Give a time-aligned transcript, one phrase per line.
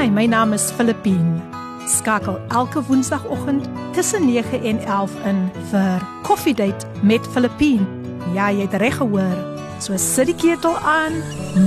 [0.00, 1.42] Hi, my naam is Filippine.
[1.84, 7.84] Skakel elke woensdagoggend tussen 9 en 11 in vir Coffee Date met Filippine.
[8.32, 9.36] Ja, jy het reg gehoor.
[9.76, 11.18] So sit die ketel aan,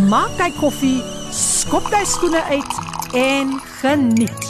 [0.10, 0.98] maak jou koffie,
[1.30, 2.74] skop jou skoene uit
[3.14, 3.54] en
[3.84, 4.50] geniet.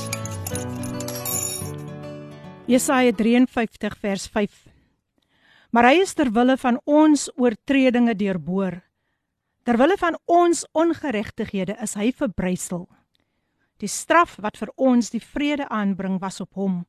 [2.71, 4.57] Jesaja 53 vers 5.
[5.75, 8.79] Maar hy is ter wille van ons oortredinge deurboor.
[9.67, 12.87] Ter wille van ons ongeregtighede is hy verbrysel.
[13.82, 16.84] Die straf wat vir ons die vrede aanbring was op hom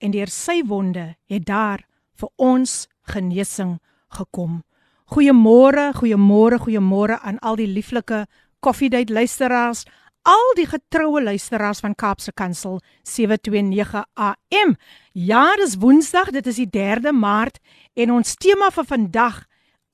[0.00, 1.84] en deur sy wonde het daar
[2.20, 3.78] vir ons genesing
[4.16, 4.62] gekom.
[5.10, 8.26] Goeiemôre, goeiemôre, goeiemôre aan al die lieflike
[8.64, 9.84] koffiedייט luisteraars,
[10.28, 14.76] al die getroue luisteraars van Kaapse Kansel 729 AM.
[15.12, 17.58] Ja, dis Woensdag, dit is die 3de Maart
[17.94, 19.40] en ons tema vir vandag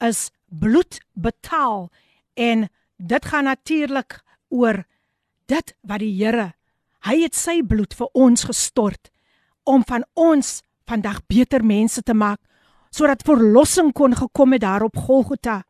[0.04, 1.88] is bloed betaal
[2.34, 2.66] en
[2.96, 4.84] dit gaan natuurlik oor
[5.51, 6.51] dit wat die Here,
[7.07, 9.11] hy het sy bloed vir ons gestort
[9.67, 12.39] om van ons vandag beter mense te maak
[12.91, 15.61] sodat verlossing kon gekom het daar op Golgotha.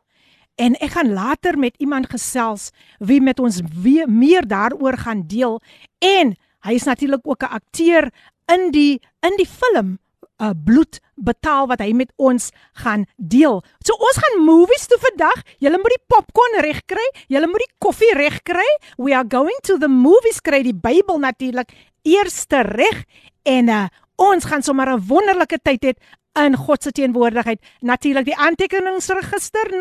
[0.58, 5.60] En ek gaan later met iemand gesels wie met ons weer meer daaroor gaan deel
[6.02, 6.34] en
[6.66, 8.10] hy is natuurlik ook 'n akteur
[8.50, 9.98] in die in die film
[10.38, 12.50] uh, bloed betaal wat hy met ons
[12.82, 13.62] gaan deel.
[13.84, 15.42] So ons gaan movies toe vandag.
[15.62, 18.68] Julle moet die popcorn reg kry, julle moet die koffie reg kry.
[18.98, 21.70] We are going to the movies kry die Bybel natuurlik
[22.02, 23.04] eerste reg
[23.48, 25.92] en uh, ons gaan sommer 'n wonderlike tyd hê
[26.34, 27.60] in God se teenwoordigheid.
[27.80, 29.76] Natuurlik die aantekeningsregister 0817291657.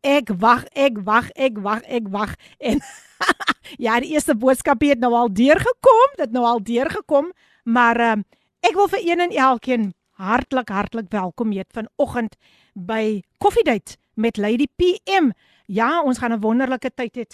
[0.00, 2.80] Ek wag, ek wag, ek wag, ek wag en
[3.85, 7.31] ja, die eerste boodskap het nou al deurgekom, dit nou al deurgekom,
[7.63, 8.15] maar uh,
[8.65, 12.35] ek wil vir een en elkeen hartlik hartlik welkom heet vanoggend
[12.73, 15.31] by Koffiedייט met Lady PM.
[15.67, 17.25] Ja, ons gaan 'n wonderlike tyd hê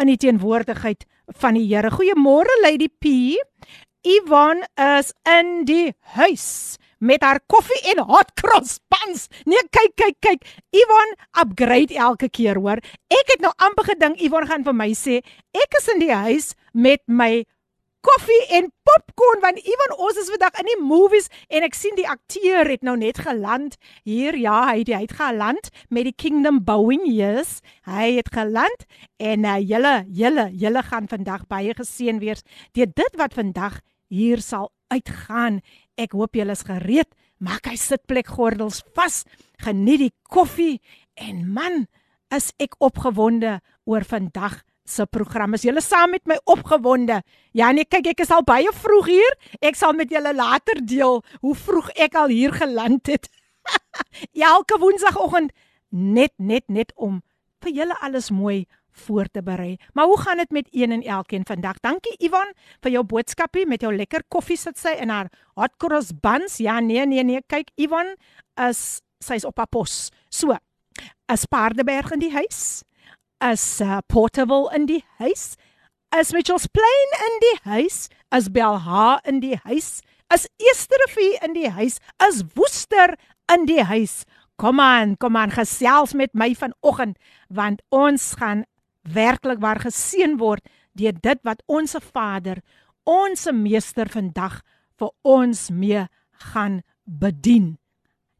[0.00, 1.90] in die teenwoordigheid van die Here.
[1.90, 3.36] Goeiemôre Lady P.
[4.05, 9.25] Ivan is in die huis met haar koffie en hot cross buns.
[9.49, 10.45] Nee, kyk, kyk, kyk.
[10.77, 12.81] Ivan upgrade elke keer, hoor.
[13.09, 15.19] Ek het nou amper gedink Ivan gaan vir my sê,
[15.57, 17.43] ek is in die huis met my
[18.05, 22.05] koffie en popcorn want Ivan ons is vandag in die movies en ek sien die
[22.05, 26.59] akteur het nou net geland hier ja hy het, hy het geland met die Kingdom
[26.67, 28.85] Boeing yes hy het geland
[29.17, 32.45] en uh, julle julle julle gaan vandag baie geseën wees
[32.77, 35.61] deur dit wat vandag hier sal uitgaan
[35.95, 37.07] Ek hoop julle is gereed.
[37.39, 39.23] Maak hy sitplek gordels vas.
[39.63, 40.81] Geniet die koffie
[41.15, 41.85] en man,
[42.35, 45.55] is ek opgewonde oor vandag se program.
[45.55, 47.21] Is julle saam met my opgewonde?
[47.55, 49.37] Ja nee, kyk ek is al baie vroeg hier.
[49.63, 53.29] Ek sal met julle later deel hoe vroeg ek al hier geland het.
[54.51, 55.55] Elke woensdagoggend
[55.95, 57.21] net net net om
[57.63, 59.75] vir julle alles mooi voor te berei.
[59.93, 61.79] Maar hoe gaan dit met een en elkeen vandag?
[61.79, 66.11] Dankie Ivan vir jou boodskapie met jou lekker koffie sit sy in haar hot cross
[66.21, 66.57] buns.
[66.57, 68.15] Ja, nee, nee, nee, kyk Ivan
[68.69, 70.09] is sy's op haar pos.
[70.29, 70.55] So,
[71.31, 72.83] is Paardeberg in die huis?
[73.43, 75.55] Is uh, Portable in die huis?
[76.19, 78.07] Is Mitchells Plain in die huis?
[78.35, 79.99] Is Belha in die huis?
[80.33, 81.99] Is Esterefie in die huis?
[82.27, 83.15] Is Woester
[83.51, 84.23] in die huis?
[84.55, 87.19] Kom aan, kom aan, gesels met my vanoggend
[87.51, 88.63] want ons gaan
[89.13, 92.61] werklik waar geseën word deur dit wat ons Vader,
[93.03, 94.61] ons meester vandag
[94.99, 96.05] vir ons mee
[96.51, 97.75] gaan bedien.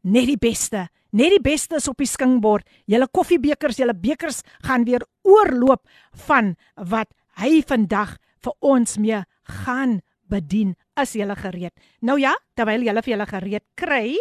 [0.05, 2.65] Net die beste, net die beste is op die skingbord.
[2.89, 5.83] Julle koffiebekers, julle bekers gaan weer oorloop
[6.27, 7.11] van wat
[7.41, 9.23] hy vandag vir ons mee
[9.65, 9.99] gaan
[10.31, 10.75] bedien.
[11.01, 11.73] Is julle gereed?
[12.01, 14.13] Nou ja, terwyl julle vir julle gereed kry,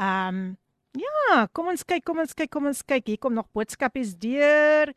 [0.00, 0.42] ehm um,
[0.98, 3.12] ja, kom ons kyk, kom ons kyk, kom ons kyk.
[3.12, 4.90] Hier kom nog boodskapies deur.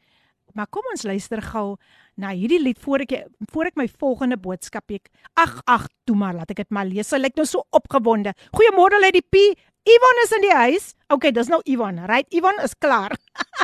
[0.53, 1.75] Maar kom ons luister gou
[2.22, 3.14] na hierdie lied voor ek
[3.53, 5.09] voor ek my volgende boodskap ek.
[5.40, 7.09] Ag ag, toe maar laat ek dit maar lees.
[7.09, 8.36] Sy lyk nou so opgewonde.
[8.53, 9.47] Goeiemôre Lady P.
[9.90, 10.94] Ivan is in die huis.
[11.12, 12.00] OK, dis nou Ivan.
[12.08, 13.18] Right, Ivan is klaar.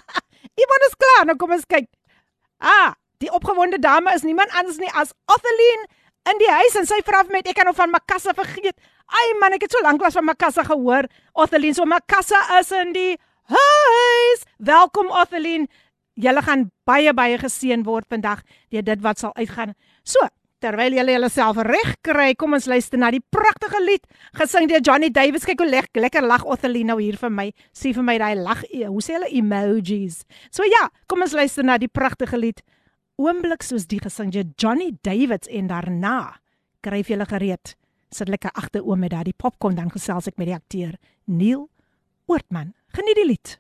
[0.64, 1.30] Ivan is klaar.
[1.30, 1.88] Nou kom ons kyk.
[2.60, 5.86] Ah, die opgewonde dame is niemand anders nie as Otheline
[6.30, 8.76] in die huis en sy vra vir my ek kan of van Makassa vergeet.
[9.10, 11.08] Ai man, ek het so lank was van Makassa gehoor.
[11.38, 13.14] Otheline, so Makassa is in die
[13.54, 14.44] huis.
[14.58, 15.70] Welkom Otheline
[16.20, 18.44] julle gaan baie baie geseën word vandag
[18.74, 19.74] deur dit wat sal uitgaan.
[20.04, 20.20] So,
[20.60, 24.04] terwyl julle julleself reg kry, kom ons luister na die pragtige lied
[24.38, 25.48] gesing deur Johnny Davis.
[25.48, 27.48] Kyk hoe lekker lekker lag Othelino hier vir my.
[27.72, 28.64] Sien vir my daai lag.
[28.68, 30.24] Hoe sê hulle emojis?
[30.52, 32.64] So ja, kom ons luister na die pragtige lied.
[33.20, 36.40] Oomblik soos die gesing deur Johnny Davis en daarna
[36.84, 37.76] kryf julle gereed.
[38.12, 40.96] Sit lekker agter oom met daai popcorn dan gesels ek met die akteur
[41.28, 41.68] Neil
[42.28, 42.74] Oortman.
[42.96, 43.60] Geniet die lied.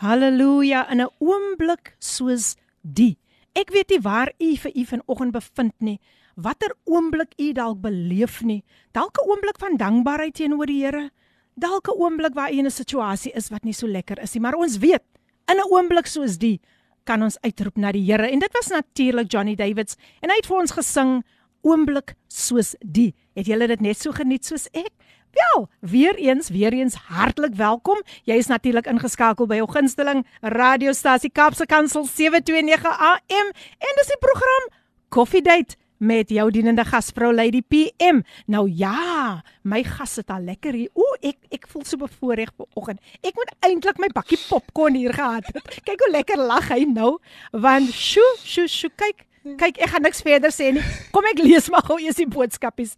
[0.00, 3.18] Halleluja in 'n oomblik soos die.
[3.52, 6.00] Ek weet nie waar u vir u vanoggend bevind nie.
[6.36, 8.64] Watter oomblik u dalk beleef nie.
[8.92, 11.10] Dalk 'n oomblik van dankbaarheid teenoor die Here.
[11.54, 14.40] Dalk 'n oomblik waar u in 'n situasie is wat nie so lekker is nie,
[14.40, 15.02] maar ons weet
[15.48, 16.60] in 'n oomblik soos die
[17.04, 18.30] kan ons uitroep na die Here.
[18.30, 21.24] En dit was natuurlik Johnny Davids en hy het vir ons gesing
[21.62, 23.14] oomblik soos die.
[23.34, 24.92] Het julle dit net so geniet soos ek?
[25.30, 28.02] Wel, weer eens, weer eens hartlik welkom.
[28.24, 34.18] Jy is natuurlik ingeskakel by jou gunsteling radiostasie Kapse Kansel 729 AM en dis die
[34.18, 34.66] program
[35.08, 38.22] Coffee Date met jou dienende gasvrou Lady PM.
[38.50, 40.90] Nou ja, my gas sit al lekker hier.
[40.98, 42.98] Ooh, ek ek voel so bevoorreg vanoggend.
[43.20, 45.82] Ek moet eintlik my bakkie popcorn hier gehad het.
[45.84, 47.18] Kyk hoe lekker lag hy nou.
[47.52, 50.82] Want sjo, sjo, sjo, kyk Kyk, ek gaan niks verder sê nie.
[51.14, 52.90] Kom ek lees maar gou eers die boodskapies.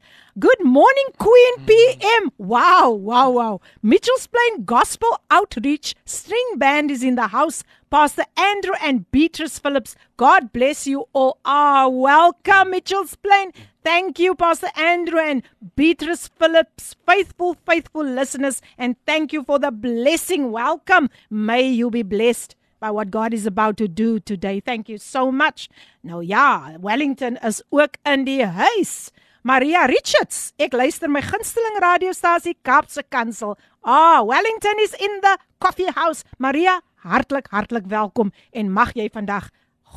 [0.42, 2.32] Good morning Queen PM.
[2.36, 3.60] Wow, wow, wow.
[3.80, 7.62] Mitchell's Plain Gospel Outreach String Band is in the house.
[7.94, 9.94] Pastor Andrew and Beatrice Phillips.
[10.16, 11.38] God bless you all.
[11.44, 13.52] Ah, welcome Mitchell's Plain.
[13.84, 15.44] Thank you Pastor Andrew and
[15.76, 20.50] Beatrice Phillips, faithful faithful listeners and thank you for the blessing.
[20.50, 21.08] Welcome.
[21.30, 22.56] May you be blessed.
[22.82, 24.58] By what God is about to do today.
[24.60, 25.68] Thank you so much.
[26.02, 29.12] Nou ja, Wellington is ook in die huis.
[29.42, 33.56] Maria Richards, ek luister my gunsteling radiostasie Kaapse Kansel.
[33.82, 36.26] Ah, oh, Wellington is in the coffee house.
[36.38, 39.50] Maria, hartlik hartlik welkom en mag jy vandag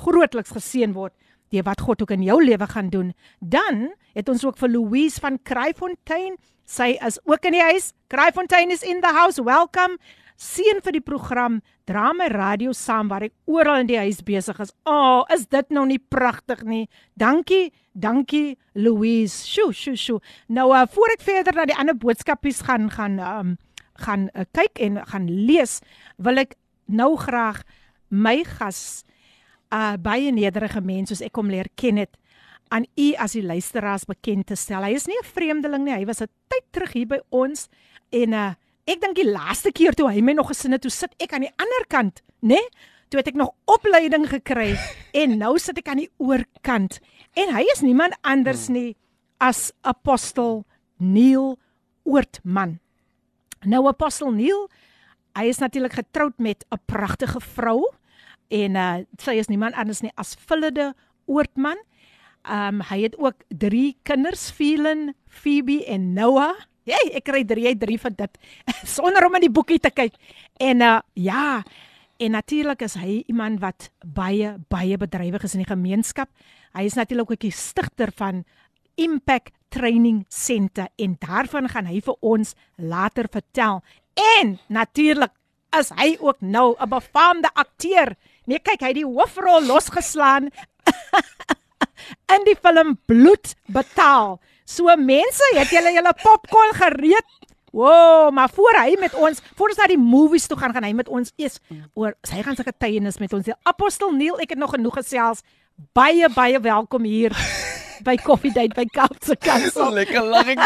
[0.05, 1.13] grootliks geseën word
[1.53, 3.13] deur wat God ook in jou lewe gaan doen.
[3.39, 6.37] Dan het ons ook vir Louise van Kraaifontein.
[6.65, 7.93] Sy is ook in die huis.
[8.09, 9.41] Kraaifontein is in the house.
[9.41, 10.01] Welcome
[10.35, 14.59] seën vir die program dra my radio saam waar ek oral in die huis besig
[14.59, 14.73] is.
[14.83, 16.87] O, oh, is dit nou nie pragtig nie?
[17.15, 19.45] Dankie, dankie Louise.
[19.47, 20.19] Sjoe, sjoe, sjoe.
[20.47, 23.55] Nou uh, voor ek verder na die ander boodskapies gaan gaan um,
[24.03, 25.79] gaan uh, kyk en gaan lees,
[26.19, 26.57] wil ek
[26.91, 27.63] nou graag
[28.11, 29.05] my gas
[29.71, 32.19] uh, baie nederige mens soos ek hom leer ken het
[32.73, 34.83] aan u as die luisteraars bekend te stel.
[34.83, 35.95] Hy is nie 'n vreemdeling nie.
[35.95, 37.69] Hy was 'n tyd terug hier by ons
[38.11, 38.53] en uh,
[38.85, 41.47] Ek dink die laaste keer toe hy my nog gesin het, toe sit ek aan
[41.47, 42.59] die ander kant, né?
[42.59, 42.93] Nee?
[43.09, 44.73] Toe het ek nog opleiding gekry
[45.21, 46.99] en nou sit ek aan die oorkant.
[47.37, 48.77] En hy is niemand anders hmm.
[48.77, 48.91] nie
[49.41, 50.63] as apostel
[50.97, 51.57] Neil
[52.05, 52.79] Oortman.
[53.65, 54.67] Nou apostel Neil,
[55.37, 57.89] hy is natuurlik getroud met 'n pragtige vrou
[58.49, 60.93] en uh sy is niemand anders nie as Philide
[61.25, 61.77] Oortman.
[62.45, 66.55] Um hy het ook 3 kinders, Phelan, Phoebe en Noah.
[66.85, 68.39] Jy, ek kry 3 uit 3 van dit
[68.97, 70.17] sonder om in die boekie te kyk.
[70.61, 71.63] En uh ja,
[72.21, 76.29] en natuurlik is hy iemand wat baie baie bedrywig is in die gemeenskap.
[76.77, 78.43] Hy is natuurlik ook die stigter van
[78.95, 83.81] Impact Training Center en daarvan gaan hy vir ons later vertel.
[84.39, 85.33] En natuurlik
[85.75, 88.15] is hy ook nou 'n befaamde akteur.
[88.45, 90.49] Nee, kyk, hy het die hoofrol losgeslaan
[92.35, 94.39] in die film Bloed betaal.
[94.65, 97.33] So mense, het julle julle popcorn gereed?
[97.75, 100.93] Woah, maar voor hy met ons, voor ons na die movies toe gaan, gaan hy
[100.95, 101.59] met ons eers
[101.93, 103.51] oor sy gaan sy getuienis met ons.
[103.67, 105.43] Apostel Neil, ek het nog genoeg gesels.
[105.93, 107.35] Baie baie welkom hier
[108.07, 109.91] by Coffee Date by Kaapse Kansel.
[109.99, 110.63] Lekker lag ek.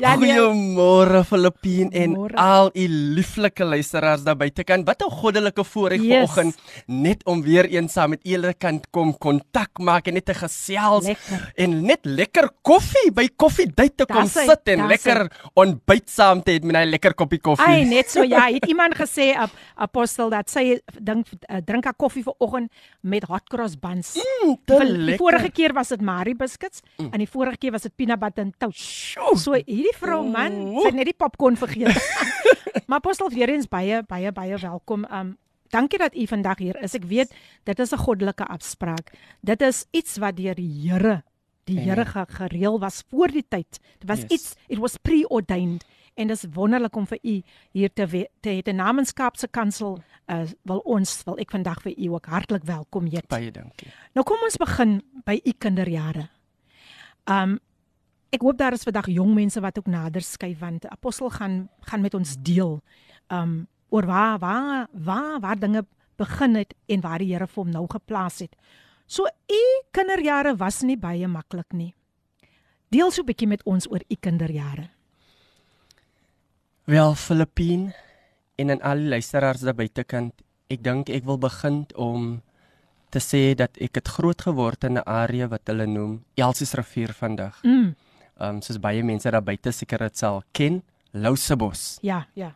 [0.00, 0.32] Ja, nee.
[0.32, 2.38] Goeiemôre Filippien en Morgen.
[2.38, 4.84] al u lieflike luisteraars daar buite kan.
[4.84, 6.12] Wat 'n goddelike voorreg yes.
[6.12, 10.34] vanoggend net om weer eens saam met julle kan kom kontak maak en net te
[10.34, 11.52] gesels lekker.
[11.54, 16.52] en net lekker koffie by Coffee Date te kom sit en lekker ontbyt saam te
[16.52, 17.66] hê met 'n lekker koppie koffie.
[17.66, 21.96] Ai, net so ja, het iemand gesê op apostel dat sy dink uh, drink 'n
[21.96, 24.16] koffie vanoggend met hot cross buns.
[24.16, 24.56] Mm,
[25.06, 27.08] die vorige keer was dit Marie biscuits mm.
[27.12, 28.80] en die vorige keer was dit peanut butter and toast.
[29.42, 31.98] So hierdie vrou man, sy het net die popcorn vergeet.
[32.88, 35.06] maar apostel weer eens baie baie baie welkom.
[35.10, 35.36] Um
[35.72, 36.94] dankie dat u vandag hier is.
[36.94, 37.34] Ek weet
[37.64, 39.12] dit is 'n goddelike afspraak.
[39.40, 41.22] Dit is iets wat deur die Here
[41.64, 43.80] die Here gereël was voor die tyd.
[43.98, 44.30] Dit was yes.
[44.30, 45.84] iets it was preordained
[46.14, 48.62] en dit is wonderlik om vir u hier te te hê.
[48.62, 53.28] Die Namenskapse Kansel uh, wil ons wil ek vandag vir u ook hartlik welkom heet.
[53.28, 53.90] Baie dankie.
[54.12, 56.28] Nou kom ons begin by u kinderjare.
[57.24, 57.60] Um
[58.32, 62.00] ek hoop daar is vandag jong mense wat ook nader skuif want apostel gaan gaan
[62.00, 62.80] met ons deel
[63.28, 65.84] um oor waar waar waar waar dinge
[66.16, 68.56] begin het en waar die Here vir hom nou geplaas het.
[69.06, 71.94] So u kinderjare was nie baie maklik nie.
[72.88, 74.88] Deel so 'n bietjie met ons oor u kinderjare.
[76.84, 77.92] Wel, Filippin
[78.56, 80.32] en aan al die luisteraars daar buitekant,
[80.68, 82.42] ek dink ek wil begin om
[83.10, 87.12] te sê dat ek het groot geword in 'n area wat hulle noem Elsies rivier
[87.12, 87.62] vandag.
[87.62, 87.94] Mm
[88.38, 91.98] ehm um, soos baie mense daar buite seker dit sal ken, Lousebos.
[92.00, 92.54] Ja, ja.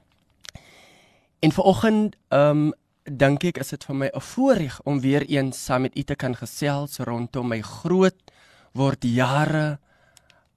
[1.40, 2.72] En vanoggend ehm um,
[3.06, 6.14] dink ek is dit vir my 'n voorreg om weer eens saam met u te
[6.14, 8.32] kan gesels rondom my groot
[8.72, 9.78] word jare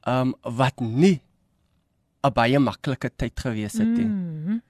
[0.01, 1.21] ehm um, wat nie
[2.23, 4.05] 'n baie maklike tyd gewees het nie.
[4.05, 4.61] Mm -hmm.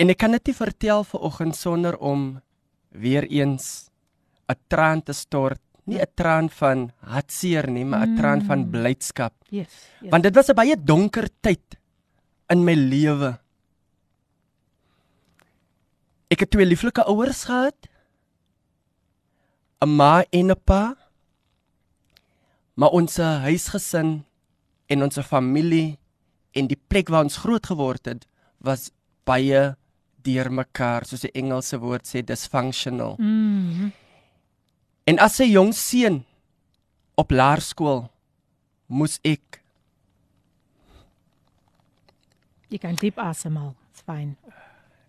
[0.00, 2.40] En ek kan dit nie vertel vir oggend sonder om
[2.88, 3.90] weer eens
[4.48, 8.16] 'n traan te stort, nie 'n traan van hartseer nie, maar 'n mm.
[8.16, 8.70] traan van mm.
[8.70, 9.34] blydskap.
[9.50, 9.66] Yes,
[10.00, 10.10] yes.
[10.10, 11.78] Want dit was 'n baie donker tyd
[12.48, 13.38] in my lewe.
[16.30, 17.88] Ek het twee lieflike ouers gehad.
[19.80, 20.96] 'n Ma en 'n pa.
[22.74, 24.24] Maar ons huisgesin
[24.86, 25.98] en ons familie
[26.52, 28.26] en die plek waar ons groot geword het
[28.58, 28.90] was
[29.24, 29.76] baie
[30.22, 33.16] deurmekaar soos die Engelse woord sê dysfunctional.
[33.18, 33.92] Mm -hmm.
[35.04, 36.24] En as 'n jong seun
[37.14, 38.10] op laerskool
[38.86, 39.60] moes ek
[42.70, 43.74] Jy kan diep asemhaal.
[43.90, 44.36] It's fine.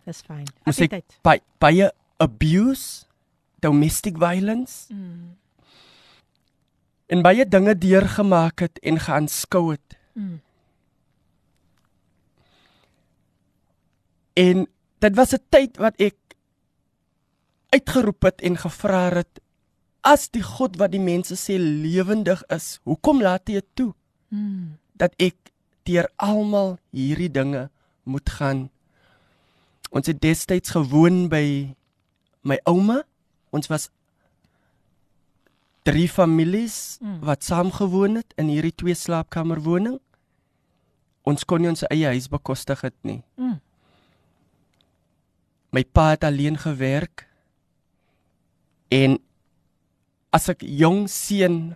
[0.06, 0.50] That's fine.
[0.66, 3.06] Moes ek by baie abuse,
[3.62, 4.90] domestic violence.
[4.90, 5.38] Mm.
[7.12, 9.98] En baie dinge deurgemaak het en geaanskou het.
[10.18, 10.40] Mm.
[14.42, 14.66] En
[15.00, 16.18] dit was 'n tyd wat ek
[17.70, 19.41] uitgeroep het en gevra het
[20.02, 23.92] as die God wat die mense sê lewendig is, hoekom laat hy dit toe?
[24.34, 24.78] Mm.
[24.98, 25.38] Dat ek
[25.88, 27.70] deur almal hierdie dinge
[28.10, 28.68] moet gaan.
[29.92, 31.74] Ons het destyds gewoon by
[32.48, 33.02] my ouma.
[33.54, 33.90] Ons was
[35.86, 37.20] drie families mm.
[37.26, 40.00] wat saam gewoon het in hierdie twee slaapkamer woning.
[41.28, 43.22] Ons kon nie ons eie huis bekostig het nie.
[43.38, 43.60] Mm.
[45.72, 47.28] My pa het alleen gewerk
[48.92, 49.20] en
[50.32, 51.76] as ek jong seun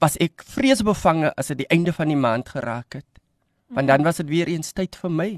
[0.00, 3.08] was ek vreesbevange as dit die einde van die maand geraak het.
[3.70, 5.30] Want dan was dit weer eens tyd vir my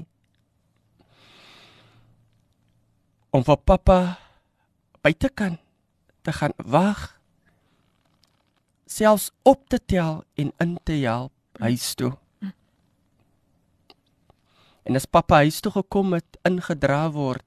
[3.33, 3.99] om vir pappa
[5.03, 5.57] buite kan
[6.23, 7.19] te gaan wag
[8.87, 12.13] selfs op te tel en in te help huis toe.
[14.83, 17.45] En as pappa huis toe gekom het, ingedra word,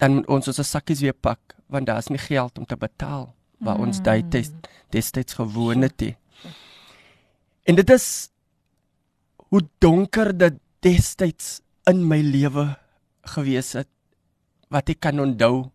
[0.00, 3.30] dan moet ons ons sakkies weer pak want daar is nie geld om te betaal
[3.58, 3.86] waar mm.
[3.88, 4.52] ons destyds
[4.92, 5.96] destyds gewoon het.
[5.98, 6.14] Die.
[7.66, 8.30] En dit is
[9.50, 11.60] hoe donker dit destyds
[11.90, 12.68] in my lewe
[13.34, 13.90] gewees het
[14.70, 15.68] wat ek kan onthou.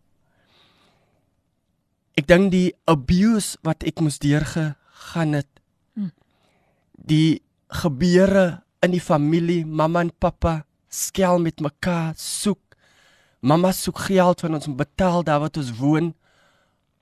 [2.16, 5.48] Ek dink die abuse wat ek moes deurgegaan het.
[5.96, 6.12] Mm.
[6.92, 7.40] Die
[7.72, 10.62] gebeure in die familie, mamma en pappa
[10.92, 12.71] skel met mekaar, soek
[13.42, 16.12] Mamma soek geld van ons om betaal daar wat ons woon.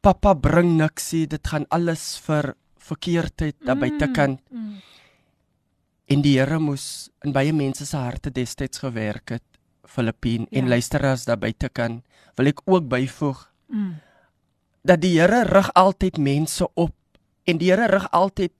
[0.00, 1.26] Pappa bring niks nie.
[1.28, 3.76] Dit gaan alles vir verkeerdheid daar.
[3.76, 4.78] Mm, mm.
[6.11, 9.44] En die Here moes in baie mense se harte destyds gewerk het.
[9.85, 10.61] Filippien ja.
[10.61, 12.04] en luisteraars daar buitekant
[12.38, 13.44] wil ek ook byvoeg.
[13.68, 13.94] Mm.
[14.82, 16.94] Dat die Here rig altyd mense op
[17.44, 18.54] en die Here rig altyd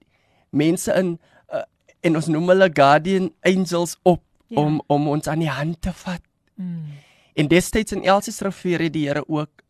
[0.51, 1.15] mense in
[1.49, 1.63] uh,
[2.01, 4.59] en ons noem hulle guardian angels op ja.
[4.61, 6.21] om om ons aan die hand te vat.
[6.55, 6.99] Mm.
[7.33, 9.63] En destyds in Elsie se rivier het die Here ook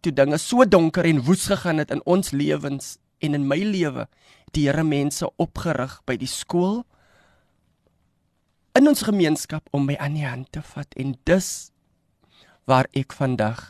[0.00, 4.06] toe dinge so donker en woes gegaan het in ons lewens en in my lewe,
[4.54, 6.84] die Here mense opgerig by die skool
[8.78, 11.70] in ons gemeenskap om my aan die hand te vat en dus
[12.70, 13.64] waar ek vandag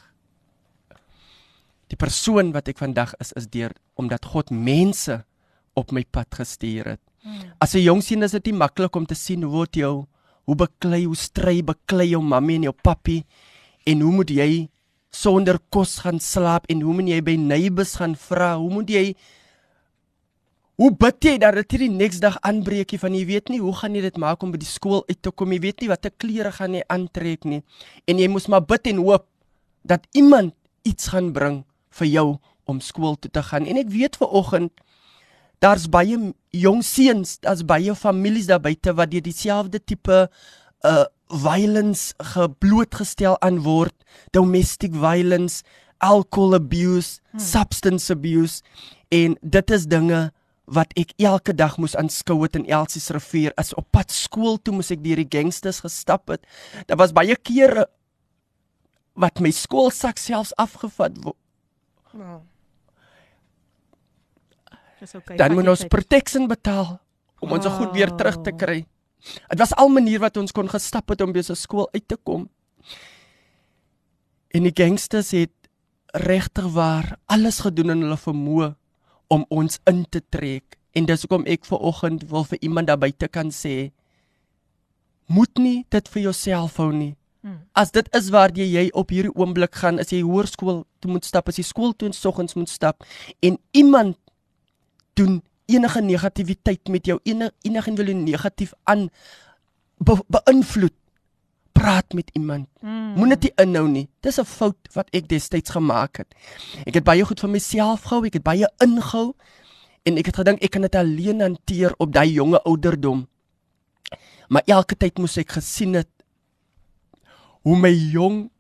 [1.91, 5.23] die persoon wat ek vandag is is deur omdat God mense
[5.79, 7.03] op my pad gestuur het.
[7.23, 7.53] Hmm.
[7.61, 10.07] As 'n jong seun is dit nie maklik om te sien hoe word jou
[10.51, 13.21] hoe beklei hoe stry beklei jou mamma en jou papi
[13.87, 14.51] en hoe moet jy
[15.15, 18.57] sonder kos gaan slaap en hoe moet jy by neighbors gaan vra?
[18.59, 19.05] Hoe moet jy
[20.81, 23.95] hoe bid jy dat dit die next dag aanbreekie van jy weet nie hoe gaan
[23.95, 25.55] jy dit maak om by die skool uit te kom?
[25.55, 27.61] Jy weet nie watter klere gaan jy aantrek nie.
[28.11, 29.29] En jy moet maar bid en hoop
[29.87, 31.63] dat iemand iets gaan bring
[32.01, 32.29] vir jou
[32.67, 33.71] om skool toe te gaan.
[33.71, 34.75] En ek weet ver oggend
[35.61, 36.17] daar's baie
[36.57, 40.27] jong seuns, daar's baie families daar buite wat deur dieselfde tipe
[40.87, 43.95] uh violence geblootgestel aan word,
[44.35, 45.63] domestic violence,
[46.03, 47.39] alcohol abuse, hmm.
[47.39, 48.65] substance abuse
[49.15, 50.31] en dit is dinge
[50.71, 54.59] wat ek elke dag moes aanskou het in Elsie se rivier as op pad skool
[54.59, 56.43] toe moes ek deur die gangsters gestap het.
[56.91, 57.87] Daar was baie kere
[59.19, 61.39] wat my skoolsak selfs afgevat word.
[62.11, 62.41] Wow.
[65.01, 65.37] Dis okay.
[65.41, 66.99] Dan moet ons protection betaal
[67.41, 67.77] om ons oh.
[67.79, 68.83] goed weer terug te kry.
[69.21, 72.17] Dit was al manier wat ons kon gestap het om by se skool uit te
[72.17, 72.49] kom.
[74.51, 75.55] En die gangsters het
[76.27, 78.75] regtig waar alles gedoen in hulle vermoë
[79.31, 82.99] om ons in te trek En dis hoekom ek ver oggend wil vir iemand daar
[82.99, 83.91] buite kan sê
[85.31, 87.15] moet nie dit vir jouself hou nie.
[87.47, 87.61] Hmm.
[87.79, 91.49] As dit is waar jy op hierdie oomblik gaan, as jy hoërskool toe moet stap,
[91.49, 93.07] as jy skool toe in soggens moet stap
[93.47, 94.19] en iemand
[95.15, 99.09] doen enige negativiteit met jou enige enige wil jy negatief aan
[99.99, 100.95] be, beïnvloed
[101.73, 102.69] praat met iemand.
[102.81, 103.15] Mm.
[103.17, 104.09] Moenie dit inhou nie.
[104.21, 106.35] Dis 'n fout wat ek destyds gemaak het.
[106.87, 109.35] Ek het baie goed vir myself gehou, ek het baie ingehou
[110.03, 113.29] en ek het gedink ek kan dit alleen hanteer op daai jonge ouderdom.
[114.49, 116.09] Maar elke tyd moes ek gesien het
[117.63, 118.51] hoe my jong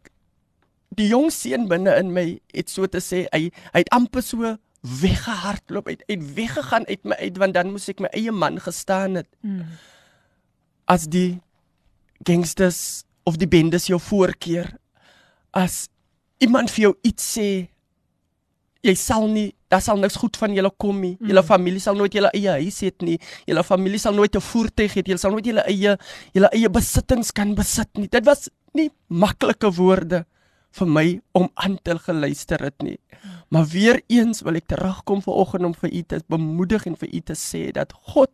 [0.97, 4.57] die jong seun binne in my het so te sê hy hy het amper so
[4.80, 9.20] weggehardloop uit uit weggegaan uit my uit want dan moes ek my eie man gestaan
[9.20, 9.28] het.
[9.44, 9.66] Mm.
[10.88, 11.40] As die
[12.25, 14.72] gangsters of die bendes jou voorkeer
[15.56, 15.88] as
[16.40, 17.49] iemand vir jou iets sê
[18.80, 21.14] jy sal nie daar sal niks goed van julle kom nie.
[21.20, 21.46] Julle mm.
[21.46, 23.20] familie sal nooit julle eie huis hê nie.
[23.46, 25.04] Julle familie sal nooit 'n voertuig hê.
[25.06, 25.96] Julle sal nooit julle eie
[26.34, 28.08] julle eie besittings kan besit nie.
[28.08, 30.25] Dit was nie maklike woorde
[30.78, 32.98] vir my om aan te geluister het nie.
[33.48, 37.10] Maar weer eens wil ek terugkom vir oggend om vir u te bemoedig en vir
[37.14, 38.30] u te sê dat God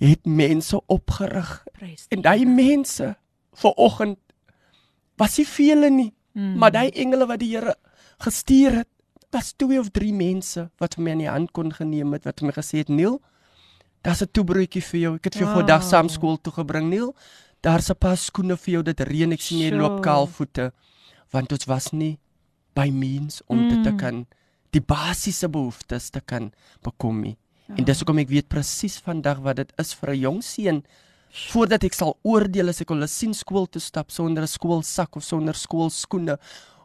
[0.00, 1.64] het mense opgerig.
[2.08, 3.14] En daai mense
[3.56, 4.18] vir oggend
[5.16, 6.56] was nie vele nie, mm.
[6.60, 7.76] maar daai engele wat die Here
[8.24, 8.90] gestuur het,
[9.32, 12.52] was twee of drie mense wat my in die hand kon geneem het wat my
[12.56, 13.20] gesê het, "Neil,
[14.02, 15.14] daar's 'n toebroodjie vir jou.
[15.16, 15.60] Ek het vir jou wow.
[15.60, 17.14] vandag saam skool toe gebring, Neil.
[17.60, 18.82] Daar's 'n paar skoene vir jou.
[18.82, 20.72] Dit reën, ek sien jy loop kaalvoete."
[21.30, 22.18] Want dit was nie
[22.76, 23.68] by means om mm.
[23.68, 23.98] dit te mm.
[23.98, 24.26] kan
[24.70, 26.50] die basiese behoeftes te kan
[26.84, 27.36] bekom nie.
[27.66, 27.78] Ja.
[27.80, 30.82] En dis hoekom ek weet presies vandag wat dit is vir 'n jong seun
[31.52, 35.24] voordat ek sal oordeel as ek hulle sien skool toe stap sonder 'n skoolsak of
[35.24, 36.38] sonder skoolskoene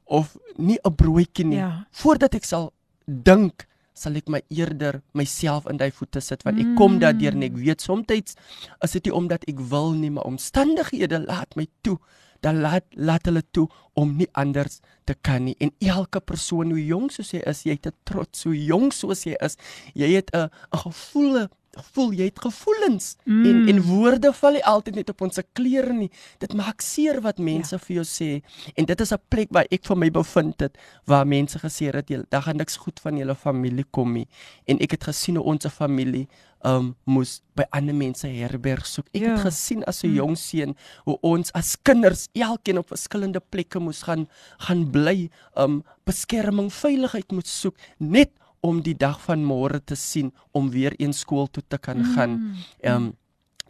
[0.06, 1.58] of nie 'n broodjie nie.
[1.58, 1.86] Ja.
[1.92, 2.74] Voordat ek sal
[3.06, 7.44] dink sal ek my eerder myself in daai voete sit want ek kom daardeur en
[7.44, 11.98] ek weet soms is dit nie omdat ek wil nie maar omstandighede laat my toe
[12.42, 15.56] dan laat laat hulle toe om nie anders te kan nie.
[15.60, 18.44] En elke persoon hoe jonk soos jy is jy het 'n trots.
[18.44, 19.58] Hoe jonk soos jy is
[19.94, 21.48] jy het 'n gevoel
[21.94, 23.46] voel jy het gevoelens mm.
[23.46, 26.10] en en woorde val nie altyd net op ons klere nie
[26.44, 27.80] dit maak seer wat mense ja.
[27.80, 28.30] vir jou sê
[28.76, 32.10] en dit is 'n plek waar ek vir my bevind het waar mense gesê het
[32.10, 34.28] jy daar gaan niks goed van julle familie kom nie
[34.68, 36.28] en ek het gesien hoe ons familie
[36.64, 39.08] um moes by ander mense herberg soek.
[39.16, 39.34] Ek ja.
[39.34, 40.16] het gesien as 'n mm.
[40.16, 44.28] jong seun hoe ons as kinders elkeen op verskillende plekke moes gaan
[44.60, 48.32] gaan bly, um beskerming, veiligheid moet soek net
[48.62, 52.14] om die dag van môre te sien om weer een skool toe te kan mm.
[52.16, 52.38] gaan.
[52.82, 53.14] Um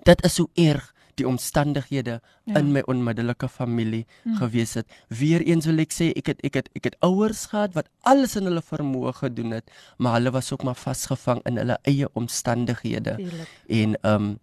[0.03, 2.59] dit is so erg die omstandighede ja.
[2.59, 4.37] in my onmiddellike familie hmm.
[4.39, 4.87] gewees het.
[5.13, 8.49] Weereens wil ek sê ek het ek het ek het ouers gehad wat alles in
[8.49, 13.17] hulle vermoë gedoen het, maar hulle was ook maar vasgevang in hulle eie omstandighede.
[13.19, 13.53] Tuurlijk.
[13.67, 14.33] En ehm um,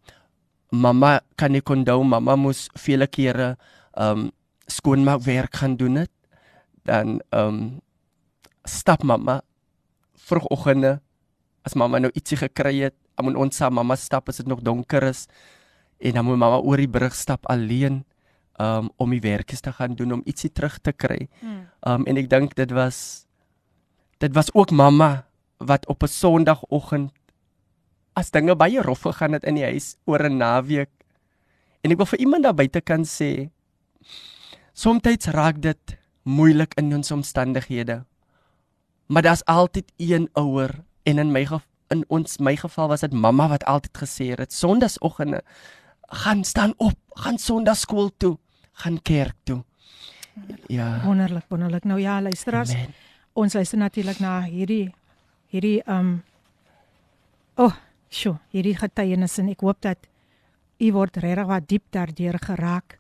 [0.69, 3.55] mamma kan ek onthou mamma moes vele kere
[3.95, 4.31] ehm um,
[4.69, 6.13] skoonmaak werk gaan doen het.
[6.85, 7.81] Dan ehm um,
[8.69, 9.41] stap mamma
[10.29, 10.99] vroegoggende
[11.67, 15.03] as mamma nou ietsie gekry het, om ons saam mamma stap as dit nog donker
[15.09, 15.27] is
[15.99, 18.05] en dan moet mamma oor die brug stap alleen
[18.63, 21.27] um, om die werkies te gaan doen om ietsie terug te kry.
[21.41, 21.65] Hmm.
[21.83, 23.27] Um en ek dink dit was
[24.23, 25.27] dit was ook mamma
[25.59, 27.13] wat op 'n Sondagoggend
[28.15, 30.91] as dinge baie rof gegaan het in die huis oor 'n naweek.
[31.83, 33.51] En ek wil vir iemand daar buite kan sê
[34.73, 38.05] soms raak dit moeilik in ons omstandighede.
[39.09, 41.47] Maar daar's altyd een ouer en in my
[41.89, 45.43] in ons my geval was dit mamma wat altyd gesê het Sondagsoggende
[46.09, 48.39] gaan staan op, gaan Sondagskool toe,
[48.73, 49.65] gaan kerk toe.
[50.67, 51.01] Ja.
[51.05, 51.85] Wonderlik, wonderlik.
[51.85, 52.73] Nou ja, luisteraars.
[52.75, 52.95] Amen.
[53.33, 54.95] Ons luister natuurlik na hierdie
[55.49, 56.23] hierdie um
[57.59, 57.75] Oh,
[58.09, 60.05] sjo, hierdie getuienis en ek hoop dat
[60.79, 62.99] u word regtig wat diep daardeur geraak.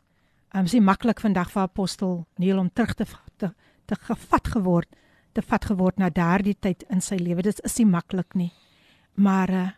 [0.56, 3.52] Um is nie maklik vandag vir apostel Neil om terug te te,
[3.86, 4.88] te gevat geword,
[5.32, 7.42] te vat geword na daardie tyd in sy lewe.
[7.42, 8.52] Dit is nie maklik nie.
[9.14, 9.68] Maar uh,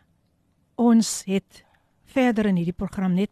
[0.75, 1.63] ons het
[2.11, 3.31] verder in hierdie program net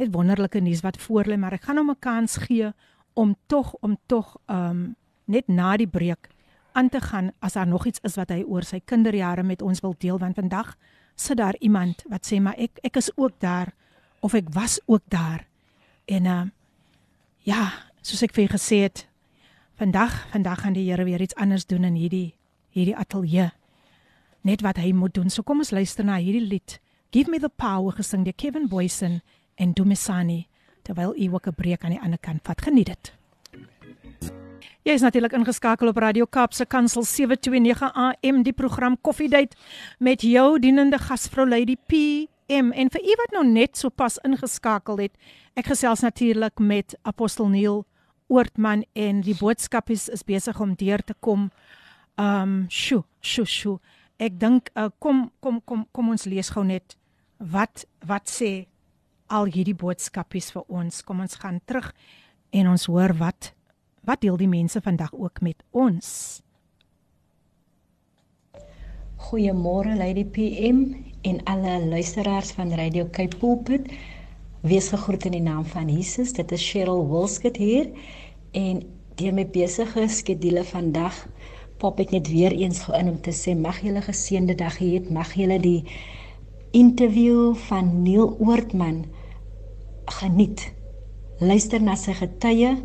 [0.00, 2.72] net wonderlike nuus wat voor lê, maar ek gaan hom 'n kans gee
[3.12, 6.30] om tog om tog um net na die breek
[6.72, 9.82] aan te gaan as daar nog iets is wat hy oor sy kinderjare met ons
[9.84, 10.76] wil deel want vandag
[11.14, 13.74] sit daar iemand wat sê maar ek ek is ook daar
[14.20, 15.46] of ek was ook daar
[16.06, 16.46] en uh
[17.42, 17.72] ja
[18.02, 19.06] soos ek vir gesê het
[19.79, 22.35] vandag vandag gaan die Here weer iets anders doen in hierdie
[22.69, 23.51] hierdie ateljee
[24.41, 26.79] net wat hy moet doen so kom ons luister na hierdie lied
[27.15, 29.21] Give me the power gesing deur Kevin Boysen
[29.55, 30.47] en Dumisani
[30.83, 32.61] terwyl u ook 'n breek aan die ander kant vat.
[32.61, 33.13] Geniet dit.
[34.83, 39.55] Jy is natuurlik ingeskakel op Radio Kaapse Kansel 729 AM die program Koffiedייט
[39.99, 44.97] met jou dienende gasvrou Lady PM en vir u wat nou net so pas ingeskakel
[44.97, 45.11] het,
[45.53, 47.85] ek gesels natuurlik met Apostel Neil
[48.30, 51.48] Oortman en die boodskap is, is besig om deur te kom.
[52.20, 53.78] Um sjo, sjo, sjo.
[54.20, 56.96] Ek dink uh, kom kom kom kom ons lees gou net
[57.40, 58.52] wat wat sê
[59.30, 61.02] al hierdie boodskapies vir ons.
[61.06, 61.90] Kom ons gaan terug
[62.52, 63.52] en ons hoor wat
[64.06, 66.40] wat deel die mense vandag ook met ons.
[69.20, 70.80] Goeiemôre Lady PM
[71.28, 73.90] en alle luisteraars van Radio Cape Pulpit.
[74.60, 76.32] Wees gegroet in die naam van Jesus.
[76.36, 77.88] Dit is Cheryl Wilskut hier
[78.52, 78.82] en
[79.16, 81.16] deur my besige skedule vandag
[81.80, 85.00] pop ek net weer eens gou in om te sê mag julle geseënde dag hê.
[85.08, 85.80] Mag julle die
[86.76, 89.06] interview van Neil Oortman
[90.20, 90.66] geniet.
[91.40, 92.76] Luister na sy getuie.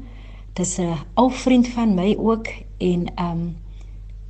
[0.56, 2.48] Dis 'n ou vriend van my ook
[2.80, 3.56] en um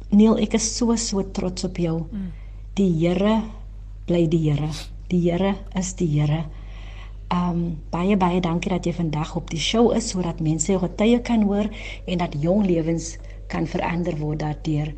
[0.09, 1.99] Neil, ek is so so trots op jou.
[2.11, 2.31] Mm.
[2.73, 3.43] Die Here
[4.07, 4.69] bly die Here.
[5.09, 6.45] Die Here is die Here.
[7.33, 11.21] Um baie baie dankie dat jy vandag op die show is sodat mense jou getuie
[11.21, 11.69] kan hoor
[12.05, 14.93] en dat jong lewens kan verander word daardeur.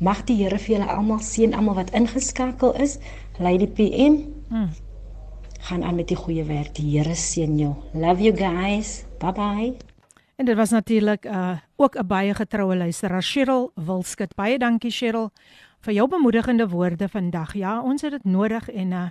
[0.00, 2.98] Mag die Here vir julle almal seën almal wat ingeskakel is.
[3.38, 4.22] Lady PM.
[4.48, 4.68] Mm
[5.58, 6.74] gaan aan met die goeie werk.
[6.74, 7.74] Die Here seën jou.
[7.92, 9.04] Love you guys.
[9.18, 9.76] Bye bye.
[10.36, 14.34] En dit was natuurlik uh ook 'n baie getroue luisteraar, Cheryl Wilskut.
[14.34, 15.30] Baie dankie Cheryl
[15.80, 17.54] vir jou bemoedigende woorde vandag.
[17.54, 19.02] Ja, ons het dit nodig en uh,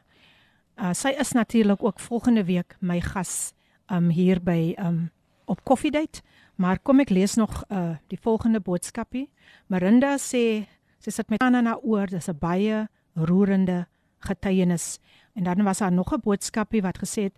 [0.77, 3.53] uh sy is natuurlik ook volgende week my gas
[3.91, 5.11] um hier by um
[5.45, 6.23] op koffiedייט.
[6.57, 9.29] Maar kom ek lees nog uh die volgende boodskapie.
[9.67, 10.67] Marinda sê
[10.99, 13.87] sy sit met Anna na oor, dis 'n baie roerende
[14.21, 14.99] getuienis.
[15.35, 17.37] En dan was daar nog 'n boodskapie wat gesê het: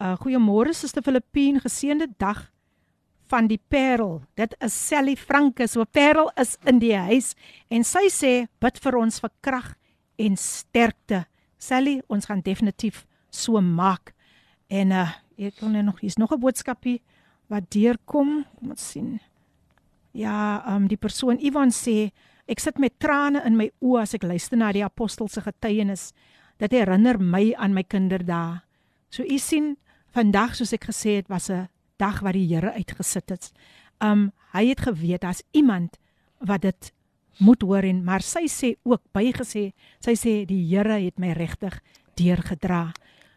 [0.00, 2.50] "Uh goeiemôre Suster Filippine, geseënde dag
[3.28, 4.22] van die Parel.
[4.34, 5.66] Dit is Sally Franke.
[5.68, 7.34] So Parel is in die huis
[7.68, 9.74] en sy sê bid vir ons vir krag
[10.18, 11.24] en sterkte.
[11.63, 14.13] Sally, ons gaan definitief so maak.
[14.67, 17.01] En uh ek kon nog hier's nog 'n boodskapie
[17.47, 18.45] wat deurkom.
[18.59, 19.19] Kom ons sien.
[20.11, 22.11] Ja, um die persoon Ivan sê
[22.45, 26.13] ek sit met trane in my oë as ek luister na die apostel se getuienis
[26.57, 28.61] dit herinner my aan my kinderdae.
[29.09, 29.77] So u sien,
[30.13, 33.51] vandag soos ek gesê het, was 'n dag wat die Here uitgesit het.
[34.01, 35.97] Um hy het geweet daar's iemand
[36.39, 36.93] wat dit
[37.37, 41.79] moet hoor en maar sy sê ook bygesê, sy sê die Here het my regtig
[42.15, 42.91] deurgedra.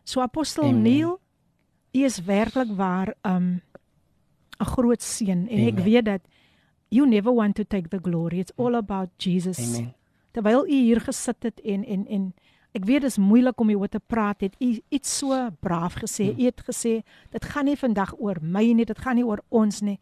[0.04, 0.82] So apostel Amen.
[0.82, 1.20] Neil,
[1.92, 3.60] u is werklik waar um
[4.60, 5.66] 'n groot seën en Amen.
[5.66, 6.20] ek weet dat
[6.88, 8.38] you never want to take the glory.
[8.38, 9.58] It's all about Jesus.
[9.58, 9.94] Amen.
[10.30, 12.34] Terwyl u hier gesit het en en en
[12.76, 14.42] Ek weet dit is moeilik om hieroor te praat.
[14.44, 16.28] Het u iets so braaf gesê?
[16.28, 16.40] Hmm.
[16.40, 16.92] U het gesê
[17.32, 19.96] dit gaan nie vandag oor my nie, dit gaan nie oor ons nie,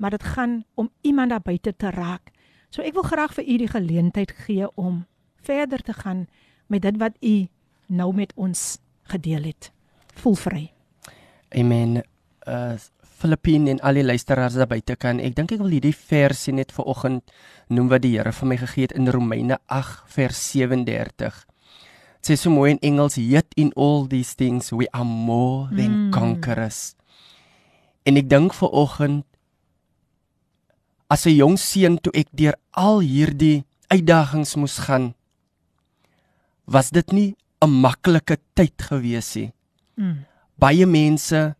[0.00, 2.32] maar dit gaan om iemand daar buite te raak.
[2.74, 5.04] So ek wil graag vir u die geleentheid gee om
[5.46, 6.24] verder te gaan
[6.66, 7.46] met dit wat u
[7.86, 8.80] nou met ons
[9.14, 9.70] gedeel het.
[10.18, 10.64] Voel vry.
[11.54, 12.02] Amen.
[12.42, 12.74] Uh
[13.14, 15.20] Filippine en al die luisteraars daar buite kan.
[15.22, 17.30] Ek dink ek wil hierdie versie net vir oggend
[17.72, 21.38] noem wat die Here vir my gegee het in Romeine 8 vers 37
[22.24, 26.10] sê so mooi in Engels yet in all these things we are more than mm.
[26.10, 26.96] conquerors.
[28.04, 29.24] En ek dink vir oggend
[31.14, 33.62] as 'n jong seun toe ek deur al hierdie
[33.94, 35.14] uitdagings moes gaan
[36.66, 37.30] was dit nie
[37.62, 39.52] 'n maklike tyd gewees nie.
[39.96, 40.26] Mm.
[40.58, 41.54] Baie mense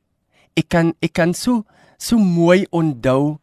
[0.59, 1.63] ek kan ek kan so
[1.99, 3.39] so mooi onthou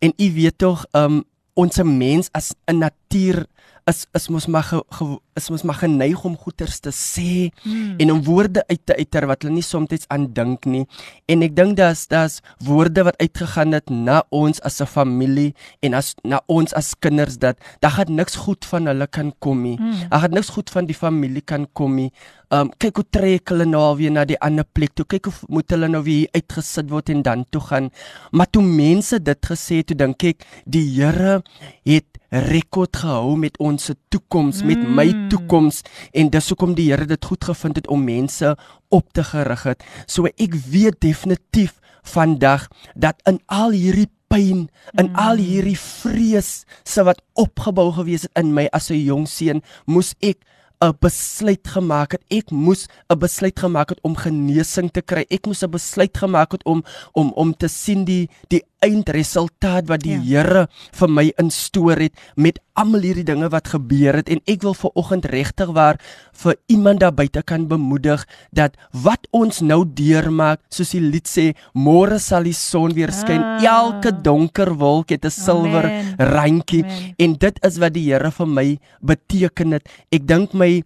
[0.00, 3.46] en u weet tog um ons mens as 'n natuur
[3.90, 7.98] is is mos maar ge, ge, is mos maar geneig om goeters te sê hmm.
[7.98, 10.86] en om woorde uit te uiter wat hulle nie soms aan dink nie
[11.30, 15.94] en ek dink daar's daar's woorde wat uitgegaan het na ons as 'n familie en
[15.94, 19.76] as na ons as kinders dat daar gaan niks goed van hulle kan kom nie.
[19.76, 20.08] Hmm.
[20.08, 22.10] Daar gaan niks goed van die familie kan kom nie.
[22.50, 25.06] Um kyk hoe trek hulle nou alweer na die ander plek toe.
[25.06, 27.90] Kyk hoe moet hulle nou weer uitgesit word en dan toe gaan.
[28.34, 31.40] Maar toe mense dit gesê het, toe dink ek die Here
[31.86, 34.66] het rekord gehou met ons toekoms, mm.
[34.66, 35.28] met my mm.
[35.30, 35.82] toekoms
[36.14, 38.54] en dis hoekom die Here dit goed gevind het om mense
[38.90, 39.86] op te gerig het.
[40.10, 42.66] So ek weet definitief vandag
[42.98, 45.18] dat in al hierdie pyn, in mm.
[45.18, 50.14] al hierdie vrees se wat opgebou gewees het in my as 'n jong seun, moes
[50.18, 50.42] ek
[50.80, 52.22] 'n besluit gemaak het.
[52.28, 55.24] Ek moes 'n besluit gemaak het om genesing te kry.
[55.28, 60.04] Ek moes 'n besluit gemaak het om om om te sien die die eindresultaat wat
[60.04, 60.20] die ja.
[60.30, 60.66] Here
[60.96, 64.30] vir my instoor het met almal hierdie dinge wat gebeur het.
[64.32, 65.98] En ek wil ver oggend regtig waar
[66.42, 68.24] vir iemand daar buite kan bemoedig
[68.56, 73.42] dat wat ons nou deurmaak soos die lied sê môre sal die son weer skyn.
[73.42, 73.58] Ah.
[73.70, 75.86] elke donker wolk het 'n silwer
[76.18, 76.84] randjie
[77.18, 79.88] en dit is wat die Here vir my beteken het.
[80.10, 80.82] Ek dink my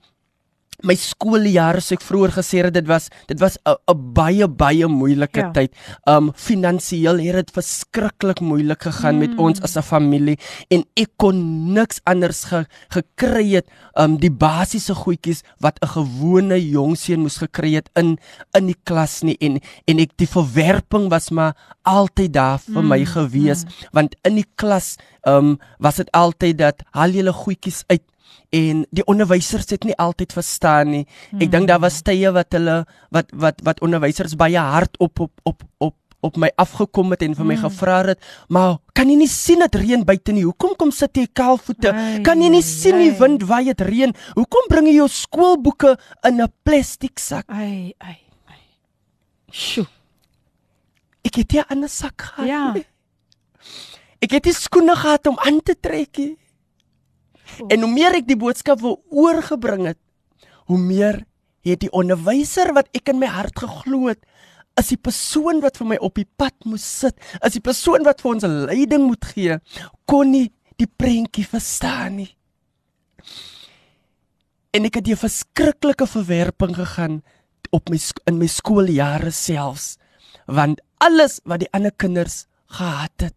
[0.83, 5.41] my skooljare so ek vroeër gesê het dit was dit was 'n baie baie moeilike
[5.41, 5.51] ja.
[5.53, 5.73] tyd.
[6.07, 9.21] Um finansiëel het dit verskriklik moeilik gegaan mm.
[9.21, 10.39] met ons as 'n familie
[10.71, 16.59] en ek kon niks anders ge, gekry het um die basiese goedjies wat 'n gewone
[16.59, 18.19] jong seun moes gekry het in
[18.57, 22.89] in die klas nie en en ek die verwerping was maar altyd daar vir mm.
[22.89, 23.71] my gewees mm.
[23.93, 28.03] want in die klas um was dit altyd dat haal julle goedjies uit
[28.55, 31.05] en die onderwysers het nie altyd verstaan nie.
[31.41, 32.85] Ek dink daar was tye wat hulle
[33.15, 37.35] wat wat wat onderwysers baie hard op op op op op my afgekom het en
[37.37, 37.67] vir my hmm.
[37.67, 40.47] gevra het, maar kan jy nie sien dit reën buite nie?
[40.47, 41.93] Hoekom kom sit jy kaalvoete?
[42.25, 44.15] Kan jy nie sien die wind waai dit reën?
[44.39, 47.45] Hoekom bring jy jou skoolboeke in 'n plastiek sak?
[47.49, 48.17] Ai ai
[48.49, 48.63] ai.
[49.53, 49.87] Sjoe.
[51.25, 52.49] Ek het 'n ander sak gehad.
[52.49, 52.75] Ja.
[54.21, 56.17] Ek het die skoene gehad om aan te trek.
[56.17, 56.37] Nie.
[57.69, 60.01] En hoe meer ek die boodskap wou oorgebring het,
[60.71, 61.25] hoe meer
[61.65, 64.21] het die onderwyser wat ek in my hart geglo het,
[64.79, 68.23] as die persoon wat vir my op die pad moes sit, as die persoon wat
[68.25, 69.59] vir ons leiding moet gee,
[70.11, 70.49] kon nie
[70.81, 72.31] die prentjie verstaan nie.
[74.75, 77.23] En ek het 'n verskriklike verwerping gegaan
[77.71, 79.97] op my in my skooljare selfs,
[80.47, 83.35] want alles wat die ander kinders gehad het,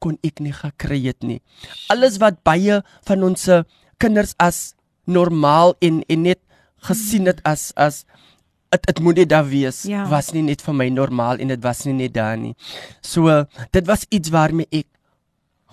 [0.00, 1.40] kon ek nie gekry het nie.
[1.92, 3.48] Alles wat baie van ons
[4.00, 4.74] kinders as
[5.06, 6.40] normaal en en net
[6.88, 8.04] gesien het as as
[8.70, 10.04] dit dit moet net daar wees ja.
[10.08, 12.54] was nie net vir my normaal en dit was nie net daar nie.
[13.02, 14.86] So dit was iets waarmee ek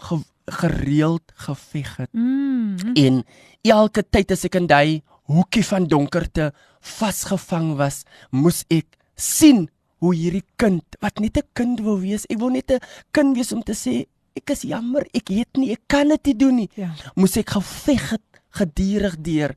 [0.08, 0.20] ge,
[0.62, 2.12] gereeld geveg het.
[2.14, 2.96] Mm.
[2.96, 3.24] En
[3.68, 6.52] elke tyd as ek in daai hoekie van donkerte
[6.98, 9.68] vasgevang was, moes ek sien
[10.02, 12.80] hoe hierdie kind wat net 'n kind wou wees, ek wou net 'n
[13.12, 14.06] kind wees om te sê
[14.38, 16.70] ek is jammer, ek het nie, ek kan dit nie doen nie.
[16.78, 16.92] Ja.
[17.16, 19.56] Moes ek geveg het gedurig deur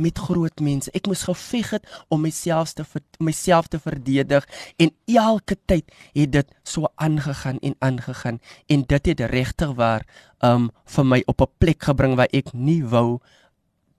[0.00, 0.90] met groot mense.
[0.96, 2.84] Ek moes geveg het om myself te
[3.20, 4.46] myself te verdedig
[4.80, 8.40] en elke tyd het dit so aangegaan en aangegaan
[8.72, 10.06] en dit het regtig waar
[10.40, 13.20] um vir my op 'n plek gebring waar ek nie wou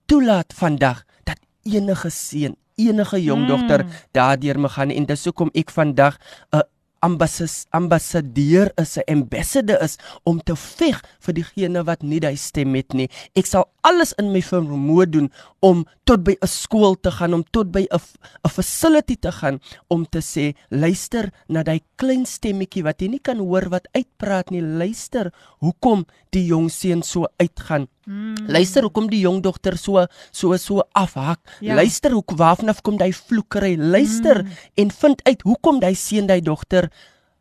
[0.05, 3.91] toelaat vandag dat enige seun enige jong dogter mm.
[4.11, 6.17] daardeur me gaan en dis hoekom ek vandag
[6.51, 6.61] 'n uh,
[7.03, 12.93] ambassadeur is 'n ambassador is om te veg vir diegene wat nie daai stem het
[12.93, 13.09] nie.
[13.35, 17.43] Ek sal alles in my vermoë doen om tot by 'n skool te gaan, om
[17.51, 17.99] tot by 'n
[18.45, 23.19] 'n facility te gaan om te sê, luister na daai klein stemmetjie wat jy nie
[23.19, 24.61] kan hoor wat uitpraat nie.
[24.61, 27.87] Luister, hoekom die jong seun so uitgaan.
[28.05, 28.35] Mm.
[28.47, 31.39] Luister hoekom die jong dogter so so so afhak.
[31.61, 31.75] Ja.
[31.75, 33.77] Luister hoe waarvanaf kom daai vloekery.
[33.77, 34.49] Luister mm.
[34.75, 36.89] en vind uit hoekom daai seun daai dogter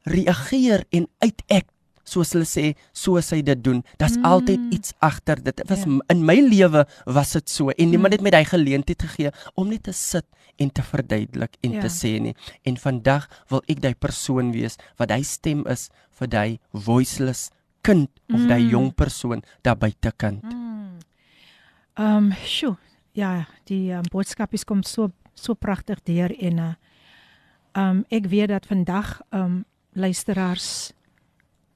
[0.09, 1.69] reageer en uitek
[2.05, 3.81] soos hulle sê soos hy dit doen.
[4.01, 4.27] Daar's mm.
[4.27, 5.63] altyd iets agter dit.
[5.69, 5.99] Was ja.
[6.13, 8.19] in my lewe was dit so en niemand mm.
[8.19, 10.27] het my daai geleentheid gegee om net te sit
[10.61, 11.87] en te verduidelik en ja.
[11.87, 12.35] te sê nie.
[12.69, 15.89] En vandag wil ek daai persoon wees wat hy stem is
[16.19, 17.51] vir daai voiceless
[17.87, 18.49] kind of mm.
[18.51, 20.43] daai jong persoon daar buite kant.
[20.43, 20.99] Mm.
[21.99, 22.77] Ehm, um, sjoe.
[23.13, 26.73] Ja, die um, boodskap is kom so so pragtig deur en uh
[27.73, 30.93] um ek weet dat vandag um luisteraars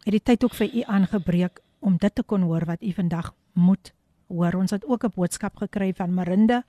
[0.06, 3.32] het die tyd ook vir u aangebreek om dit te kon hoor wat u vandag
[3.52, 3.92] moet
[4.28, 4.54] hoor.
[4.54, 6.64] Ons het ook 'n boodskap gekry van Marinde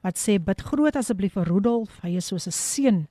[0.00, 3.08] wat sê bid groot asseblief vir Rudolf, hy is soos 'n seun.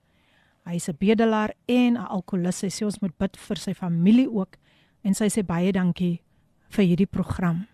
[0.66, 2.58] Hy's 'n bedelaar en 'n alkolikus.
[2.58, 4.56] Sy sê ons moet bid vir sy familie ook
[5.04, 6.22] en sy sê baie dankie
[6.70, 7.68] vir hierdie program.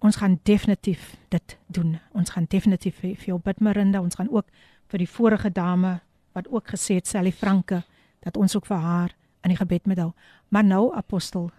[0.00, 2.00] Ons gaan definitief dit doen.
[2.12, 4.00] Ons gaan definitief vir, vir jou bid Marinda.
[4.00, 4.46] Ons gaan ook
[4.88, 6.00] vir die vorige dame
[6.32, 7.84] wat ook gesê het Sally Franke
[8.22, 10.12] dat ons ook vir haar in die gebed met hou.
[10.48, 11.50] Maar nou apostel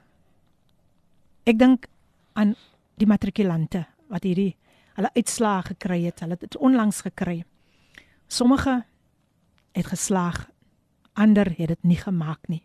[1.44, 1.88] ek dink
[2.40, 2.56] aan
[3.02, 4.56] die matrikulante wat hierdie
[4.98, 6.22] hulle uitslae gekry het.
[6.24, 7.44] Hulle het dit onlangs gekry.
[8.28, 8.84] Sommige
[9.74, 10.46] het geslaag,
[11.14, 12.64] ander het dit nie gemaak nie.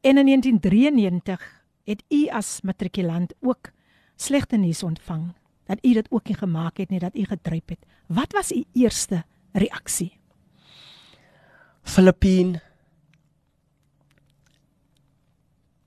[0.00, 1.42] En in 1993
[1.84, 3.70] het u as matrikulant ook
[4.16, 5.32] slegte nuus ontvang
[5.64, 7.86] dat u dit ook nie gemaak het nie, dat u gedryp het.
[8.06, 10.18] Wat was u eerste reaksie?
[11.82, 12.60] Filippien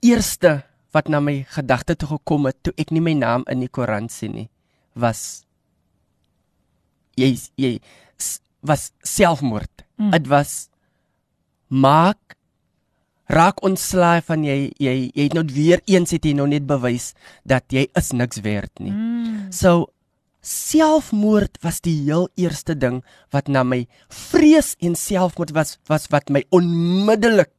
[0.05, 0.61] Eerste
[0.95, 4.11] wat na my gedagte toe gekom het toe ek nie my naam in die koerant
[4.13, 4.47] sien nie,
[4.95, 5.43] was
[7.17, 7.77] jy jy
[8.67, 9.85] was selfmoord.
[9.97, 10.11] Mm.
[10.11, 10.31] Dit mm.
[10.31, 10.69] was
[11.67, 12.37] maak
[13.27, 17.11] raak ontslae van jy jy jy het nou weer eens het jy nou net bewys
[17.43, 18.93] dat jy is niks werd nie.
[18.93, 19.47] Mm.
[19.51, 19.91] So
[20.47, 23.01] selfmoord was die heel eerste ding
[23.35, 27.51] wat na my vrees en selfmoord was was wat my onmiddellik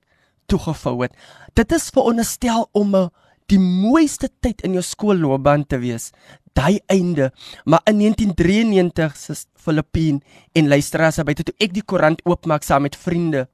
[0.49, 1.15] toegevou het.
[1.55, 3.11] Dit is veronderstel om 'n
[3.49, 6.11] die mooiste tyd in jou skoolloopbaan te wees.
[6.53, 7.33] Daai einde,
[7.65, 12.97] maar in 1993 se Filippien en luisteraars by toe ek die koerant oopmaak saam met
[12.97, 13.49] vriende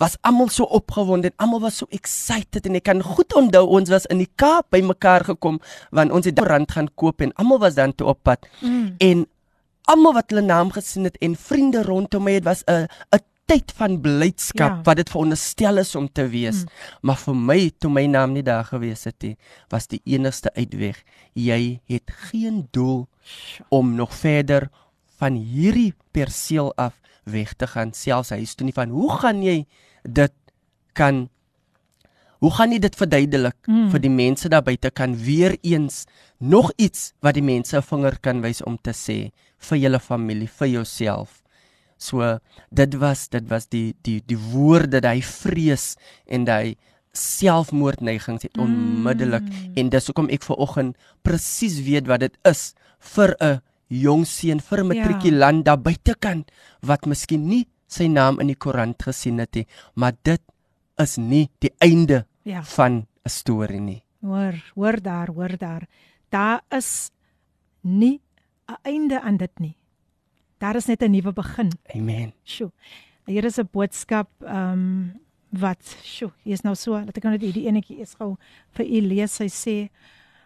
[0.00, 3.90] was almal so opgewonde en almal was so excited en ek kan goed onthou ons
[3.92, 7.60] was in die Kaap by mekaar gekom want ons het rand gaan koop en almal
[7.62, 8.94] was dan toe op pad mm.
[9.04, 9.26] en
[9.92, 13.72] almal wat hulle naam gesien het en vriende rondom my het was 'n 'n tyd
[13.76, 14.82] van blydskap ja.
[14.86, 16.84] wat dit veronderstel is om te wees mm.
[17.02, 19.34] maar vir my toe my naam nie daar gewees het nie
[19.72, 21.02] was die enigste uitweg
[21.34, 23.06] jy het geen doel
[23.70, 24.68] om nog verder
[25.18, 29.62] van hierdie perseel af weg te gaan selfs huis toe nie van hoe gaan jy
[30.02, 30.34] dit
[30.98, 31.26] kan
[32.42, 33.90] hoe gaan jy dit verduidelik mm.
[33.92, 36.04] vir die mense daar buite kan weer eens
[36.38, 40.48] nog iets wat die mense 'n vinger kan wys om te sê vir julle familie
[40.48, 41.41] vir jouself
[42.02, 42.38] so
[42.70, 45.92] dit was dit was die die die woorde dat hy vrees
[46.26, 46.74] en hy
[47.12, 49.74] selfmoordneigings het onmiddellik mm.
[49.76, 52.72] en dis hoekom ek ver oggend presies weet wat dit is
[53.14, 55.66] vir 'n jong seun vir 'n matrikulant ja.
[55.68, 56.44] daar buite kan
[56.80, 60.42] wat miskien nie sy naam in die koerant gesien het nie, maar dit
[61.02, 62.62] is nie die einde ja.
[62.76, 64.02] van 'n storie nie.
[64.22, 65.86] Hoor, hoor daar, hoor daar.
[66.30, 67.10] Daar is
[67.82, 68.20] nie
[68.68, 69.76] 'n einde aan dit nie.
[70.62, 71.70] Daar is net 'n nuwe begin.
[71.94, 72.32] Amen.
[72.44, 72.70] Sjoe.
[73.26, 75.20] Hier is 'n boodskap ehm um,
[75.50, 78.36] wat sjoe, hier is nou so, laat ek nou net hierdie enetjie eers gou
[78.70, 79.38] vir u lees.
[79.38, 79.90] Hy sê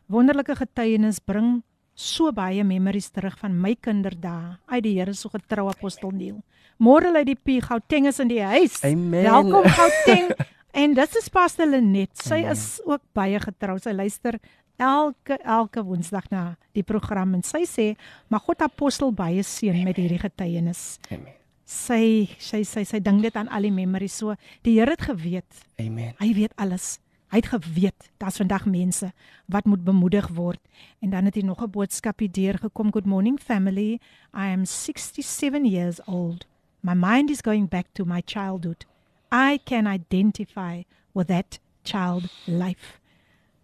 [0.08, 1.62] wonderlike getuienis bring
[1.94, 6.42] so baie memories terug van my kinderdae uit die Here so getroue apostel Neil.
[6.78, 8.82] Môre lê die P Gauteng is in die huis.
[8.84, 9.24] Amen.
[9.24, 10.32] Welkom Gauteng.
[10.82, 12.16] en dit is Pastor Lenet.
[12.18, 12.50] Sy Amen.
[12.52, 13.78] is ook baie getrou.
[13.78, 14.40] Sy luister
[14.76, 17.96] elke elke woensdag na die program en sy sê,
[18.28, 21.32] "Maar God apostel baie seën met hierdie getuienis." Amen.
[21.64, 24.34] Sy sy sy sy dink dit aan al die memories so.
[24.62, 25.66] Die Here het geweet.
[25.80, 26.14] Amen.
[26.18, 26.98] Hy weet alles.
[27.28, 29.12] Hy het geweet daar's vandag mense
[29.50, 30.60] wat moet bemoedig word.
[31.00, 32.92] En dan het hy nog 'n boodskapie deurgekom.
[32.92, 34.00] Good morning family.
[34.32, 36.46] I am 67 years old.
[36.80, 38.86] My mind is going back to my childhood.
[39.32, 43.00] I can identify with that child life.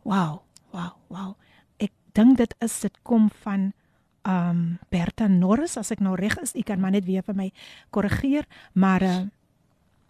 [0.02, 1.34] Wow, wow, wow.
[1.78, 3.72] Ek dink dit is dit kom van
[4.28, 6.54] um Bertha Norris as ek nou reg is.
[6.54, 7.48] U kan maar net weer vir my
[7.90, 9.22] korrigeer, maar uh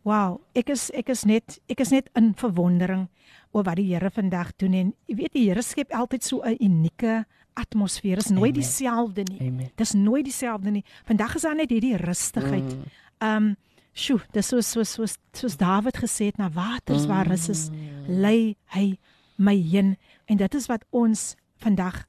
[0.02, 3.06] wow, ek is ek is net ek is net in verwondering
[3.54, 6.58] oor wat die Here vandag doen en jy weet die Here skep altyd so 'n
[6.58, 8.16] unieke atmosfeer.
[8.16, 9.70] Dit is nooit dieselfde nie.
[9.76, 10.84] Dit is nooit dieselfde nie.
[11.04, 12.76] Vandag is daar net hierdie rustigheid.
[12.76, 12.84] Mm.
[13.20, 13.56] Um
[13.92, 18.06] sjoe, dis so so so soos Dawid gesê het na waters waar rus is, mm.
[18.08, 18.98] lei hy
[19.36, 22.04] my heen en dit is wat ons vandag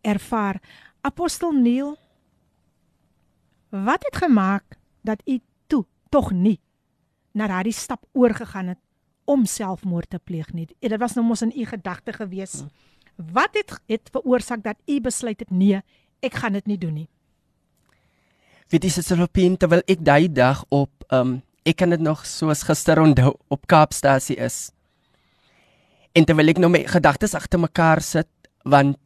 [0.00, 0.60] ervaar.
[1.00, 1.96] Apostel Neil
[3.70, 6.60] wat het gemaak dat u toe tog nie
[7.32, 8.78] na daardie stap oorgegaan het
[9.24, 10.68] om selfmoord te pleeg nie.
[10.80, 12.60] En dit was nou mos in u gedagte gewees.
[12.60, 12.70] Hmm.
[13.32, 15.80] Wat het het veroorsaak dat u besluit het nee,
[16.20, 17.08] ek gaan dit nie doen nie.
[18.72, 23.00] Weet jy Filipine terwyl ek daai dag op um ek kan dit nog soos gister
[23.00, 24.73] onthou op Kaapstasie is.
[26.14, 28.30] En terwyl ek nou my gedagtes agter mekaar sit
[28.64, 28.98] want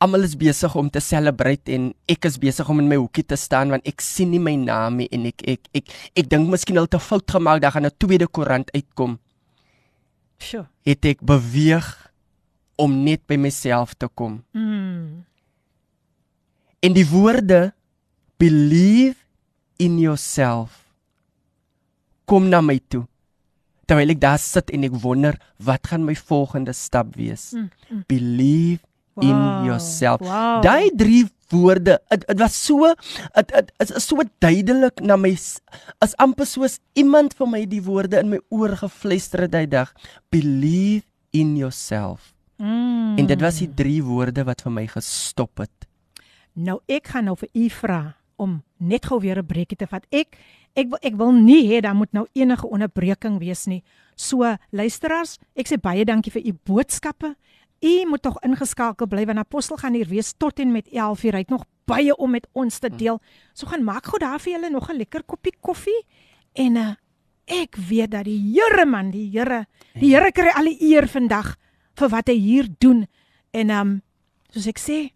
[0.00, 3.36] almal is besig om te celebrate en ek is besig om in my hoekie te
[3.36, 6.48] staan want ek sien nie my naam nie en ek ek ek ek, ek dink
[6.48, 9.18] miskien hulle het 'n fout gemaak dat gaan 'n tweede koerant uitkom.
[10.38, 10.66] Sjoe.
[10.88, 11.86] Het ek beweeg
[12.76, 14.42] om net by myself te kom.
[14.52, 15.24] Mm.
[16.80, 17.74] En die woorde
[18.38, 19.20] believe
[19.76, 20.88] in yourself
[22.24, 23.04] kom na my toe.
[23.90, 25.34] Terwyl ek daar sit en ek wonder
[25.66, 27.50] wat gaan my volgende stap wees.
[27.56, 28.02] Mm, mm.
[28.06, 28.84] Believe
[29.18, 30.22] wow, in yourself.
[30.22, 30.60] Wow.
[30.62, 32.92] Daai drie woorde, dit was so
[33.34, 35.32] dit is so duidelik na my
[35.98, 39.90] as amper soos iemand vir my die woorde in my oor gefluister het daai dag.
[40.30, 42.30] Believe in yourself.
[42.62, 43.18] Mm.
[43.18, 45.90] En dit was die drie woorde wat vir my gestop het.
[46.54, 48.02] Nou ek gaan nou vir u vra
[48.40, 50.06] om net gou weer 'n breekie te vat.
[50.10, 50.36] Ek
[50.74, 53.82] ek wil ek wil nie hê daar moet nou enige onderbreking wees nie.
[54.16, 57.36] So luisteraars, ek sê baie dankie vir u boodskappe.
[57.82, 61.32] U moet tog ingeskakel bly want Apostel gaan hier wees tot en met 11:00.
[61.32, 63.20] Hy het nog baie om met ons te deel.
[63.54, 66.04] So gaan maak gou daar vir julle nog 'n lekker koppie koffie
[66.54, 66.94] en uh,
[67.46, 69.66] ek weet dat die Here man, die Here,
[69.98, 71.56] die Here kry al die eer vandag
[71.98, 73.06] vir wat hy hier doen.
[73.50, 74.02] En ehm um,
[74.50, 75.10] soos ek sê,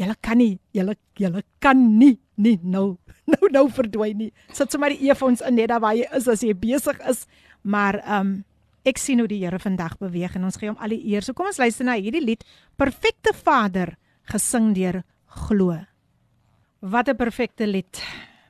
[0.00, 2.96] julle kan nie, julle julle kan nie nie nou
[3.32, 4.32] nou nou verdwyn nie.
[4.52, 7.26] Sit sommer die eefons in net daar waar jy is as jy besig is.
[7.62, 8.40] Maar ehm um,
[8.82, 11.22] ek sien hoe die Here vandag beweeg en ons gee hom al die eer.
[11.22, 12.42] So kom ons luister na hierdie lied
[12.76, 13.94] Perfekte Vader
[14.32, 15.04] gesing deur
[15.46, 15.76] Glo.
[16.80, 18.02] Wat 'n perfekte lied.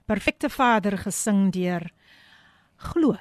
[0.06, 1.90] Perfekte Vader gesing deur
[2.76, 3.16] Glo.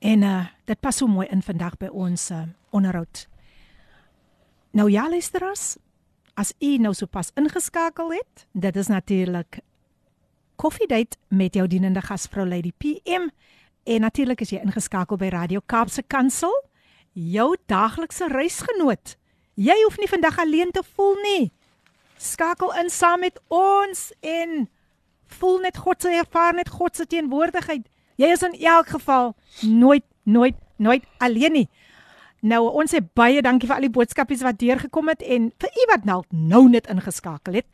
[0.00, 3.28] En uh dit pas so mooi in vandag by ons uh, onderhoud.
[4.72, 5.76] Nou ja, luisteraars,
[6.37, 9.59] as u nou sopas ingeskakel het, dit is natuurlik
[10.57, 13.29] Koffiedייט met jou dienende gasvrou Lady PM
[13.83, 16.53] en natuurlik is jy ingeskakel by Radio Kaapse Kansel,
[17.13, 19.13] jou daglikse reisgenoot.
[19.53, 21.51] Jy hoef nie vandag alleen te voel nie.
[22.17, 24.65] Skakel in saam met ons en
[25.37, 27.85] voel net God se ervaar net God se teenwoordigheid.
[28.17, 31.67] Jy is in elk geval nooit nooit nooit alleen nie.
[32.42, 35.84] Nou ons sê baie dankie vir al die boodskapies wat deurgekom het en vir u
[35.92, 37.68] wat nou nou net ingeskakel het.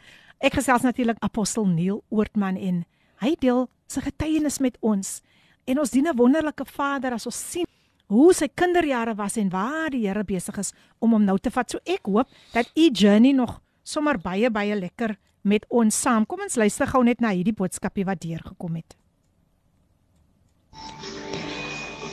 [0.44, 2.82] Ek gesels natuurlik apostel Neil Oortman en
[3.24, 5.22] hy deel sy getuienis met ons.
[5.64, 7.64] En ons dien 'n wonderlike Vader as ons sien
[8.08, 11.70] hoe sy kinderjare was en waar die Here besig is om hom nou te vat.
[11.70, 16.26] So ek hoop dat u journey nog sommer baie baie lekker met ons saam.
[16.26, 18.96] Kom ons luister gou net na hierdie boodskapie wat deurgekom het.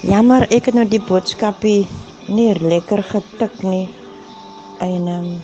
[0.01, 1.88] Jammer, ek het nou die boodskapie
[2.28, 3.89] nie lekker getik nie.
[4.80, 5.43] En ehm um,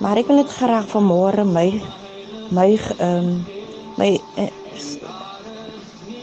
[0.00, 1.68] maar ek wil net graag vanmôre my
[2.48, 2.68] my
[2.98, 3.44] ehm um,
[3.96, 4.48] my uh,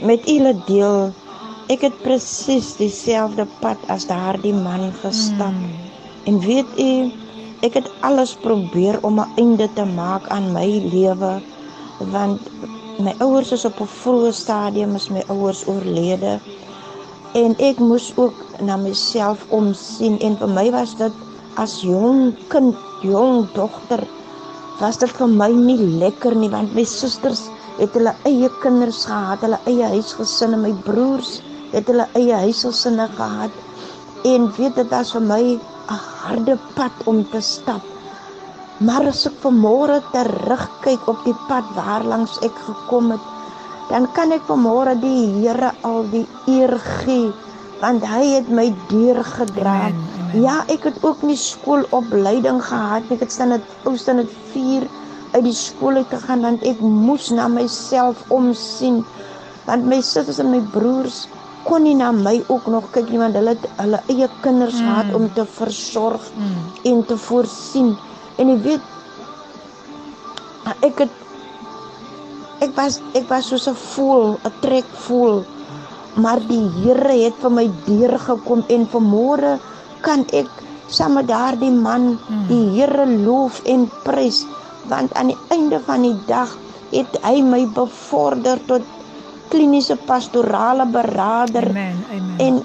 [0.01, 1.13] met julle deel.
[1.67, 5.53] Ek het presies dieselfde pad as daardie man gestap.
[5.53, 5.73] Mm.
[6.27, 7.11] En weet u,
[7.65, 11.41] ek het alles probeer om 'n einde te maak aan my lewe
[11.99, 12.41] want
[12.99, 16.39] my ouers is op 'n vroeë stadium is my ouers oorlede
[17.37, 21.17] en ek moes ook na myself omsien en vir my was dit
[21.61, 22.73] as jong kind,
[23.05, 24.01] jong dogter
[24.79, 27.45] was dit vir my nie lekker nie want my susters
[27.77, 31.37] het hulle eie kinders gehad, hulle eie huisgesinne, my broers
[31.75, 33.53] het hulle eie huisgesinne gehad
[34.25, 37.83] en weet dit was vir my 'n harde pad om te stap.
[38.79, 43.36] Maar as ek vanmôre terugkyk op die pad waarlangs ek gekom het,
[43.89, 47.31] dan kan ek vanmôre die Here al die eer gee
[47.81, 49.91] want hy het my deur gedra.
[50.33, 53.17] Ja, ek het ook nie skoolopleiding gehad nie.
[53.19, 54.87] Ek het staan dit oustan dit 4
[55.35, 59.03] uit die skool uit gegaan want ek moes na myself omsien.
[59.67, 61.27] Want my susters en my broers
[61.67, 64.85] kon nie na my ook nog kyk nie want hulle het hulle eie kinders mm.
[64.87, 66.59] gehad om te versorg mm.
[66.91, 67.89] en te voorsien.
[68.39, 68.85] En jy weet
[70.87, 71.26] ek het
[72.63, 75.43] ek was ek was soos 'n voel, 'n trek voel.
[76.15, 79.59] Maar die Here het vir my deur gekom en vanmôre
[80.01, 80.49] kan ek
[80.89, 84.45] saam met daardie man die Here loof en prys
[84.87, 86.57] want aan die einde van die dag
[86.91, 88.81] het hy my bevorder tot
[89.51, 91.69] kliniese pastorale beraader.
[91.69, 91.99] Amen.
[92.11, 92.35] Amen.
[92.39, 92.55] En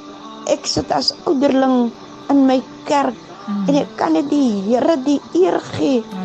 [0.50, 1.90] ek sit as ouderling
[2.30, 3.68] in my kerk mm.
[3.68, 6.02] en ek kan dit die Here die eer gee.
[6.02, 6.21] Halleluja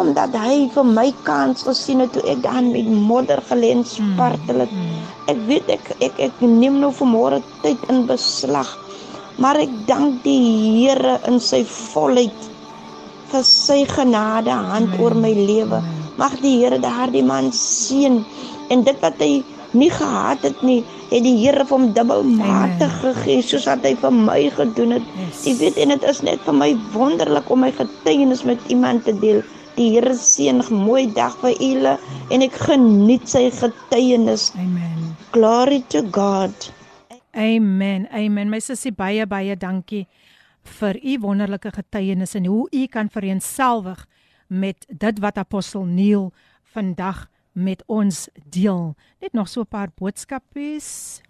[0.00, 4.64] omdat hy vir my kans gesien het toe ek dan met modder gelê en spartel
[4.64, 4.72] het.
[4.72, 5.04] Mm.
[5.30, 8.70] Ek weet ek ek ek neem nou vanmôre tyd in beslag.
[9.38, 10.42] Maar ek dank die
[10.84, 12.50] Here in sy volheid
[13.32, 15.80] vir sy genade hand oor my lewe.
[16.20, 18.22] Mag die Here daardie man seën
[18.70, 19.42] en dit wat hy
[19.74, 24.14] nie gehad het nie, het die Here vir hom dubbelmatig gegee soos wat hy vir
[24.14, 25.10] my gedoen het.
[25.42, 29.14] Jy weet en dit is net vir my wonderlik om my getuienis met iemand te
[29.18, 29.42] deel.
[29.74, 31.98] Die Here seën 'n mooi dag vir julle
[32.30, 34.52] en ek geniet sy getuienis.
[34.54, 35.16] Amen.
[35.32, 36.54] Glory to God.
[37.34, 38.06] Amen.
[38.12, 38.50] Amen.
[38.50, 40.06] My sussie baie baie dankie
[40.62, 44.06] vir u wonderlike getuienis en hoe u kan vereenselwig
[44.46, 46.30] met dit wat apostel Neil
[46.62, 48.94] vandag met ons deel.
[49.20, 51.20] Net nog so 'n paar boodskapies.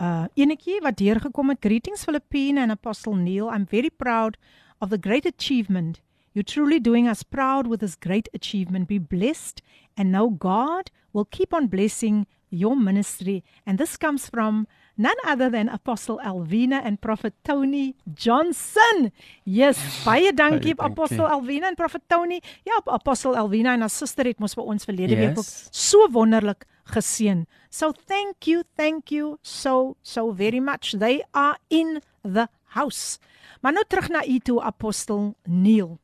[0.00, 1.58] Uh enetjie wat deurgekom het.
[1.60, 3.52] Greetings Philippine and Apostle Neil.
[3.52, 4.36] I'm very proud
[4.80, 6.00] of the great achievement
[6.36, 8.88] You're truly doing us proud with this great achievement.
[8.88, 9.62] Be blessed
[9.96, 13.42] and know God will keep on blessing your ministry.
[13.64, 14.68] And this comes from
[14.98, 19.12] none other than Apostle Alvina and Prophet Tony Johnson.
[19.46, 22.42] Yes, baie dankie baie Apostle Alvina en Prophet Tony.
[22.68, 25.24] Ja, Apostle Alvina en haar suster het mos vir ons verlede yes.
[25.24, 27.46] week ook so wonderlik geseën.
[27.70, 30.98] So thank you, thank you so so very much.
[31.00, 33.16] They are in the house.
[33.64, 35.96] Maar nou terug na u toe Apostle Neil.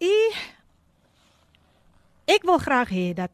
[0.00, 0.14] U
[2.30, 3.32] Ek wil graag hê dat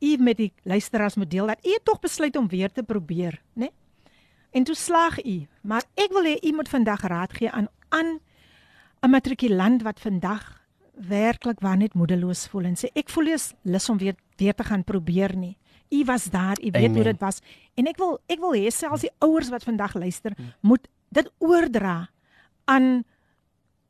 [0.00, 3.68] u met die luisteraars moet deel dat u tog besluit om weer te probeer, né?
[3.68, 3.72] Nee?
[4.56, 8.20] En toe slaag u, maar ek wil hê u moet vandag raad gee aan aan
[9.02, 10.64] 'n matrikulant wat vandag
[10.94, 14.64] werklik waar net moedeloos voel en sê ek voel eens lus om weer weer te
[14.64, 15.56] gaan probeer nie.
[15.90, 16.94] U was daar, u weet Amen.
[16.94, 17.38] hoe dit was.
[17.74, 20.52] En ek wil ek wil hê selfs die ouers wat vandag luister, hmm.
[20.60, 22.08] moet dit oordra
[22.64, 23.04] aan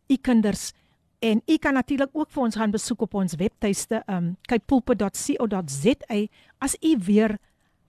[0.09, 0.72] u kinders.
[1.19, 6.21] En u kan natuurlik ook vir ons gaan besoek op ons webtuiste um kypulpe.co.za
[6.59, 7.39] as u weer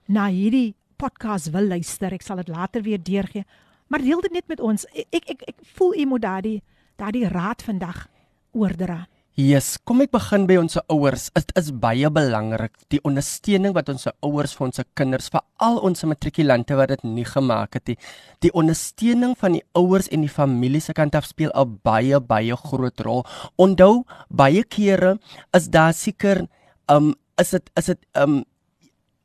[0.05, 2.13] na hierdie podcast wil luister.
[2.13, 3.45] Ek sal dit later weer deurgee.
[3.88, 4.86] Maar deel dit net met ons.
[5.09, 6.61] Ek ek ek voel u moet daardie
[6.97, 8.07] daardie raad vandag
[8.51, 9.05] oordra.
[9.38, 11.27] Yes, kom ek begin by ons ouers.
[11.38, 16.73] Dit is baie belangrik die ondersteuning wat ons ouers vir ons kinders, veral ons matrikulante
[16.79, 17.97] wat dit nie gemaak het nie.
[18.41, 22.57] Die ondersteuning van die ouers en die familie se kant af speel 'n baie baie
[22.57, 23.21] groot rol.
[23.61, 25.19] Onthou, baie kere
[25.53, 26.47] is daar seker
[26.89, 28.43] um is dit is dit um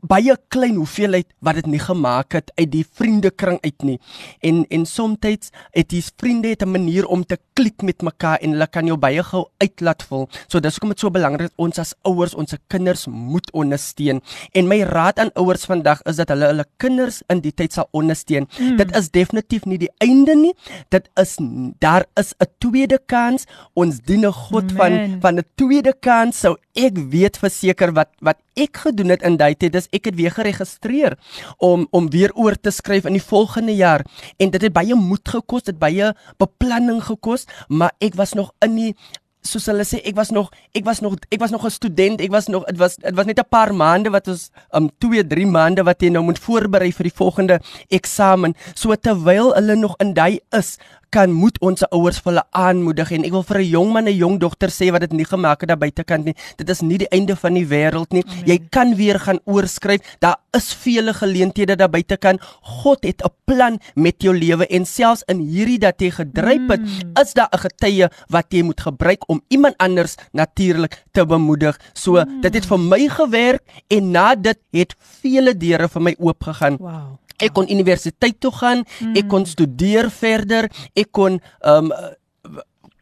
[0.03, 3.99] baie klein hoeveelheid wat dit nie gemaak het uit die vriendekring uit nie.
[4.43, 8.51] En en soms het die vriende het 'n manier om te klik met mekaar en
[8.51, 10.29] hulle kan jou baie gou uitlaat voel.
[10.49, 14.21] So dis hoekom dit so belangrik is ons as ouers ons kinders moet ondersteun.
[14.53, 17.89] En my raad aan ouers vandag is dat hulle hulle kinders in die tyd sal
[17.91, 18.49] ondersteun.
[18.59, 18.77] Mm.
[18.77, 20.55] Dit is definitief nie die einde nie.
[20.89, 21.37] Dit is
[21.79, 23.45] daar is 'n tweede kans.
[23.75, 24.77] Ons dien 'n God Man.
[24.77, 26.41] van van 'n tweede kans.
[26.41, 29.73] So ek weet verseker wat wat ek gedoen het in daai tyd.
[29.73, 31.19] Dis ek het weer geregistreer
[31.59, 34.05] om om weer oor te skryf in die volgende jaar
[34.39, 38.77] en dit het baie moed gekos, dit baie beplanning gekos, maar ek was nog in
[38.77, 38.95] die
[39.43, 42.31] soos hulle sê ek was nog ek was nog ek was nog 'n student ek
[42.31, 45.47] was nog dit was dit was net 'n paar maande wat ons um 2 3
[45.47, 47.61] maande wat jy nou moet voorberei vir die volgende
[47.91, 50.79] eksamen so terwyl hulle nog in daai is
[51.13, 54.13] kan moet ons ouers vir hulle aanmoedig en ek wil vir 'n jong man en
[54.13, 56.35] 'n jong dogter sê wat dit nie gemaak het daar buitekant nie.
[56.57, 58.25] Dit is nie die einde van die wêreld nie.
[58.25, 58.47] Amen.
[58.47, 60.01] Jy kan weer gaan oorskryf.
[60.21, 62.41] Daar is vele geleenthede daar buitekant.
[62.63, 66.81] God het 'n plan met jou lewe en selfs in hierdie dat jy gedryf het,
[66.81, 67.21] mm.
[67.21, 71.79] is daar 'n getuie wat jy moet gebruik om iemand anders natuurlik te bemoedig.
[71.93, 72.41] So mm.
[72.41, 76.77] dit het vir my gewerk en na dit het vele deure vir my oopgegaan.
[76.77, 77.19] Wow.
[77.43, 79.15] Ek kon universiteit toe gaan, mm.
[79.21, 81.93] ek kon studeer verder, ek kon um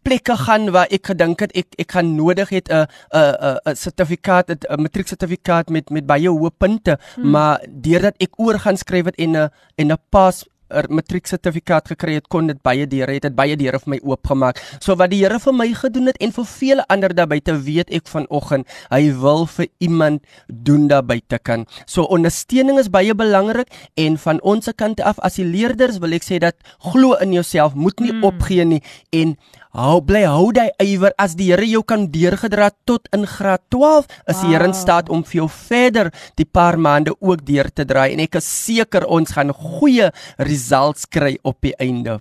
[0.07, 4.49] plekke gaan waar ek gedink het ek ek gaan nodig het 'n 'n 'n sertifikaat
[4.51, 7.31] 'n matrieksertifikaat met met baie hoë punte hmm.
[7.31, 12.15] maar deurdat ek oor gaan skryf het en 'n en 'n pas 'n matrieksertifikaat gekry
[12.15, 14.61] het, kon dit baie deure het, dit baie deure vir my oopgemaak.
[14.81, 17.91] So wat die Here vir my gedoen het en vir vele ander daar buite weet
[17.91, 21.67] ek vanoggend, hy wil vir iemand doen daar buite kan.
[21.87, 26.25] So ondersteuning is baie belangrik en van ons kant af as die leerders wil ek
[26.25, 28.25] sê dat glo in jouself, moet nie mm.
[28.25, 29.37] opgee nie en
[29.71, 34.09] Hou bly hou jy ywer as die Here jou kan deurgedra tot in graad 12
[34.11, 34.41] is wow.
[34.43, 38.17] die Here in staat om vir jou verder die paar maande ook deur te draai
[38.17, 40.09] en ek is seker ons gaan goeie
[40.43, 42.19] results kry op die einde.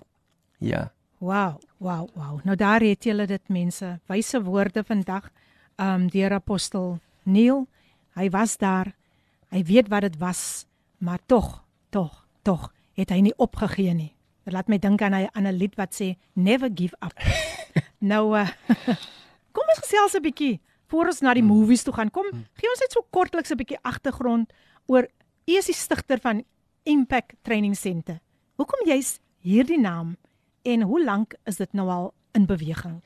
[0.62, 0.92] Ja.
[1.18, 2.38] Wow, wow, wow.
[2.46, 5.26] Nou daar het julle dit mense, wyse woorde vandag
[5.74, 7.66] um deur apostel Neil.
[8.14, 8.94] Hy was daar.
[9.50, 10.68] Hy weet wat dit was,
[11.02, 14.12] maar tog, tog, tog het hy nie opgegee nie.
[14.50, 17.14] Dit laat my dink aan 'n aan 'n lied wat sê never give up.
[18.12, 18.48] nou uh,
[19.54, 21.54] kom ons gesels 'n bietjie voor ons na die hmm.
[21.54, 22.10] movies toe gaan.
[22.10, 22.44] Kom, hmm.
[22.58, 24.52] gee ons net so kortliks 'n bietjie agtergrond
[24.86, 25.06] oor
[25.46, 26.42] u is die stigter van
[26.82, 28.18] Impact Training Center.
[28.58, 30.16] Hoekom jy's hierdie naam
[30.62, 33.02] en hoe lank is dit nou al in beweging?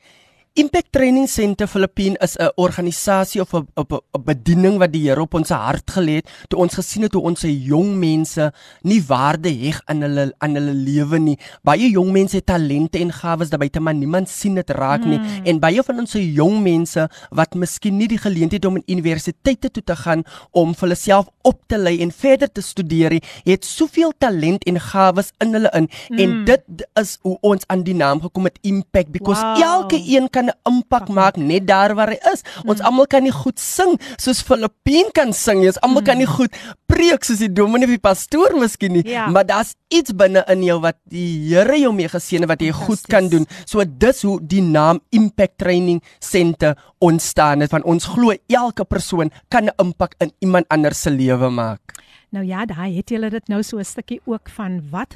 [0.55, 5.33] Impact Training Center Filippine is 'n organisasie of 'n 'n bediening wat die Here op
[5.33, 9.51] ons hart gelê het toe ons gesien het hoe ons se jong mense nie waarde
[9.51, 11.37] heg aan hulle aan hulle lewe nie.
[11.61, 15.17] Baie jong mense het talente en gawes daarbey te maar niemand sien dit raak nie.
[15.17, 15.45] Hmm.
[15.45, 18.97] En baie van ons se jong mense wat miskien nie die geleentheid het om in
[18.97, 23.09] universiteite toe te gaan om vir hulle self op te lei en verder te studeer
[23.09, 25.89] nie, het soveel talent en gawes in hulle in.
[26.07, 26.17] Hmm.
[26.17, 29.61] En dit is hoe ons aan die naam gekom het Impact because wow.
[29.61, 32.43] elke een kan 'n impak maak net daar waar hy is.
[32.65, 32.87] Ons hmm.
[32.87, 35.67] almal kan nie goed sing soos Filippien kan sing nie.
[35.67, 36.09] Ons almal hmm.
[36.09, 36.51] kan nie goed
[36.87, 39.27] preek soos die dominee of die pastoor miskien nie, ja.
[39.27, 42.71] maar daar's iets binne in jou wat die Here jou mee geseën het wat jy
[42.71, 43.45] goed kan doen.
[43.65, 47.69] So dis hoe die naam Impact Training Center ontstaan het.
[47.69, 51.93] Van ons glo elke persoon kan 'n impak in iemand anders se lewe maak.
[52.29, 55.15] Nou ja, daai het julle dit nou so 'n stukkie ook van wat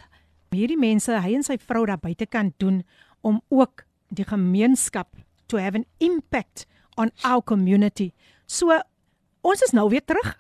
[0.49, 2.83] hierdie mense, hy en sy vrou daar buite kan doen
[3.21, 5.07] om ook die gemeenskap
[5.47, 6.65] to have an impact
[6.97, 8.13] on our community.
[8.45, 8.73] So
[9.41, 10.33] ons is nou weer terug.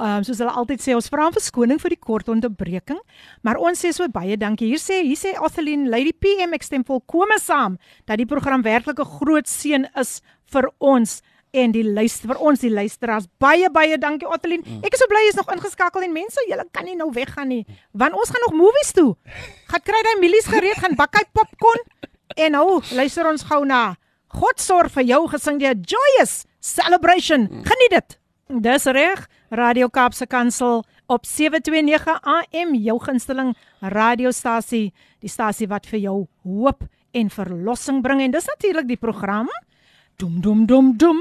[0.00, 2.98] Ehm um, soos hulle altyd sê, ons vra om verskoning vir die kort onderbreking,
[3.44, 4.70] maar ons sê so baie dankie.
[4.72, 7.78] Hier sê hier sê Otheline Lady PM ek stem volkome saam
[8.08, 10.20] dat die program werklik 'n groot seën is
[10.52, 11.22] vir ons
[11.54, 14.64] en die luister vir ons die luisteraars baie baie dankie Otheline.
[14.66, 14.82] Mm.
[14.84, 17.64] Ek is so bly jy's nog ingeskakel en mense, julle kan nie nou weggaan nie.
[17.92, 19.14] Want ons gaan nog movies toe.
[19.70, 21.84] Gaan kry daai mielies gereed, gaan bak hy popcorn.
[22.37, 23.95] En nou, luister ons gou na
[24.39, 27.47] God sorg vir jou gesing deur Joyous Celebration.
[27.65, 28.19] Geniet dit.
[28.61, 29.25] Dis reg.
[29.49, 36.85] Radio Kaapse Kansel op 729 AM jou gunsteling radiostasie, die stasie wat vir jou hoop
[37.17, 39.49] en verlossing bring en dis natuurlik die program
[40.19, 41.19] Dum dum dum dum.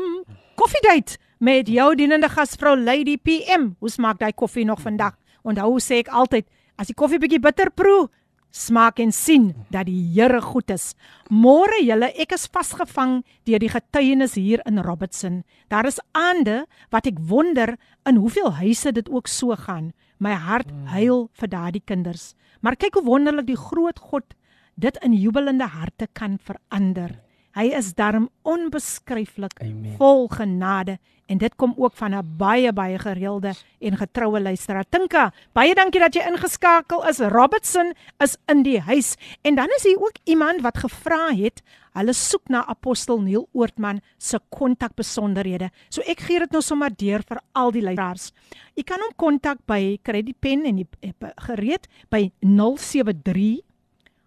[0.58, 3.68] Koffiedייט met jou dienende gasvrou Lady PM.
[3.78, 5.14] Hoe smaak daai koffie nog vandag?
[5.46, 8.08] Onthou sê ek altyd, as die koffie bietjie bitter proe,
[8.53, 10.93] smaak en sien dat die Here goed is.
[11.33, 15.41] Môre julle, ek is vasgevang deur die getuienis hier in Robertson.
[15.73, 17.75] Daar is aande wat ek wonder
[18.07, 19.91] in hoeveel huise dit ook so gaan.
[20.21, 22.33] My hart huil vir daardie kinders.
[22.61, 24.37] Maar kyk hoe wonderlik die groot God
[24.79, 27.17] dit in jubelende harte kan verander.
[27.53, 29.59] Hy is darm onbeskryflik
[29.99, 30.97] vol genade
[31.33, 34.85] en dit kom ook van 'n baie baie gereelde en getroue luisteraar.
[34.89, 37.19] Tinka, baie dankie dat jy ingeskakel is.
[37.19, 41.61] Robertson is in die huis en dan is hier ook iemand wat gevra het.
[41.93, 45.69] Hulle soek na apostel Neil Oortman se kontakbesonderhede.
[45.89, 48.31] So ek gee dit nou sommer deur vir al die luisteraars.
[48.75, 50.87] U kan hom kontak by Credit Pen en die
[51.35, 53.61] gereed by 073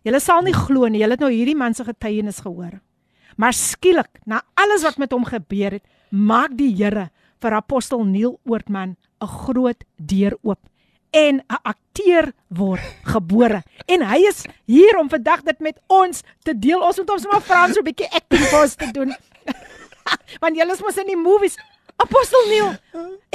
[0.07, 2.79] Julle sal nie glo nie, julle het nou hierdie man se getuienis gehoor.
[3.37, 7.09] Maar skielik, na alles wat met hom gebeur het, maak die Here
[7.41, 10.59] vir apostel Neil Oortman 'n groot deur oop
[11.11, 13.63] en 'n akteur word gebore.
[13.85, 16.81] En hy is hier om vandag dit met ons te deel.
[16.81, 19.15] Ons moet hom sommer vra om so 'n bietjie acting vir ons te doen.
[20.41, 21.57] Want julle is mos in die movies.
[22.01, 22.73] Apostel Neil,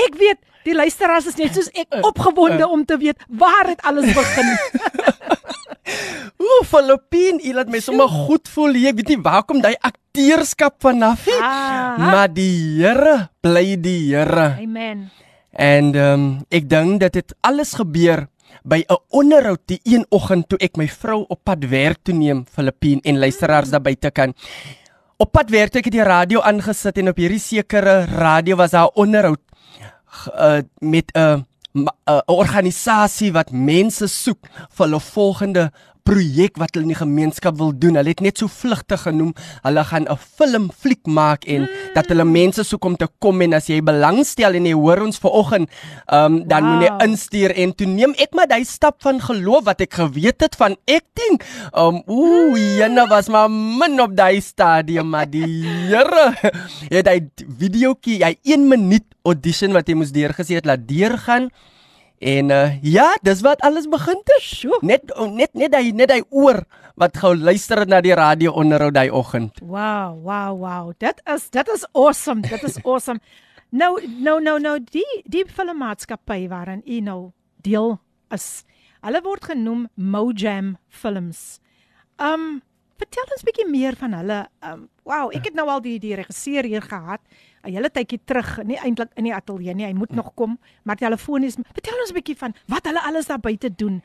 [0.06, 4.10] ek weet die luisteraars is net soos ek opgewonde om te weet waar het alles
[4.16, 4.50] begin.
[6.46, 8.76] Ooh, Filippin, jy laat my sommer goed voel.
[8.90, 11.38] Ek weet nie waar kom daai akteurskap vanaf nie.
[11.42, 14.52] Ah, maar die Here bly die Here.
[14.58, 15.06] Amen.
[15.56, 18.26] En ehm um, ek dink dat dit alles gebeur
[18.66, 22.44] by 'n onderhoud die een oggend toe ek my vrou op pad werk toe neem
[22.44, 24.34] Filippien en luisteraars daar buite kan.
[25.16, 28.90] Op pad werk ek het die radio aangesit en op hierdie sekere radio was daar
[29.00, 29.40] onderhoud
[30.28, 31.46] uh, met 'n
[31.76, 34.44] 'n organisasie wat mense soek
[34.76, 35.72] vir hulle volgende
[36.06, 37.98] projek wat hulle in die gemeenskap wil doen.
[37.98, 39.32] Hulle het net so vlugtig genoem,
[39.66, 41.94] hulle gaan 'n film fliek maak en mm.
[41.94, 45.18] dat hulle mense soek om te kom en as jy belangstel en jy hoor ons
[45.18, 45.68] vanoggend,
[46.06, 46.72] ehm um, dan wow.
[46.72, 50.40] moet jy instuur en toe neem ek maar daai stap van geloof wat ek geweet
[50.40, 51.40] het van acting.
[51.72, 52.56] Ehm um, ooh.
[52.76, 56.34] Jenna was maar min op daai stadium, maar die Here
[56.90, 57.20] het hy
[57.58, 61.50] videoetjie, hy 1 minuut audition wat jy moes deurgesit het, laat deurgaan.
[62.18, 64.42] En uh, ja, dis wat alles begin het.
[64.42, 64.78] Sjoe.
[64.80, 66.62] Net net net hy net hy oor
[66.96, 69.60] wat gou luister na die radio onderhou daai oggend.
[69.60, 70.92] Wow, wow, wow.
[70.98, 72.40] Dit is dit is awesome.
[72.40, 73.20] Dit is awesome.
[73.82, 77.20] nou nou nou nou die die filmmaatskappy waarin u nou
[77.66, 77.98] deel
[78.32, 78.64] is.
[79.04, 81.60] Hulle word genoem Mojam Films.
[82.16, 82.62] Um
[82.96, 84.46] vertel ons 'n bietjie meer van hulle.
[84.64, 87.20] Um wow, ek het nou al die die regisseur hier gehad.
[87.66, 89.86] 'n hele tydjie terug, nie eintlik in die ateljee nie.
[89.86, 91.56] Hy moet nog kom, maar telefonies.
[91.72, 94.02] Vertel ons 'n bietjie van wat hulle alles daar buite doen.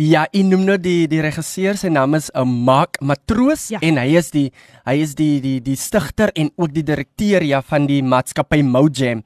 [0.00, 3.78] Ja, ek noem nou die die regisseur, sy naam is 'n uh, Mark Matroos ja.
[3.80, 4.50] en hy is die
[4.86, 9.22] hy is die die die stigter en ook die direkteur ja van die maatskappy Mojam.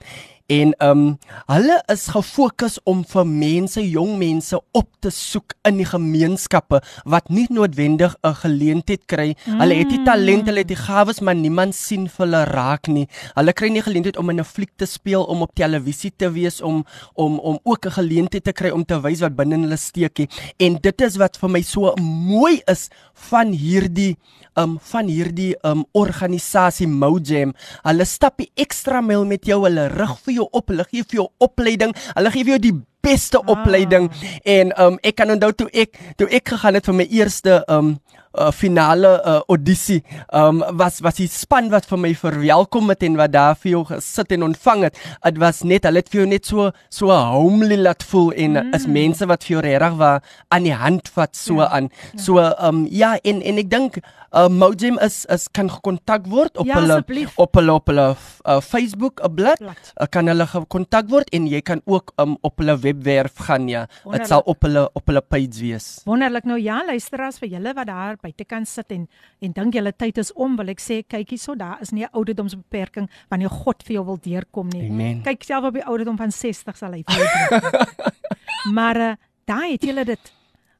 [0.47, 1.19] En ehm um,
[1.49, 7.31] hulle is gefokus om vir mense, jong mense op te soek in die gemeenskappe wat
[7.33, 9.37] nie noodwendig 'n geleentheid kry.
[9.47, 9.61] Mm.
[9.61, 10.05] Hulle het die mm.
[10.05, 13.07] talent, hulle het die gawes, maar niemand sien vir hulle raak nie.
[13.35, 16.61] Hulle kry nie geleentheid om in 'n fliek te speel, om op televisie te wees,
[16.61, 16.85] om
[17.15, 20.29] om om ook 'n geleentheid te kry om te wys wat binne hulle steekie.
[20.59, 24.17] En dit is wat vir my so mooi is van hierdie
[24.57, 27.55] um van hierdie um organisasie Mojam.
[27.83, 31.22] Hulle stap die ekstra myl met jou, hulle rig vir jou op, hulle gee vir
[31.22, 33.55] jou opleiding, hulle gee vir jou die beste ah.
[33.55, 34.11] opleiding
[34.49, 37.97] en um ek kan onthou toe ek toe ek gegaan het vir my eerste um
[38.35, 40.01] uh, finale uh, audisie
[40.35, 43.85] um was was die span wat vir my verwelkom het en wat daar vir jou
[43.93, 47.78] gesit en ontvang het dit was net hulle het vir jou net so so homely
[47.80, 48.74] laat voel en mm.
[48.78, 51.70] is mense wat vir jou regtig waar aan die hand vat so ja.
[51.78, 52.24] aan ja.
[52.26, 54.01] so um ja en en ek dink
[54.35, 57.37] uh, Mojem is is kan gekontak word op ja, hulle asseblief.
[57.41, 61.61] op hulle op hulle uh, Facebook 'n blad uh, kan hulle gekontak word en jy
[61.62, 63.87] kan ook um, op hulle webwerf gaan ja.
[64.11, 66.03] Dit sal op hulle op hulle page wees.
[66.05, 66.45] Wonderlik.
[66.45, 69.09] Nou ja luisteraars vir julle wat daar buitekant sit en
[69.41, 72.12] en dink julle tyd is om wil ek sê kyk hierso daar is nie 'n
[72.12, 74.91] ouderdomsbeperking wanneer God vir jou wil deurkom nie.
[74.91, 75.22] Amen.
[75.22, 78.12] kyk self op die ouderdom van 60 sal hy vir jou deurkom.
[78.64, 79.12] Maar uh,
[79.45, 80.32] daai het julle dit.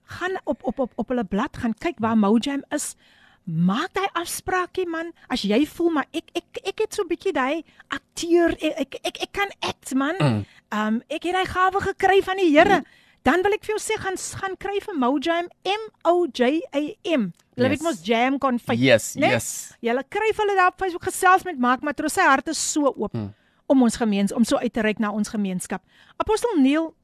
[0.05, 2.97] Gaan op op op op hulle blad gaan kyk waar Mojam is
[3.45, 7.33] maak daai afspraakie man as jy voel maar ek ek ek het so 'n bietjie
[7.33, 10.17] daai akteur ek, ek ek ek kan act man.
[10.21, 10.45] Mm.
[10.73, 12.81] Um ek het daai gawe gekry van die Here.
[12.81, 12.87] Mm.
[13.25, 16.83] Dan wil ek vir jou sê gaan gaan kry vir Mojam M O J A
[17.05, 17.33] M.
[17.57, 18.79] Hulle weet mos jam konfyt.
[18.79, 19.31] Yes, nee?
[19.31, 19.77] yes.
[19.81, 22.13] Jy kry hulle daar op Facebook gesels met Mark Matros.
[22.13, 23.31] Sy hart is so oop mm.
[23.67, 25.83] om ons gemeens om so uit te reik na ons gemeenskap.
[26.17, 26.95] Apostel Neil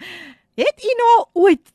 [0.62, 1.16] het u nou
[1.46, 1.72] ooit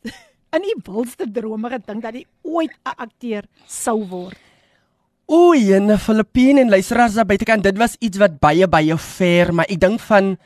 [0.55, 4.37] in u wildste drome gedink dat hy ooit 'n akteur sou word?
[5.27, 9.53] O, in die Filippine en luisteraars daar buitekant, dit was iets wat baie baie ver,
[9.53, 10.37] maar ek dink van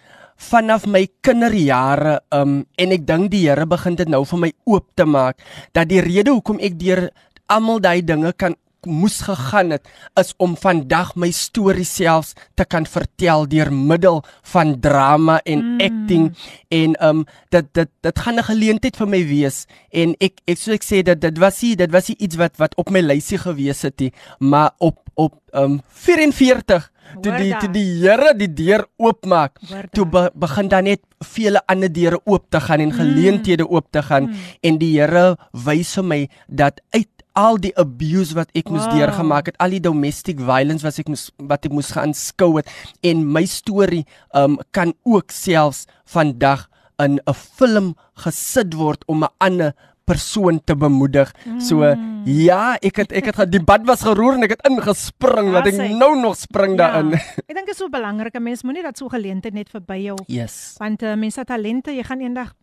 [0.42, 4.88] vanaf my kinderjare um en ek dink die Here begin dit nou vir my oop
[4.98, 5.42] te maak
[5.76, 7.10] dat die rede hoekom ek deur
[7.52, 9.88] almal daai dinge kan moes gegaan het
[10.20, 14.22] is om vandag my storie selfs te kan vertel deur middel
[14.54, 15.82] van drama en mm.
[15.82, 16.32] acting
[16.70, 20.74] en um dit dit dit gaan 'n geleentheid vir my wees en ek ek sou
[20.74, 23.38] ek sê dat dit was ie dit was ie iets wat wat op my lysie
[23.38, 28.86] gewees het nie maar op op um 44 toe die toe die Here die deur
[28.98, 29.60] oopmaak
[29.92, 33.72] toe be, begin dan net vele ander deure oop te gaan en geleenthede mm.
[33.72, 34.36] oop te gaan mm.
[34.62, 38.78] en die Here wys vir my dat uit al die abuse wat ek wow.
[38.78, 42.72] moes deurgemaak het, al die domestic violence wat ek moes wat ek moes aanskou het
[43.08, 44.04] en my storie
[44.36, 46.68] um kan ook selfs vandag
[47.00, 49.74] in 'n film gesit word om 'n ander
[50.06, 51.32] persoon te bemoedig.
[51.64, 52.24] So mm.
[52.26, 55.78] ja, ek het ek het die bad was geroer en ek het ingespring wat ek
[55.96, 56.88] nou nog spring ja.
[56.88, 57.16] daarin.
[57.50, 58.36] Ek dink dit is so belangrik.
[58.36, 60.18] 'n Mens moenie dat so geleentheid net verby jou.
[60.28, 60.76] Yes.
[60.82, 62.54] Want uh, mense het talente, jy gaan eendag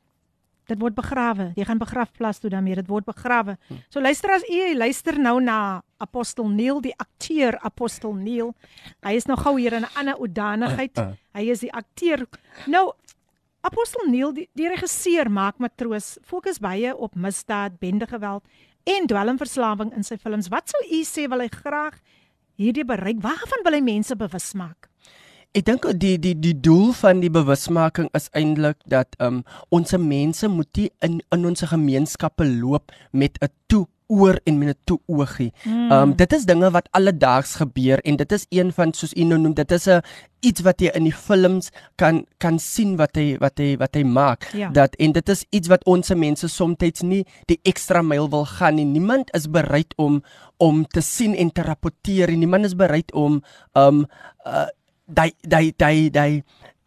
[0.68, 1.50] dit word begrawe.
[1.56, 3.56] Jy gaan begrafplaas toe daarmee, dit word begrawe.
[3.68, 3.80] Hm.
[3.88, 8.54] So luister as u luister nou na Apostel Neil, die akteur Apostel Neil.
[9.06, 10.98] Hy is nog gou hier in 'n ander oordanigheid.
[10.98, 11.14] Uh, uh.
[11.34, 12.26] Hy is die akteur.
[12.66, 12.92] Nou
[13.60, 18.44] Apostel Neil, die, die regisseur maak matroos, fokus baie op misdaad, bendegeweld
[18.88, 20.48] en dwelmverslawing in sy films.
[20.48, 21.98] Wat sou u sê wil hy graag
[22.58, 23.20] hierdie bereik?
[23.20, 24.87] Waarvan wil hy mense bewus maak?
[25.58, 29.40] Ek dink die die die doel van die bewusmaking is eintlik dat um
[29.74, 34.68] ons mense moet nie in in ons gemeenskappe loop met 'n toe oor en met
[34.68, 35.52] 'n toe oogie.
[35.64, 35.90] Mm.
[35.92, 39.38] Um dit is dinge wat alledaags gebeur en dit is een van soos u nou
[39.38, 40.00] noem dit is 'n
[40.40, 44.02] iets wat jy in die films kan kan sien wat hy wat hy wat hy
[44.02, 44.50] maak.
[44.52, 44.70] Ja.
[44.70, 48.74] Dat en dit is iets wat ons mense soms nie die ekstra myl wil gaan
[48.74, 48.84] nie.
[48.84, 50.22] Niemand is bereid om
[50.56, 53.42] om te sien en te rapporteer en niemand is bereid om
[53.74, 54.06] um
[54.46, 54.66] uh,
[55.08, 56.42] daai daai daai daai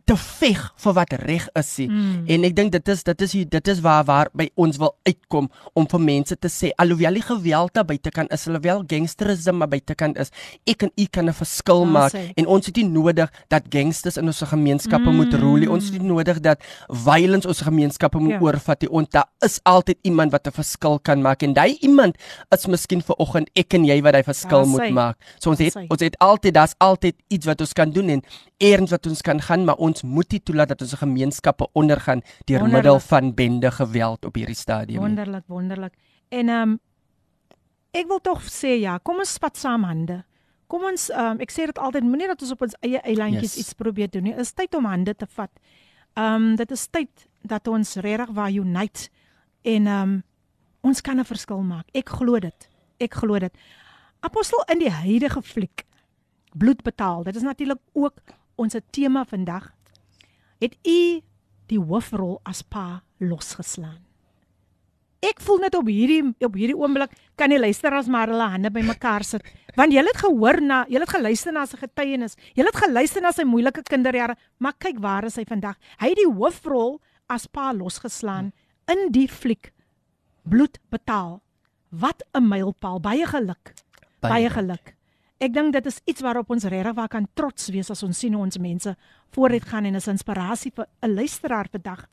[0.05, 1.87] te veg vir wat reg is sie.
[1.89, 2.25] Mm.
[2.27, 5.49] En ek dink dit is dit is dit is waar waar by ons wil uitkom
[5.77, 10.17] om vir mense te sê alhoewel die geweld daar buitekant is, alhoewel gangsterisme maar buitekant
[10.21, 10.31] is,
[10.69, 12.31] ek en u kan 'n verskil ja, maak sê.
[12.35, 15.15] en ons het nie nodig dat gangsters in ons gemeenskappe mm.
[15.15, 15.69] moet roel nie.
[15.69, 18.41] Ons het nie nodig dat violence ons gemeenskappe moet ja.
[18.41, 18.89] oorvat nie.
[18.89, 22.15] Ons daar is altyd iemand wat 'n verskil kan maak en daai iemand
[22.49, 25.17] is miskien vir oggend ek en jy wat daai verskil ja, moet maak.
[25.39, 28.21] So ons het ons het altyd daar's altyd iets wat ons kan doen en
[28.57, 32.63] eers wat ons kan gaan maar ons moet nie toelaat dat ons gemeenskappe ondergaan deur
[32.67, 35.03] middel van bende geweld op hierdie stadium.
[35.03, 35.93] Wonderlik, wonderlik.
[36.29, 36.79] En ehm um,
[37.91, 40.21] ek wil tog sê ja, kom ons spat saam hande.
[40.71, 43.55] Kom ons ehm um, ek sê dit altyd moenie dat ons op ons eie eilandjies
[43.55, 43.59] yes.
[43.65, 44.35] iets probeer doen nie.
[44.39, 45.51] Is tyd om hande te vat.
[46.15, 49.09] Ehm um, dit is tyd dat ons regtig waar unite
[49.61, 50.19] en ehm um,
[50.81, 51.87] ons kan 'n verskil maak.
[51.93, 52.69] Ek glo dit.
[52.97, 53.53] Ek glo dit.
[54.19, 55.85] Apostel in die huidige fliek
[56.53, 57.23] bloed betaal.
[57.23, 58.19] Dit is natuurlik ook
[58.55, 59.71] ons tema vandag
[60.61, 61.21] het u
[61.71, 63.99] die hoofrol as pa losgeslaan.
[65.21, 69.25] Ek voel net op hierdie op hierdie oomblik kan die luisteraars maar hulle hande bymekaar
[69.25, 69.45] sit
[69.77, 72.35] want jy het gehoor na jy het geluister na sy getuienis.
[72.57, 75.77] Jy het geluister na sy moeilike kinderjare, maar kyk waar is hy vandag?
[76.01, 76.99] Hy het die hoofrol
[77.31, 78.51] as pa losgeslaan
[78.91, 79.71] in die fliek
[80.43, 81.41] Bloed betaal.
[81.89, 82.99] Wat 'n mylpaal.
[82.99, 83.73] Baie geluk.
[84.19, 84.95] Baie, baie geluk.
[85.41, 88.33] Ek dink dit is iets waarop ons regtig waar kan trots wees as ons sien
[88.37, 88.91] hoe ons mense
[89.33, 92.05] vooruit gaan en is inspirasie vir 'n luisteraar vandag.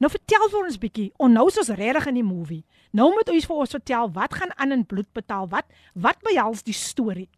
[0.00, 1.12] Nou vertel vir ons bietjie.
[1.18, 2.64] Onnou is ons regtig in die movie.
[2.92, 5.46] Nou moet u vir ons vertel wat gaan aan in bloed betaal?
[5.48, 7.28] Wat wat behels die storie?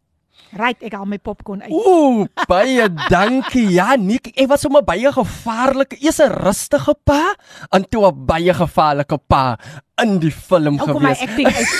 [0.52, 1.72] Right, ek haal my popcorn uit.
[1.72, 3.68] Ooh, baie dankie.
[3.72, 5.96] Ja, Nik, ek was sommer baie gevaarlik.
[6.00, 7.34] Eers 'n rustige pa
[7.72, 9.58] en toe 'n baie gevaarlike pa
[10.02, 11.72] in die film nou, gewees.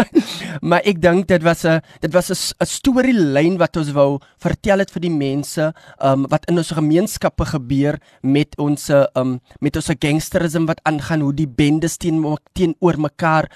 [0.68, 4.90] maar ek dink dit was 'n dit was 'n storielyn wat ons wou vertel het
[4.90, 10.66] vir die mense um, wat in ons gemeenskappe gebeur met ons um, met ons gangsterisme
[10.66, 12.20] wat aangaan hoe die bendes teen
[12.52, 13.48] teenoor mekaar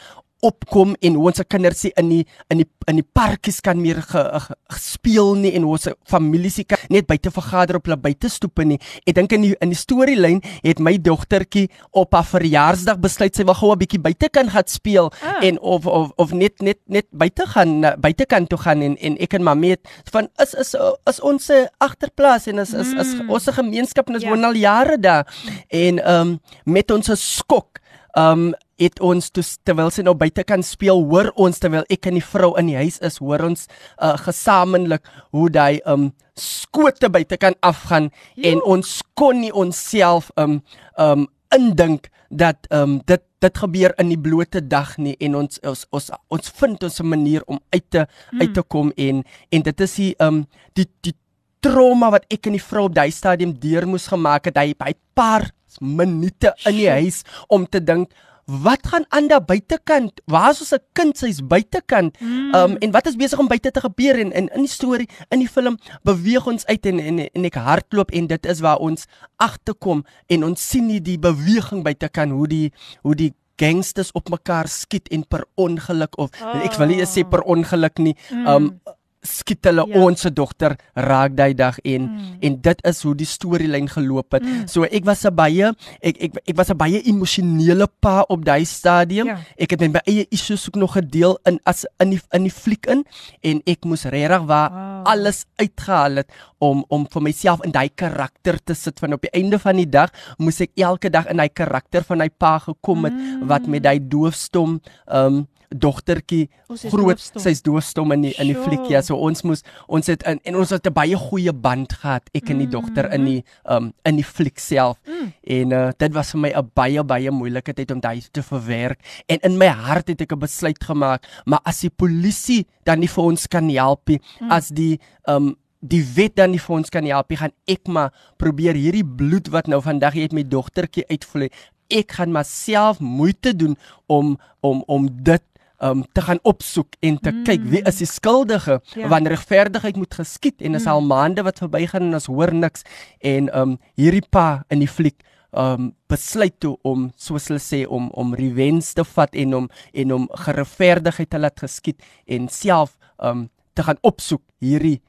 [0.45, 2.23] opkom en hoe ons se kinders in die
[2.53, 6.81] in die in die parkies kan meer ge, ge, gespeel nie en ons families kan
[6.93, 8.79] net buite vergader op hulle buitestoepe nie.
[9.09, 11.67] Ek dink in die in die storielyn het my dogtertjie
[11.97, 15.41] op haar verjaarsdag besluit sy wil gou 'n bietjie buite kan gaan speel ah.
[15.43, 19.35] en of of of net net net buite gaan buitekant toe gaan en en ek
[19.35, 20.75] en mamma het van is is
[21.11, 23.31] is ons agterplaas en is is, is, mm.
[23.31, 24.33] is ons gemeenskap en ons yeah.
[24.33, 24.37] Ja.
[24.37, 25.25] woon al jare daar
[25.69, 27.81] en ehm um, met ons skok
[28.15, 32.09] ehm um, het ons toe, terwyl sy nou buite kan speel, hoor ons terwyl ek
[32.11, 33.69] en die vrou in die huis is, hoor ons
[33.99, 38.49] uh, gesamentlik hoe daai um skote buite kan afgaan jo.
[38.51, 40.59] en ons kon nie onsself um
[40.99, 45.85] um indink dat um dit dit gebeur in die blote dag nie en ons ons
[45.95, 48.41] ons, ons vind ons 'n manier om uit te hmm.
[48.41, 51.15] uit te kom en en dit is die um die die
[51.61, 54.93] trauma wat ek en die vrou op daai stadium deur moes gemaak het hy by
[55.15, 55.51] paar
[55.81, 58.11] minute in die huis om te dink
[58.45, 60.21] wat gaan aan daar buitekant?
[60.25, 62.21] Waar is ons 'n kind sy's buitekant?
[62.21, 62.55] Mm.
[62.55, 65.39] Um en wat is besig om buite te gebeur en in in die storie in
[65.39, 69.07] die film beweeg ons uit en en, en ek hardloop en dit is waar ons
[69.37, 72.73] agterkom en ons sien nie die beweging buitekant hoe die
[73.03, 76.65] hoe die gangsters op mekaar skiet en per ongeluk of oh.
[76.65, 78.17] ek wil nie sê per ongeluk nie.
[78.33, 78.95] Um mm
[79.25, 80.01] skiet hulle ja.
[80.05, 82.31] ons se dogter raak daai dag en mm.
[82.45, 84.45] en dit is hoe die storielyn geloop het.
[84.45, 84.67] Mm.
[84.71, 88.65] So ek was 'n baie ek ek ek was 'n baie emosionele pa op daai
[88.65, 89.27] stadium.
[89.27, 89.39] Ja.
[89.59, 92.87] Ek het my eie issues ook nog gedeel in as in die in die fliek
[92.87, 93.05] in
[93.43, 95.07] en ek moes regtig waar wow.
[95.07, 99.33] alles uitgehaal het om om vir myself in daai karakter te sit van op die
[99.33, 103.05] einde van die dag moes ek elke dag in daai karakter van hy pa gekom
[103.05, 103.49] het mm.
[103.49, 106.49] wat met daai doofstom um dogtertjie
[106.93, 110.41] groot sy's doofstom in die in die fliek ja so ons moes ons het in,
[110.45, 113.93] en ons het 'n baie goeie band gehad ek en die dogter in die um
[114.05, 114.99] in die fliek self.
[115.07, 115.33] Mm.
[115.43, 119.01] en uh, dit was vir my 'n baie baie moeilike tyd om dit te verwerk.
[119.29, 123.09] En in my hart het ek 'n besluit gemaak maar as die polisie dan nie
[123.09, 124.51] vir ons kan help nie mm.
[124.51, 128.13] as die um die wet dan nie vir ons kan help nie gaan ek maar
[128.41, 131.51] probeer hierdie bloed wat nou vandag het my dogtertjie uitvloei
[131.93, 135.45] ek gaan myself moeite doen om om om dit
[135.83, 137.45] um te gaan opsoek en te mm.
[137.45, 139.09] kyk wie is die skuldige ja.
[139.09, 140.93] wanneer regverdigheid moet geskied en is mm.
[140.93, 142.87] al maande wat verbygaan en ons hoor niks
[143.21, 145.19] en um hierdie pa in die fliek
[145.55, 150.15] um besluit toe om soos hulle sê om om revenge te vat en om en
[150.19, 155.01] om geregverdigheid te laat geskied en self um te gaan opsoek hierdie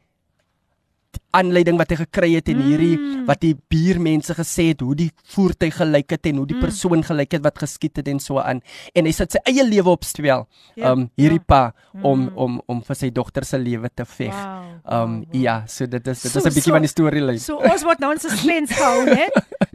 [1.36, 3.26] aanleiding wat hy gekry het en hierdie mm.
[3.30, 6.66] wat die buurmense gesê het hoe die voertuig gelyk het en hoe die mm.
[6.68, 8.62] persoon gelyk het wat geskiet het en so aan
[8.94, 10.46] en hy sit sy eie lewe op spel
[10.76, 11.48] ja, um hierdie ja.
[11.48, 11.62] pa
[12.02, 12.32] om mm.
[12.46, 14.34] om om vir sy dogter se lewe te veg.
[14.36, 16.92] Wow, um wow, ja, so dit is dit so, is 'n bietjie so, van die
[16.92, 17.40] storie lyn.
[17.40, 19.30] So ons word nou in suspense gehou, hè?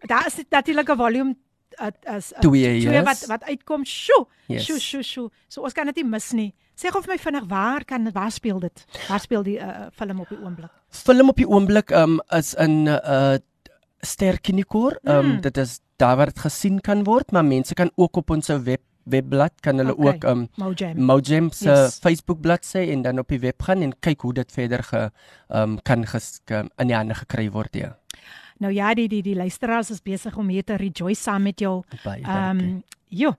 [0.06, 1.36] Daar is natuurlik 'n volume
[1.78, 3.04] as as twee, twee yes.
[3.04, 3.84] wat wat uitkom.
[3.84, 4.26] Sjoe.
[4.46, 4.64] Yes.
[4.64, 5.28] Sjoe, sjoe, sjoe.
[5.48, 6.50] So ons kan dit nie mis nie.
[6.80, 8.84] Sê gou vir my vinnig waar kan waar speel dit?
[9.04, 10.70] Waar speel die uh, film op die oomblik?
[10.88, 13.36] Film op die oomblik um is in 'n uh,
[14.00, 14.96] Sterkinikor.
[15.04, 15.40] Um mm.
[15.40, 18.80] dit is daar waar dit gesien kan word, maar mense kan ook op ons web
[19.04, 20.06] webblad kan hulle okay.
[20.06, 21.98] ook um Mojam, Mojam se yes.
[21.98, 25.10] Facebook bladsy en dan op die web gaan en kyk hoe dit verder ge
[25.48, 27.96] um kan ges, in die hande gekry word ja.
[28.58, 31.82] Nou ja, die die die luisteraars is besig om hier te rejoice saam met jou.
[32.24, 33.36] Um jo.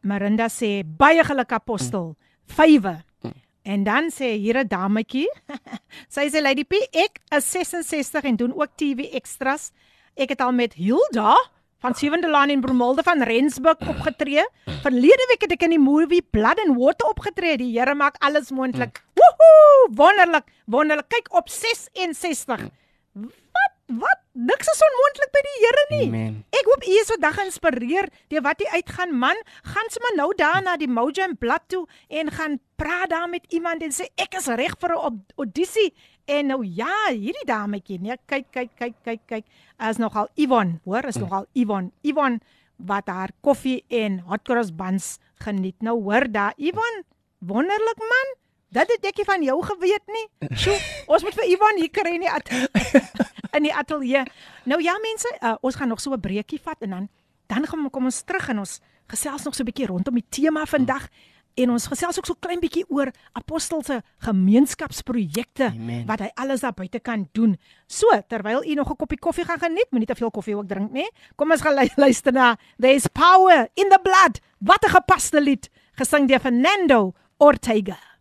[0.00, 2.04] Marinda sê baie geluk apostel.
[2.08, 3.02] Mm vywe.
[3.22, 3.32] Hm.
[3.62, 5.28] En dan sê hier 'n dametjie.
[6.14, 9.72] sy sê Lady P, ek is 66 en doen ook TV extras.
[10.14, 11.36] Ek het al met Hilda
[11.82, 14.44] van Sewende Laan en Bromolde van Rensburg opgetree.
[14.82, 17.56] Verlede week het ek in die movie Blood and Water opgetree.
[17.56, 19.02] Die Here maak alles moontlik.
[19.02, 19.08] Hm.
[19.18, 19.94] Woohoo!
[19.98, 21.08] Wonderlik, wonderlik.
[21.08, 22.68] Kyk op 66.
[23.12, 26.06] Wat wat niks is onmoontlik by die Here nie.
[26.08, 26.36] Amen.
[26.56, 29.38] Ek hoop u is vandag geïnspireer deur wat u uitgaan man.
[29.68, 33.84] Gaan sommer nou daar na die Mojam blad toe en gaan praat daar met iemand
[33.84, 35.92] en sê ek is reg vir 'n audisie.
[36.24, 39.44] En nou ja, hierdie dametjie, nee, kyk kyk kyk kyk kyk.
[39.78, 41.22] As nogal Ivan, hoor, is mm.
[41.22, 41.92] nogal Ivan.
[42.02, 42.40] Ivan
[42.76, 45.76] wat haar koffie en hot cross buns geniet.
[45.82, 47.02] Nou hoor daar Ivan,
[47.38, 48.41] wonderlik man.
[48.72, 50.26] Dat het ek nie van jou geweet nie.
[50.56, 52.68] Sjoe, ons moet vir Ivan hier kry in die
[53.56, 54.24] in die ateljee.
[54.64, 57.08] Nou ja mense, uh, ons gaan nog so 'n breekie vat en dan
[57.46, 58.80] dan gaan kom ons terug en ons
[59.12, 61.08] gesels nog so 'n bietjie rondom die tema vandag.
[61.54, 65.72] En ons gesels ook so klein bietjie oor apostel se gemeenskapsprojekte
[66.06, 67.58] wat hy alles daar buite kan doen.
[67.86, 70.92] So, terwyl u nog 'n koppie koffie gaan geniet, moenie te veel koffie ook drink
[70.92, 71.10] nie.
[71.36, 74.40] Kom ons gaan luister na There's Power in the Blood.
[74.58, 78.11] Wat 'n gepaste lied gesing deur Fernando Ortega.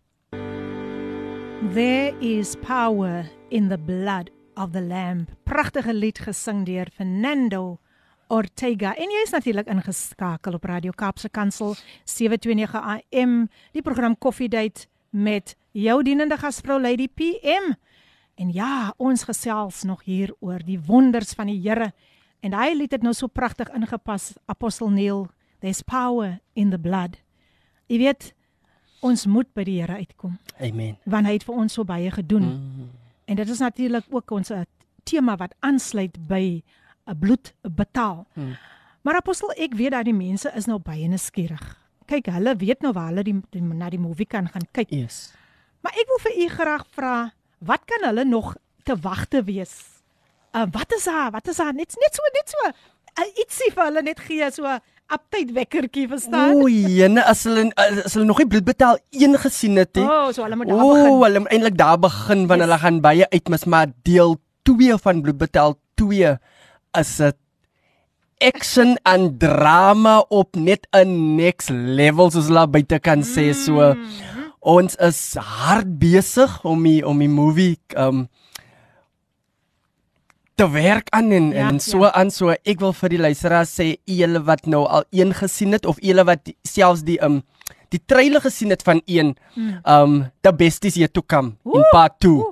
[1.69, 5.27] There is power in the blood of the lamb.
[5.43, 7.77] Pragtige lied gesing deur Fernando
[8.27, 8.95] Ortega.
[8.97, 11.75] En jy is natuurlik ingeskakel op Radio Kaapse Kansel
[12.09, 13.45] 729 AM
[13.77, 17.75] die program Coffee Date met jou dienende gasvrou Lady PM
[18.41, 21.91] en ja ons gesels nog hier oor die wonders van die Here
[22.41, 25.27] en hy het dit nou so pragtig ingepas Apostel Neil
[25.61, 27.21] there's power in the blood
[27.85, 28.31] jy weet
[29.01, 32.47] ons moet by die Here uitkom amen want hy het vir ons so baie gedoen
[32.47, 32.89] mm.
[33.25, 34.53] en dit is natuurlik ook ons
[35.03, 36.61] tema wat aansluit by
[37.05, 38.25] 'n bloed betaal.
[38.33, 38.57] Hmm.
[39.01, 41.63] Maar apostel, ek weet dat die mense is nou baie nuuskierig.
[42.05, 44.91] Kyk, hulle weet nou waar hulle die, die na die movie kan gaan kyk.
[44.91, 45.33] Yes.
[45.81, 47.15] Maar ek wil vir u graag vra,
[47.57, 50.01] wat kan hulle nog te wagte wees?
[50.53, 51.31] Uh wat is daar?
[51.31, 51.73] Wat is daar?
[51.73, 54.77] Net net so net so uh, ietsie vir hulle net gee so
[55.13, 56.55] update wekkertjie verstaan?
[56.55, 60.07] O, jene as hulle as hulle nog nie bloed betaal een gesien het nie.
[60.07, 61.11] O, so hulle moet daar o, begin.
[61.11, 62.67] O, hulle moet eintlik daar begin want yes.
[62.67, 64.37] hulle gaan baie uitmis maar deel
[64.69, 66.35] 2 van bloed betaal 2
[67.01, 67.37] is dit
[68.41, 74.53] action en drama op net 'n next level soos hulle buite kan sê so mm-hmm.
[74.59, 78.27] ons is hard besig om die om die movie um
[80.61, 82.11] te werk aan en, ja, en so ja.
[82.17, 85.87] aan so ek wil vir die luisteraars sê julle wat nou al een gesien het
[85.89, 87.41] of julle wat die, selfs die um
[87.91, 89.79] die trailer gesien het van een hmm.
[89.89, 90.13] um
[90.45, 92.45] the best is yet to come in part 2.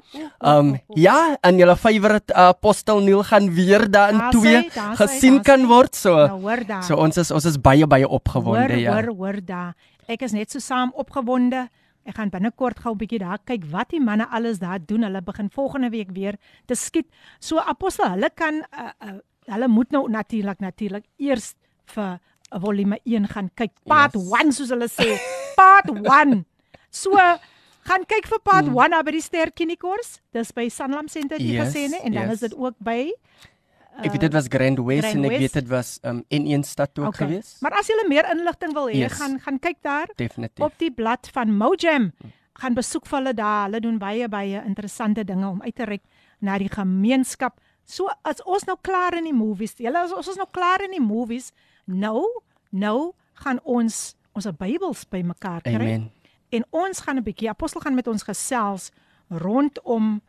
[0.43, 4.66] Um ja, en julle favorite uh, apostel Neil gaan weer daar in 2
[4.99, 6.16] gesien kan word so.
[6.18, 8.97] Nou, so ons is ons is baie baie opgewonde hoor, ja.
[8.97, 9.64] Hoor hoor da.
[10.10, 11.70] Ek is net so saam opgewonde.
[12.10, 15.03] Ek gaan binnekort gou 'n bietjie daar kyk wat die manne alles daar doen.
[15.03, 17.07] Hulle begin volgende week weer te skiet.
[17.39, 21.53] So apostel, hulle kan uh, uh, hulle moet nou natuurlik natuurlik eers
[21.86, 23.72] vir volume 1 gaan kyk.
[23.86, 24.55] Part 1 yes.
[24.57, 25.18] soos hulle sê.
[25.55, 25.89] Part
[26.26, 26.45] 1.
[26.89, 27.14] So
[27.89, 29.05] gaan kyk vir part 1 mm.
[29.05, 30.20] by die Sterkinikors.
[30.34, 32.34] Dis by Sanlam Center die yes, gesê nee en dan yes.
[32.34, 33.12] is dit ook by
[33.97, 35.41] uh, Ek weet dit was Grand West Grand en ek West.
[35.41, 37.27] weet dit was um, in een stad ook okay.
[37.27, 37.57] gewees.
[37.61, 39.13] Maar as jy meer inligting wil hê, yes.
[39.13, 40.09] gaan gaan kyk daar.
[40.15, 40.65] Definitief.
[40.65, 42.11] Op die blad van Mojam.
[42.59, 43.63] Gaan besoek vir hulle daar.
[43.69, 46.03] Hulle doen baie baie interessante dinge om uit te reik
[46.39, 47.59] na die gemeenskap.
[47.85, 50.91] So as ons nou klaar in die movies, julle as ons is nou klaar in
[50.91, 51.53] die movies,
[51.89, 53.11] Nou, nou
[53.41, 55.73] gaan ons ons Bybels bymekaar kry.
[55.75, 56.11] Amen.
[56.53, 58.91] En ons gaan 'n bietjie apostel gaan met ons gesels
[59.29, 60.21] rondom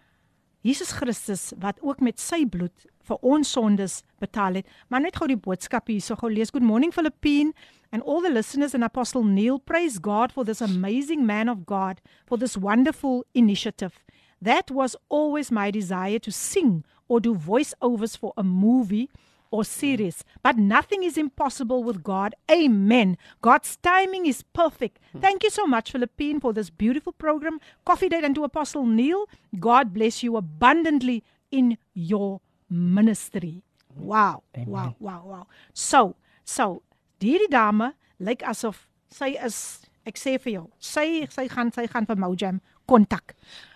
[0.61, 4.69] Jesus Christus wat ook met sy bloed vir ons sondes betaal het.
[4.89, 6.53] Maar net gou die boodskap hier, so gou lees.
[6.55, 7.53] Good morning Philippine
[7.91, 12.01] and all the listeners and Apostle Neil praise God for this amazing man of God
[12.27, 14.05] for this wonderful initiative.
[14.41, 19.11] That was always my desire to sing or do voiceovers for a movie
[19.51, 22.37] or series, but nothing is impossible with God.
[22.49, 23.17] Amen.
[23.43, 25.01] God's timing is perfect.
[25.21, 27.59] Thank you so much, Philippine, for this beautiful program.
[27.85, 29.27] Coffee Date and to Apostle Neil.
[29.59, 32.41] God bless you abundantly in your
[32.71, 33.63] ministry.
[33.97, 34.43] Wow.
[34.55, 34.71] Amen.
[34.71, 35.47] Wow, wow, wow.
[35.75, 36.15] So,
[36.45, 36.83] so,
[37.21, 37.93] hierdie dame
[38.23, 42.63] lyk asof sy is ek sê vir jou, sy sy gaan sy gaan vir Mojam
[42.89, 43.35] kontak.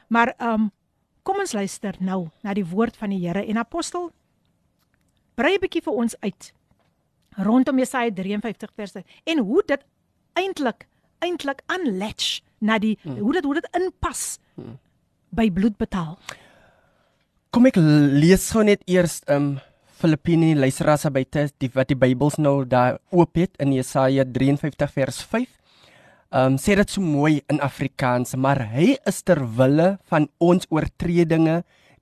[0.08, 0.72] Maar ehm um,
[1.24, 4.10] kom ons luister nou na die woord van die Here en apostel
[5.34, 6.52] brei 'n bietjie vir ons uit
[7.46, 9.86] rondom Jesaja 53 verse en hoe dit
[10.36, 10.86] eintlik
[11.24, 13.18] eintlik aanlatch na die hmm.
[13.18, 14.78] hoe dit hoe dit inpas hmm.
[15.30, 16.18] by bloed betaal.
[17.54, 19.60] Kom ek lees gou net eers um
[19.94, 25.20] Filippine luisteraars buite die wat die Bybels nou daar oop het in Jesaja 53 vers
[25.30, 25.46] 5.
[26.34, 31.60] Um sê dit so mooi in Afrikaans, maar hy is ter wille van ons oortredinge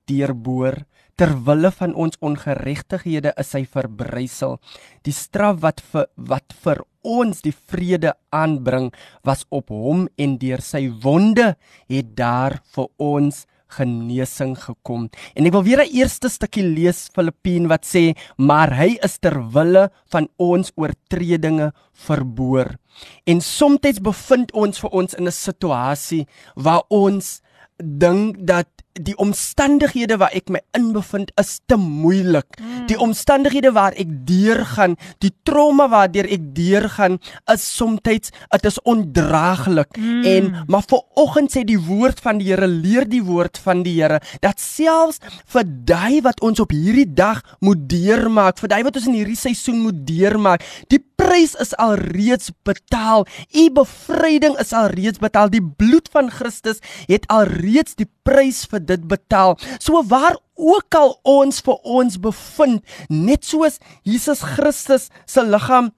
[0.09, 0.87] deurboor
[1.21, 4.57] ter wille van ons ongeregtighede is hy verbrysel.
[5.05, 8.89] Die straf wat vir wat vir ons die vrede aanbring
[9.21, 11.53] was op hom en deur sy wonde
[11.93, 13.45] het daar vir ons
[13.77, 15.09] genesing gekom.
[15.35, 19.37] En ek wil weer 'n eerste stukkie lees Filippien wat sê, maar hy is ter
[19.53, 22.77] wille van ons oortredinge verboor.
[23.25, 27.41] En soms bevind ons vir ons in 'n situasie waar ons
[27.79, 32.47] dink dat die omstandighede waar ek my inbevind is te moeilik.
[32.59, 32.87] Mm.
[32.91, 37.19] Die omstandighede waar ek deurgaan, die trauma waardeur ek deurgaan,
[37.53, 38.31] is soms dit
[38.69, 39.97] is ondraaglik.
[39.97, 40.25] Mm.
[40.25, 43.95] En maar vir oggend sê die woord van die Here, leer die woord van die
[44.01, 45.23] Here dat selfs
[45.55, 49.39] vir daai wat ons op hierdie dag moet deurmaak, vir daai wat ons in hierdie
[49.39, 53.27] seisoen moet deurmaak, die prys is al reeds betaal.
[53.55, 55.53] U bevryding is al reeds betaal.
[55.53, 59.59] Die bloed van Christus het al reeds die prys vir dit betaal.
[59.79, 65.93] So waar ook al ons vir ons bevind, net soos Jesus Christus se liggaam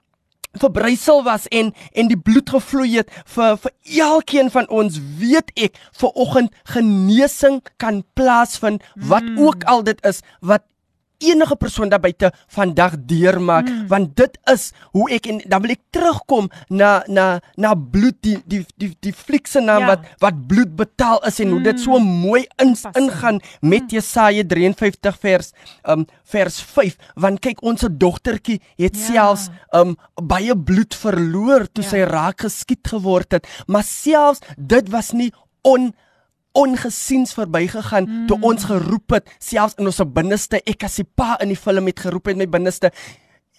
[0.54, 3.72] verbrysel was en en die bloed gevloei het vir vir
[4.06, 9.40] elkeen van ons weet ek ver oggend genesing kan plaasvind wat mm.
[9.46, 10.62] ook al dit is wat
[11.18, 13.86] enige persoon daar buite vandag deurmaak mm.
[13.88, 17.26] want dit is hoe ek en dan wil ek terugkom na na
[17.60, 19.94] na bloed die die die die fliekse naam ja.
[19.94, 21.52] wat wat bloed betaal is en mm.
[21.52, 22.20] hoe dit so mm.
[22.26, 23.94] mooi in, ingaan met mm.
[23.96, 25.52] Jesaja 53 vers
[25.88, 29.06] um vers 5 want kyk ons se dogtertjie het ja.
[29.08, 31.90] selfs um baie bloed verloor toe ja.
[31.90, 35.30] sy raak geskiet geword het maar selfs dit was nie
[35.64, 35.92] on
[36.54, 38.26] ongesiens verbygegaan mm.
[38.30, 40.60] toe ons geroep het selfs in ons binneste.
[40.64, 42.92] Ek as die pa in die film het geroep het my binneste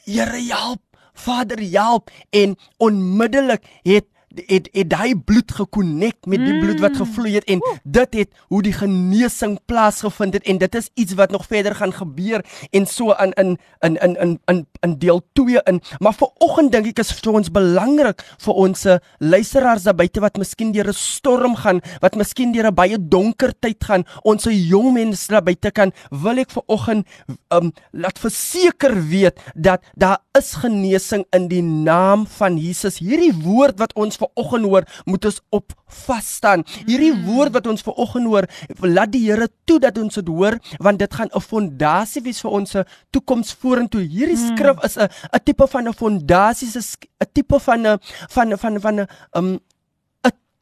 [0.05, 0.81] Here help.
[1.15, 2.11] Vader help.
[2.29, 4.05] En onmiddellik het
[4.47, 6.97] het het daai bloed gekonnek met die bloed wat mm.
[7.03, 11.31] gevloei het en dit het hoe die genesing plaasgevind het en dit is iets wat
[11.31, 15.61] nog verder gaan gebeur en so in in in in in in, in deel 2
[15.63, 15.81] in.
[15.99, 18.87] Maar vir oggend dink ek is vir ons belangrik vir ons
[19.19, 23.53] luisteraars daar buite wat miskien deur 'n storm gaan wat miskien deur 'n baie donker
[23.59, 27.07] tyd gaan ons jong mense daar buite kan wil ek vir oggend
[27.49, 32.99] um laat verseker weet dat daar is genesing in die naam van Jesus.
[32.99, 35.73] Hierdie woord wat ons ver oggend hoor, moet ons op
[36.05, 36.63] vas staan.
[36.85, 37.25] Hierdie hmm.
[37.25, 38.47] woord wat ons ver oggend hoor,
[38.81, 42.51] laat die Here toe dat ons dit hoor, want dit gaan 'n fondasie wees vir
[42.51, 42.75] ons
[43.11, 44.01] toekoms vorentoe.
[44.01, 44.55] Hierdie hmm.
[44.55, 47.99] skrif is 'n 'n tipe van 'n fondasie, 'n tipe van 'n
[48.29, 49.59] van van van 'n um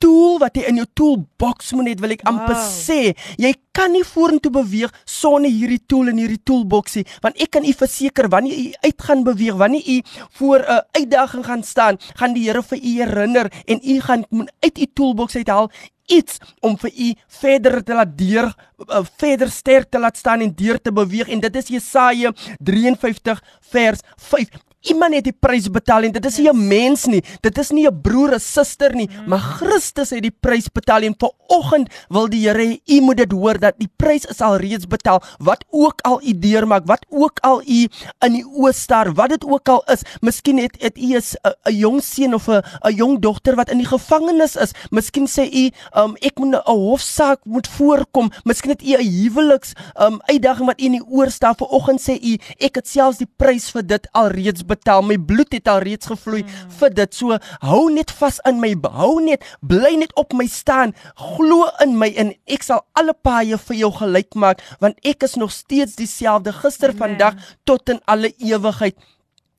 [0.02, 2.66] tool wat jy in jou toolbox moet hê, wil ek amper wow.
[2.70, 3.14] sê.
[3.42, 7.74] Jy kan nie vorentoe beweeg sonder hierdie tool in hierdie toolboxie, want ek kan u
[7.74, 9.98] verseker wanneer u uit gaan beweeg, wanneer u
[10.38, 14.26] voor 'n uitdaging gaan staan, gaan die Here vir u herinner en u gaan
[14.60, 15.72] uit u toolbox uithaal
[16.08, 20.54] iets om vir u verder te laat deur uh, verder sterk te laat staan en
[20.56, 26.04] deur te beweeg en dit is Jesaja 53 vers 5 Iemand het die prys betaal
[26.04, 27.24] en dit is nie 'n mens nie.
[27.42, 29.30] Dit is nie 'n broer of suster nie, mm.
[29.30, 33.32] maar Christus het die prys betaal en vanoggend wil die Here hê u moet dit
[33.32, 35.24] hoor dat die prys is al reeds betaal.
[35.40, 37.88] Wat ook al u deurmaak, wat ook al u
[38.26, 40.02] in die oë staar, wat dit ook al is.
[40.22, 43.88] Miskien het het u 'n jong seun of 'n 'n jong dogter wat in die
[43.88, 44.72] gevangenis is.
[44.92, 48.32] Miskien sê u, um, ek moet 'n hofsaak moet voorkom.
[48.44, 51.56] Miskien het u 'n huweliks um, uitdaging wat u in die oor staan.
[51.56, 55.06] Vanoggend sê u, ek het selfs die prys vir dit al reeds betaal betaal.
[55.06, 56.74] My bloed het al reeds gevloei mm.
[56.80, 57.16] vir dit.
[57.16, 60.96] So hou net vas in my, hou net, bly net op my staan.
[61.20, 65.36] Glo in my en ek sal alle paaie vir jou gelyk maak want ek is
[65.40, 67.02] nog steeds dieselfde gister, Amen.
[67.04, 68.98] vandag tot in alle ewigheid.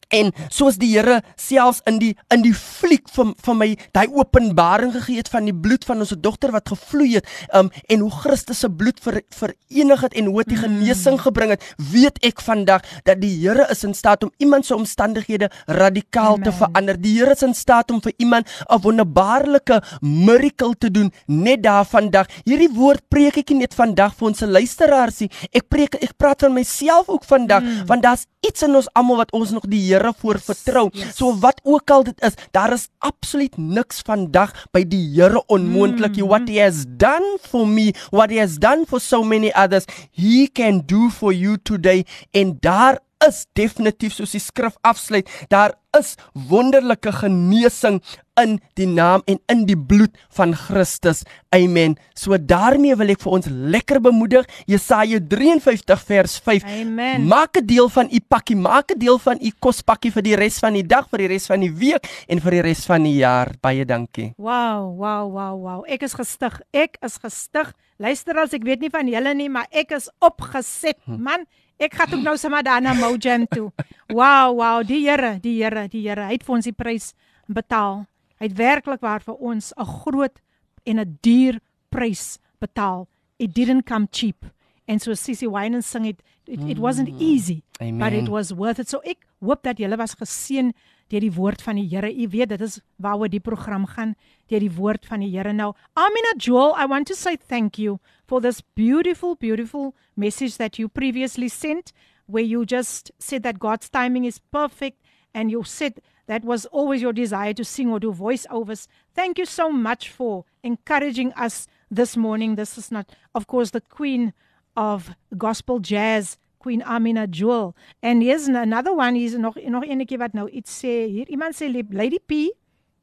[0.08, 4.92] En soos die Here selfs in die in die fliek van van my daai openbaring
[4.92, 8.60] gegee het van die bloed van ons dogter wat gevloei het, um en hoe Christus
[8.64, 13.20] se bloed ver, verenig het en hoe dit genesing gebring het, weet ek vandag dat
[13.22, 16.44] die Here is in staat om iemand se omstandighede radikaal Amen.
[16.44, 17.00] te verander.
[17.00, 21.84] Die Here is in staat om vir iemand 'n wonderbaarlike miracle te doen net daar
[21.84, 22.26] vandag.
[22.44, 25.30] Hierdie woord preek ek nie net vandag vir ons luisteraars nie.
[25.52, 27.86] Ek preek ek praat van myself ook vandag mm.
[27.86, 30.88] want daar's iets in ons almal wat ons nog die Here voor vertrou.
[30.92, 31.16] Yes.
[31.16, 36.16] So wat ook al dit is, daar is absoluut niks vandag by die Here onmoontlik.
[36.16, 36.28] Mm.
[36.28, 40.48] What he has done for me, what he has done for so many others, he
[40.52, 42.04] can do for you today.
[42.30, 46.14] En daar is definitief soos die skrif afsluit, daar is
[46.50, 48.00] wonderlike genesing
[48.40, 51.22] in die naam en in die bloed van Christus.
[51.54, 51.94] Amen.
[52.18, 54.48] So daarmee wil ek vir ons lekker bemoedig.
[54.70, 56.66] Jesaja 53 vers 5.
[56.80, 57.28] Amen.
[57.30, 60.58] Maak 'n deel van u pakkie, maak 'n deel van u kospakkie vir die res
[60.58, 63.18] van die dag, vir die res van die week en vir die res van die
[63.22, 63.54] jaar.
[63.60, 64.34] Baie dankie.
[64.36, 65.84] Wow, wow, wow, wow.
[65.86, 66.60] Ek is gestig.
[66.72, 67.72] Ek is gestig.
[67.98, 71.46] Luister as ek weet nie van julle nie, maar ek is opgeset, hm.
[71.78, 73.72] Ek gaan ook nou sommer daar na Mojam toe.
[74.08, 77.12] Wow, wow, die Here, die Here, die Here, hy het vir ons die prys
[77.50, 78.04] betaal.
[78.38, 80.38] Hy het werklik waar vir ons 'n groot
[80.86, 81.60] en 'n duur
[81.90, 83.08] prys betaal.
[83.38, 84.46] It didn't come cheap.
[84.86, 87.20] And so Sissy Wine sing it it, it wasn't mm.
[87.20, 87.98] easy, Amen.
[87.98, 88.88] but it was worth it.
[88.88, 90.72] So ek hoop dat julle was geseën
[91.14, 92.10] deur die woord van die Here.
[92.10, 94.14] U weet dit is waaroor die program gaan,
[94.50, 95.52] deur die woord van die Here.
[95.54, 100.78] Nou, Amina Joel, I want to say thank you for this beautiful beautiful message that
[100.78, 101.92] you previously sent
[102.26, 104.98] where you just said that God's timing is perfect
[105.34, 108.86] and you said that was always your desire to sing or do voiceovers.
[109.14, 112.54] Thank you so much for encouraging us this morning.
[112.54, 114.32] This is not of course the queen
[114.76, 117.74] of gospel jazz Queen Amina Jewel.
[118.02, 121.04] And here's another one, hier's nog nog enetjie wat nou iets sê.
[121.12, 122.48] Hier iemand sê Lady P,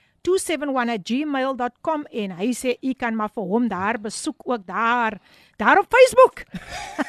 [2.10, 5.20] en hy sê u kan maar vir hom daar besoek ook daar
[5.56, 6.44] daar op Facebook.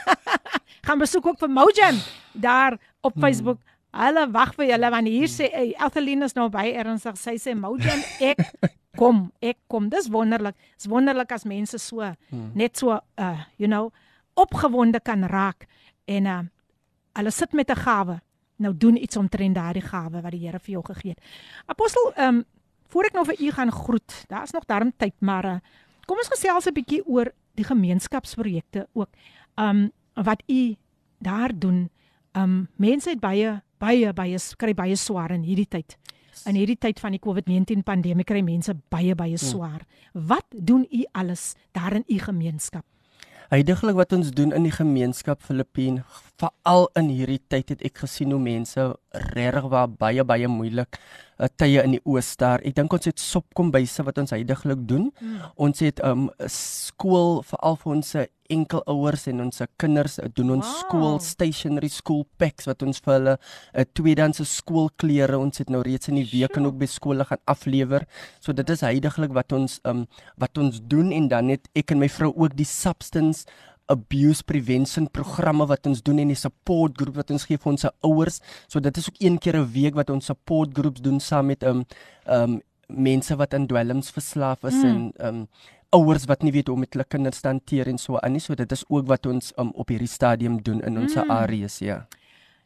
[0.90, 1.98] gaan besoek ook vir Mojam
[2.34, 3.22] daar op hmm.
[3.22, 3.60] Facebook.
[3.92, 7.18] Hulle wag vir julle want hier sê hey, Athelina is nou by ernstig.
[7.18, 8.42] Sy sê Mojam ek
[9.00, 9.90] kom, ek kom.
[9.90, 10.58] Dis wonderlik.
[10.78, 12.52] Dis wonderlik as mense so hmm.
[12.58, 13.92] net so uh you know
[14.40, 15.68] opgewonde kan raak
[16.08, 16.42] en uh
[17.18, 18.20] hulle sit met 'n gawe.
[18.60, 21.22] Nou doen iets omtrent daardie gawe wat die Here vir jou gegee het.
[21.66, 22.46] Apostel um
[22.90, 25.58] voor ek nou vir u gaan groet, daar's nog darm tyd, maar uh,
[26.06, 29.10] kom ons gesels 'n bietjie oor die gemeenskapsprojekte ook.
[29.56, 30.76] Um wat u
[31.20, 31.90] daar doen.
[32.34, 35.98] Um mense het baie baie baie kry baie swaar in hierdie tyd.
[36.46, 39.48] In hierdie tyd van die COVID-19 pandemie kry mense baie baie hmm.
[39.48, 39.86] swaar.
[40.14, 42.86] Wat doen u alles daar in u gemeenskap?
[43.50, 46.04] Heidiglik wat ons doen in die gemeenskap Filippien,
[46.38, 48.84] veral in hierdie tyd het ek gesien hoe mense
[49.34, 49.66] regtig
[49.98, 51.00] baie baie moeilik
[51.40, 52.64] uh, tye in die oostaar.
[52.68, 55.10] Ek dink ons het sopkombyse wat ons heidaglik doen.
[55.20, 55.40] Mm.
[55.56, 58.16] Ons het 'n um, skool veral vir ons
[58.50, 60.80] enkel ouers en ons kinders uh, doen ons wow.
[60.82, 65.82] skool stationery school packs wat ons vir hulle 'n uh, tweedehandse skoolklere ons het nou
[65.82, 68.06] reeds in die week en ook by skole gaan aflewer.
[68.40, 70.08] So dit is heidaglik wat ons um,
[70.38, 73.46] wat ons doen en dan het ek en my vrou ook die substance
[73.90, 77.86] abuse prevention programme wat ons doen en die support groep wat ons gee vir ons
[78.06, 78.40] ouers.
[78.68, 81.64] So dit is ook een keer 'n week wat ons support groups doen saam met
[81.64, 81.86] um
[82.28, 84.86] um mense wat aan dwelms verslaaf is mm.
[84.86, 85.48] en um
[85.90, 88.42] ouers wat nie weet hoe om met hulle kinders te hanteer en so aan nie.
[88.42, 91.32] So dit is ook wat ons um op hierdie stadium doen in ons mm.
[91.32, 92.08] areas, ja.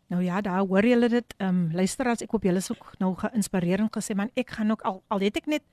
[0.07, 1.35] Nou ja, daar hoor julle dit.
[1.39, 4.81] Um luister as ek hoop julle is ook nou geïnspireerd gesê man, ek gaan ook
[4.81, 5.63] al al het ek net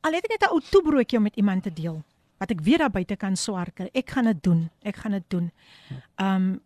[0.00, 2.02] al het ek net 'n ou toebroodjie om met iemand te deel
[2.40, 3.90] wat ek weer daar buite kan swaar kry.
[3.92, 4.66] Ek gaan dit doen.
[4.82, 5.50] Ek gaan dit doen.
[6.16, 6.60] Um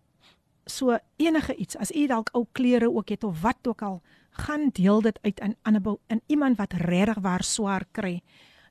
[0.65, 3.99] so enige iets as u dalk ou klere ook het of wat ook al,
[4.41, 8.23] gaan deel dit uit aan Annabel in iemand wat regtig waar swaar kry.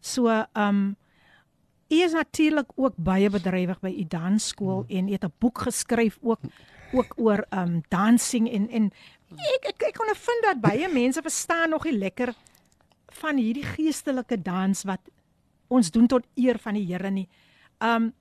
[0.02, 0.96] So um
[1.92, 4.98] u is natuurlik ook baie bedrywig by u dansskool hmm.
[4.98, 6.40] en u het 'n boek geskryf ook
[6.94, 8.92] ook oor um dancing en en
[9.38, 12.34] ek ek, ek kon vind dat baie mense verstaan nog nie lekker
[13.22, 15.00] van hierdie geestelike dans wat
[15.68, 17.28] ons doen tot eer van die Here nie.
[17.80, 18.12] Um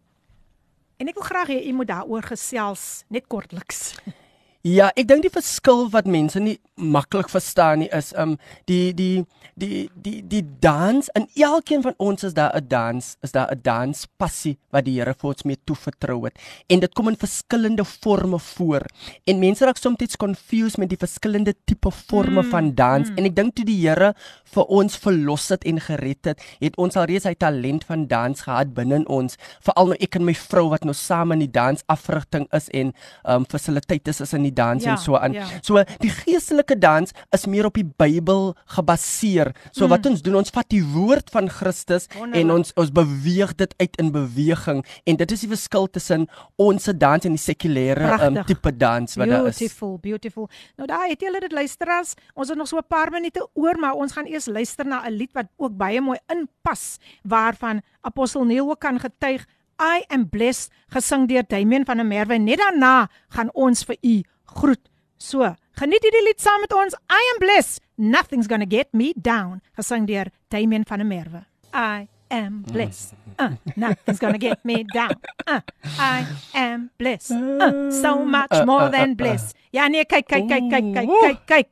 [1.03, 3.97] en ek wil graag hê u moet daaroor gesels net kortliks.
[4.63, 8.37] Ja, ek dink die verskil wat mense nie maklik verstaan nie is um
[8.71, 9.25] die die
[9.59, 13.61] die die die dans in elkeen van ons is daar 'n dans, is daar 'n
[13.63, 16.39] dans passie wat die Here vir ons mee toevertrou het.
[16.69, 18.87] En dit kom in verskillende forme voor.
[19.27, 23.11] En mense raak soms confused met die verskillende tipe forme mm, van dans.
[23.11, 23.19] Mm.
[23.19, 24.15] En ek dink toe die Here
[24.45, 28.41] vir ons verlos het en gered het, het ons al reeds hy talent van dans
[28.41, 29.37] gehad binne in ons.
[29.61, 32.93] Veral nou ek en my vrou wat nou saam in die dans afrigting is en
[33.25, 35.33] um fasiliteite is in die die dans Ja, en so aan.
[35.33, 35.47] ja.
[35.63, 39.53] So die geestelike dans is meer op die Bybel gebaseer.
[39.73, 42.33] So wat ons doen, ons vat die woord van Christus en Mm.
[42.33, 42.57] Wonderlik.
[42.57, 46.27] ons ons beweeg dit uit in beweging en dit is die verskil tussen
[46.57, 49.59] ons dans en die sekulêre um, tipe dans wat daar is.
[49.59, 50.49] Beautiful, beautiful.
[50.77, 52.15] Nou daai het julle dit luisteraars.
[52.35, 55.13] Ons het nog so 'n paar minute oor, maar ons gaan eers luister na 'n
[55.13, 59.47] lied wat ook baie mooi inpas waarvan Apostel Neil ook kan getuig.
[59.81, 62.39] I am blessed gesing deur Damian van der Merwe.
[62.39, 64.23] Net daarna gaan ons vir u
[64.55, 64.81] groet.
[65.19, 66.97] So, geniet hierdie lied saam met ons.
[67.11, 67.83] I am blessed.
[67.97, 69.61] Nothing's gonna get me down.
[69.79, 71.45] Gesing deur Damian van der Merwe.
[71.73, 73.15] I am blessed.
[73.39, 75.15] Uh, nothing's gonna get me down.
[75.47, 75.61] Uh,
[75.99, 77.33] I am blessed.
[77.33, 79.57] Uh, so much more than blessed.
[79.73, 81.67] Ja nee, kyk kyk kyk kyk kyk kyk kyk.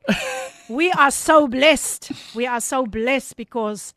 [0.69, 2.11] We are so blessed.
[2.33, 3.93] We are so blessed because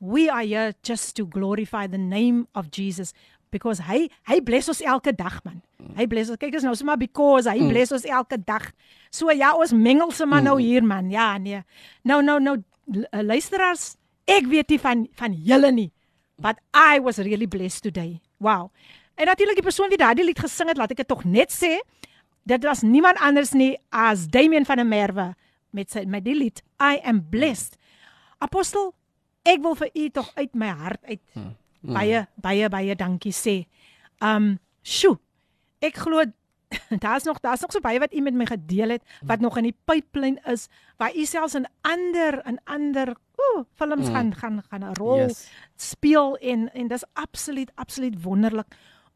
[0.00, 3.12] we are here just to glorify the name of Jesus
[3.50, 5.60] because hy hy bless ons elke dag man.
[5.98, 6.40] Hy bless ons.
[6.40, 8.70] Kyk dis nou sommer because hy bless ons elke dag.
[9.14, 11.10] So ja, ons mengel se maar nou hier man.
[11.10, 11.62] Ja nee.
[12.04, 13.96] Nou nou nou uh, luisteraars,
[14.28, 15.90] ek weet nie van van julle nie.
[16.38, 18.20] But I was really blessed today.
[18.38, 18.70] Wow.
[19.18, 21.80] En natuurlik die persoon wie daardie lied gesing het, laat ek dit tog net sê,
[22.48, 25.32] dit was niemand anders nie as Damian van der Merwe
[25.74, 27.74] met sy met die lied I am blessed.
[28.38, 28.92] Apostel,
[29.48, 31.22] ek wil vir u tog uit my hart uit
[31.80, 33.66] baie baie baie dankie sê.
[34.20, 35.18] Um, sjoe.
[35.80, 36.24] Ek glo
[37.04, 39.62] daar's nog daar's nog so baie wat u met my gedeel het wat nog in
[39.70, 44.84] die pipeline is waar u selfs in ander in ander ooh, films gaan gaan gaan
[44.84, 45.48] 'n rol Yes.
[45.76, 48.66] speel en en dis absoluut absoluut wonderlik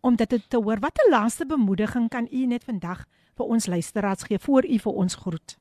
[0.00, 0.78] om dit te, te hoor.
[0.80, 3.04] Wat 'n laaste bemoediging kan u net vandag
[3.36, 5.58] vir ons luisteraars gee voor u vir ons groet?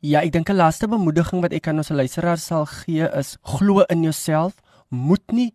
[0.00, 3.80] Ja, ek dink 'n laaste bemoediging wat ek aan ons luisteraars sal gee is glo
[3.88, 4.54] in jouself,
[4.88, 5.54] moet nie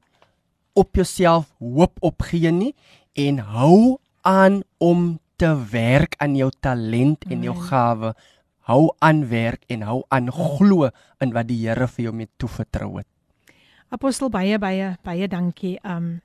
[0.74, 2.74] op jouself hoop opgee nie
[3.14, 8.14] en hou aan om te werk aan jou talent en jou gawe.
[8.64, 10.90] Hou aan werk en hou aan glo
[11.20, 13.08] in wat die Here vir jou mee toevertrou het.
[13.94, 15.78] Apostel baie baie baie dankie.
[15.84, 16.22] Um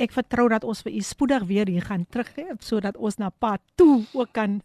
[0.00, 3.62] ek vertrou dat ons vir u spoedig weer hier gaan teruggee sodat ons na part
[3.78, 4.62] 2 ook kan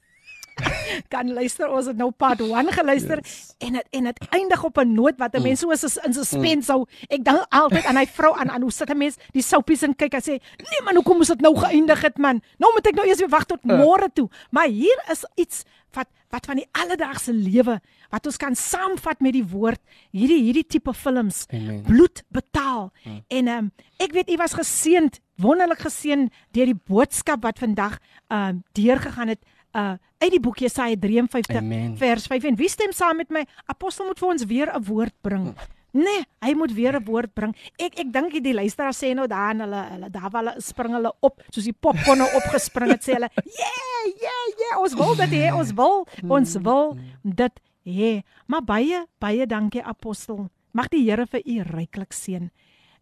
[1.14, 1.70] kan luister.
[1.70, 3.54] Ons het nou part 1 geluister yes.
[3.64, 6.72] en het, en dit eindig op 'n noot wat 'n mens so is in suspense
[6.72, 6.86] hou.
[7.10, 9.96] Ek dink altyd aan hy vrou aan aan hoe sit 'n mens die soupies en
[9.96, 12.42] kyk en sê, "Nee man, hoekom moes dit nou geëindig het man?
[12.58, 15.64] Nou moet ek nou eers weer wag tot môre toe." Maar hier is iets
[15.94, 17.80] wat wat van die alledaagse lewe
[18.12, 19.80] wat ons kan saamvat met die woord.
[20.12, 21.82] Hierdie hierdie tipe films Amen.
[21.88, 22.92] bloed betaal.
[23.04, 23.22] Hmm.
[23.28, 23.72] En um,
[24.04, 28.00] ek weet u was geseënd, wonderlik geseën deur die boodskap wat vandag
[28.34, 31.98] um, deurgegaan het uh uit die boek Jesaja 53 Amen.
[31.98, 33.44] vers 5 en wie stem saam met my?
[33.69, 35.53] Apostel moet vir ons weer 'n woord bring.
[35.98, 37.56] Nee, hy moet weer 'n woord bring.
[37.77, 40.94] Ek ek dink die luisteraars sê nou daar en hulle hulle daar waar hulle spring
[40.94, 45.30] hulle op soos die popcorn opgespring het sê hulle, "Yeah, yeah, yeah, ons wil dit
[45.30, 50.49] hê, ons wil, ons wil dit hê." Maar baie baie dankie apostel.
[50.72, 52.52] Mag die Here vir u ryklik seën.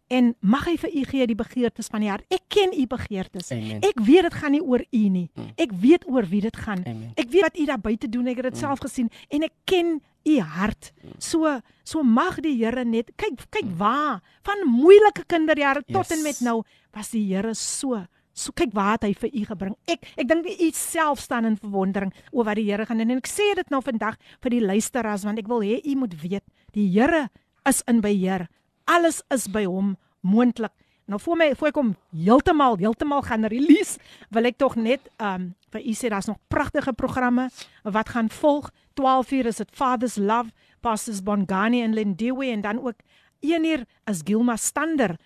[0.08, 2.24] En mag hy vir u gee die begeertes van die hart.
[2.30, 3.50] Ek ken u begeertes.
[3.50, 3.80] Amen.
[3.82, 5.30] Ek weet dit gaan nie oor u nie.
[5.58, 6.84] Ek weet oor wie dit gaan.
[6.86, 7.10] Amen.
[7.18, 8.26] Ek weet wat u daar buite doen.
[8.30, 9.96] Ek het dit self gesien en ek ken
[10.26, 10.92] u hart.
[11.18, 16.16] So so mag die Here net kyk kyk waar van moeilike kinderjare tot Yes.
[16.18, 16.62] en met nou
[16.94, 18.04] was die Here so
[18.36, 19.74] So kyk waar het hy vir u gebring.
[19.88, 23.18] Ek ek dink u self staan in verwondering oor wat die Here gaan doen en
[23.22, 26.44] ek sê dit nou vandag vir die luisteraars want ek wil hê u moet weet
[26.76, 27.30] die Here
[27.66, 28.46] is in beheer.
[28.86, 30.72] Alles is by hom moontlik.
[31.06, 34.00] Nou voor my voor ek hom heeltemal heeltemal gaan release,
[34.34, 37.48] wil ek tog net um vir u sê daar's nog pragtige programme
[37.82, 38.72] wat gaan volg.
[38.98, 40.50] 12 uur is dit Father's Love,
[40.80, 43.02] Pastors Bongani en Lindiwe en dan ook
[43.40, 45.16] 1 uur is Gilma Stander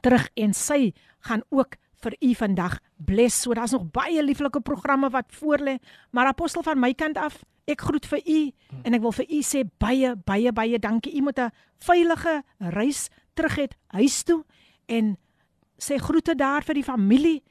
[0.00, 3.42] terug en sy gaan ook vir u vandag bless.
[3.42, 5.78] So daar's nog baie lieflike programme wat voorlê,
[6.10, 8.40] maar apostel van my kant af, ek groet vir u
[8.82, 11.14] en ek wil vir u sê baie baie baie dankie.
[11.16, 14.44] U moet 'n veilige reis terug het huis toe
[14.86, 15.16] en
[15.78, 17.42] sê groete daar vir die familie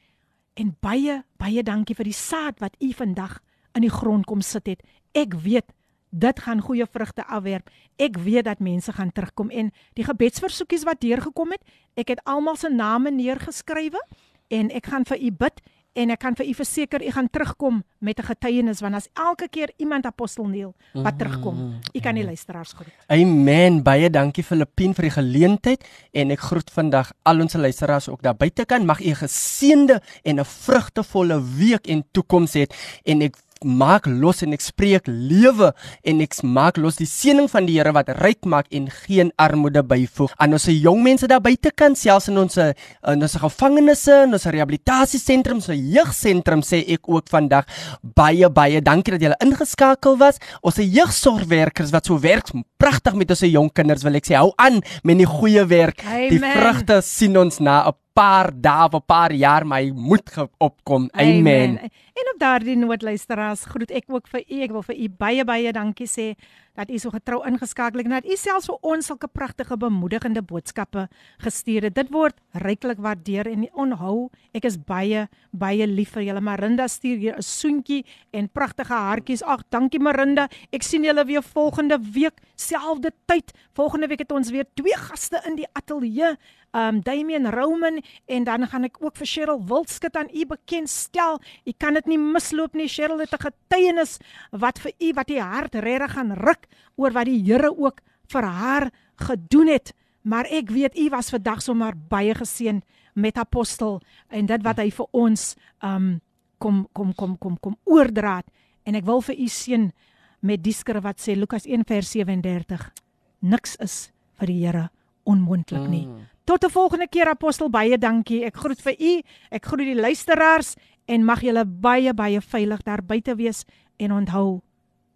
[0.56, 3.40] en baie baie dankie vir die saad wat u vandag
[3.76, 4.82] in die grond kom sit het.
[5.14, 5.72] Ek weet
[6.10, 7.70] dit gaan goeie vrugte afwerp.
[7.98, 11.62] Ek weet dat mense gaan terugkom en die gebedsversoekies wat deurgekom het,
[11.96, 14.02] ek het almal se name neergeskrywe
[14.50, 15.62] en ek gaan vir u bid
[15.98, 19.48] en ek kan vir u verseker u gaan terugkom met 'n getuienis want as elke
[19.50, 22.94] keer iemand apostel Neil wat terugkom, u kan die luisteraars groet.
[23.08, 23.84] Amen.
[23.84, 28.36] Baie dankie Filippien vir die geleentheid en ek groet vandag al ons luisteraars ook daar
[28.36, 28.86] buite kan.
[28.86, 32.66] Mag u 'n geseënde en 'n vrugtevolle week en toekoms hê
[33.06, 35.72] en ek maak los en ek spreek lewe
[36.07, 39.84] en ek maak los die seëning van die Here wat ryk maak en geen armoede
[39.84, 40.34] byvoeg.
[40.38, 44.48] Aan ons jong mense daar buite kan selfs in ons in ons gevangenisse en ons
[44.56, 47.69] rehabilitasiesentrums en jeugsentrums sê ek ook vandag
[48.02, 50.41] baie baie dankie dat julle ingeskakel was.
[50.61, 54.81] Ons jeugsorgwerkers wat so werk pragtig met ons jong kinders wil ek sê hou aan
[55.03, 56.03] met die goeie werk.
[56.06, 56.30] Amen.
[56.30, 61.10] die vrugte sien ons na 'n paar dae of 'n paar jaar my moed opkom.
[61.14, 61.40] Amen.
[61.40, 61.91] Amen.
[62.19, 64.61] En op daardie noot luisteraars, groet ek ook vir u.
[64.61, 66.36] Ek wil vir u baie baie dankie sê
[66.76, 70.41] dat u so getrou ingeskakel het en dat u selfs vir ons sulke pragtige bemoedigende
[70.41, 71.07] boodskappe
[71.44, 71.95] gestuur het.
[71.95, 74.30] Dit word ryklik waardeer en onhou.
[74.53, 76.41] Ek is baie baie lief vir julle.
[76.41, 79.44] Marinda stuur hier 'n soentjie en pragtige hartjies.
[79.44, 80.48] Ag, dankie Marinda.
[80.72, 83.52] Ek sien julle weer volgende week, selfde tyd.
[83.73, 86.38] Volgende week het ons weer twee gaste in die ateljee
[86.72, 91.40] um Damian Roman en dan gaan ek ook vir Cheryl Wildskut aan u bekendstel.
[91.66, 92.88] U kan dit nie misloop nie.
[92.88, 94.20] Cheryl het 'n getuienis
[94.52, 98.44] wat vir u wat u hart regtig gaan ruk oor wat die Here ook vir
[98.44, 99.94] haar gedoen het.
[100.22, 102.84] Maar ek weet u was vandag sommer baie geseën
[103.14, 106.22] met apostel en dit wat hy vir ons um
[106.58, 108.41] kom kom kom kom kom oordra
[108.84, 109.91] en ek wil vir u seën
[110.40, 112.91] met die skrif wat sê Lukas 1 vers 37
[113.40, 114.90] niks is vir die Here
[115.30, 116.06] onmoontlik nie.
[116.08, 116.28] Mm.
[116.50, 118.44] Tot 'n volgende keer apostel baie dankie.
[118.44, 119.22] Ek groet vir u.
[119.50, 120.74] Ek groet die luisteraars
[121.06, 123.66] en mag julle baie baie veilig daar buite wees
[123.98, 124.62] en onthou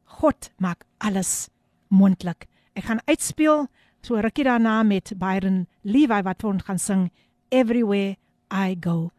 [0.03, 1.49] God maak alles
[1.87, 2.45] moontlik.
[2.73, 3.67] Ek gaan uitspeel
[4.01, 7.11] so rukkie daarna met Byron Levi wat vir ons gaan sing
[7.49, 8.15] Everywhere
[8.51, 9.09] I Go.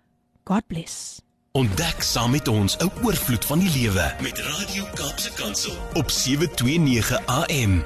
[0.45, 1.21] God bless.
[1.53, 7.27] Ontdek saam met ons 'n oorvloed van die lewe met Radio Kaapse Kansel op 729
[7.27, 7.83] AM.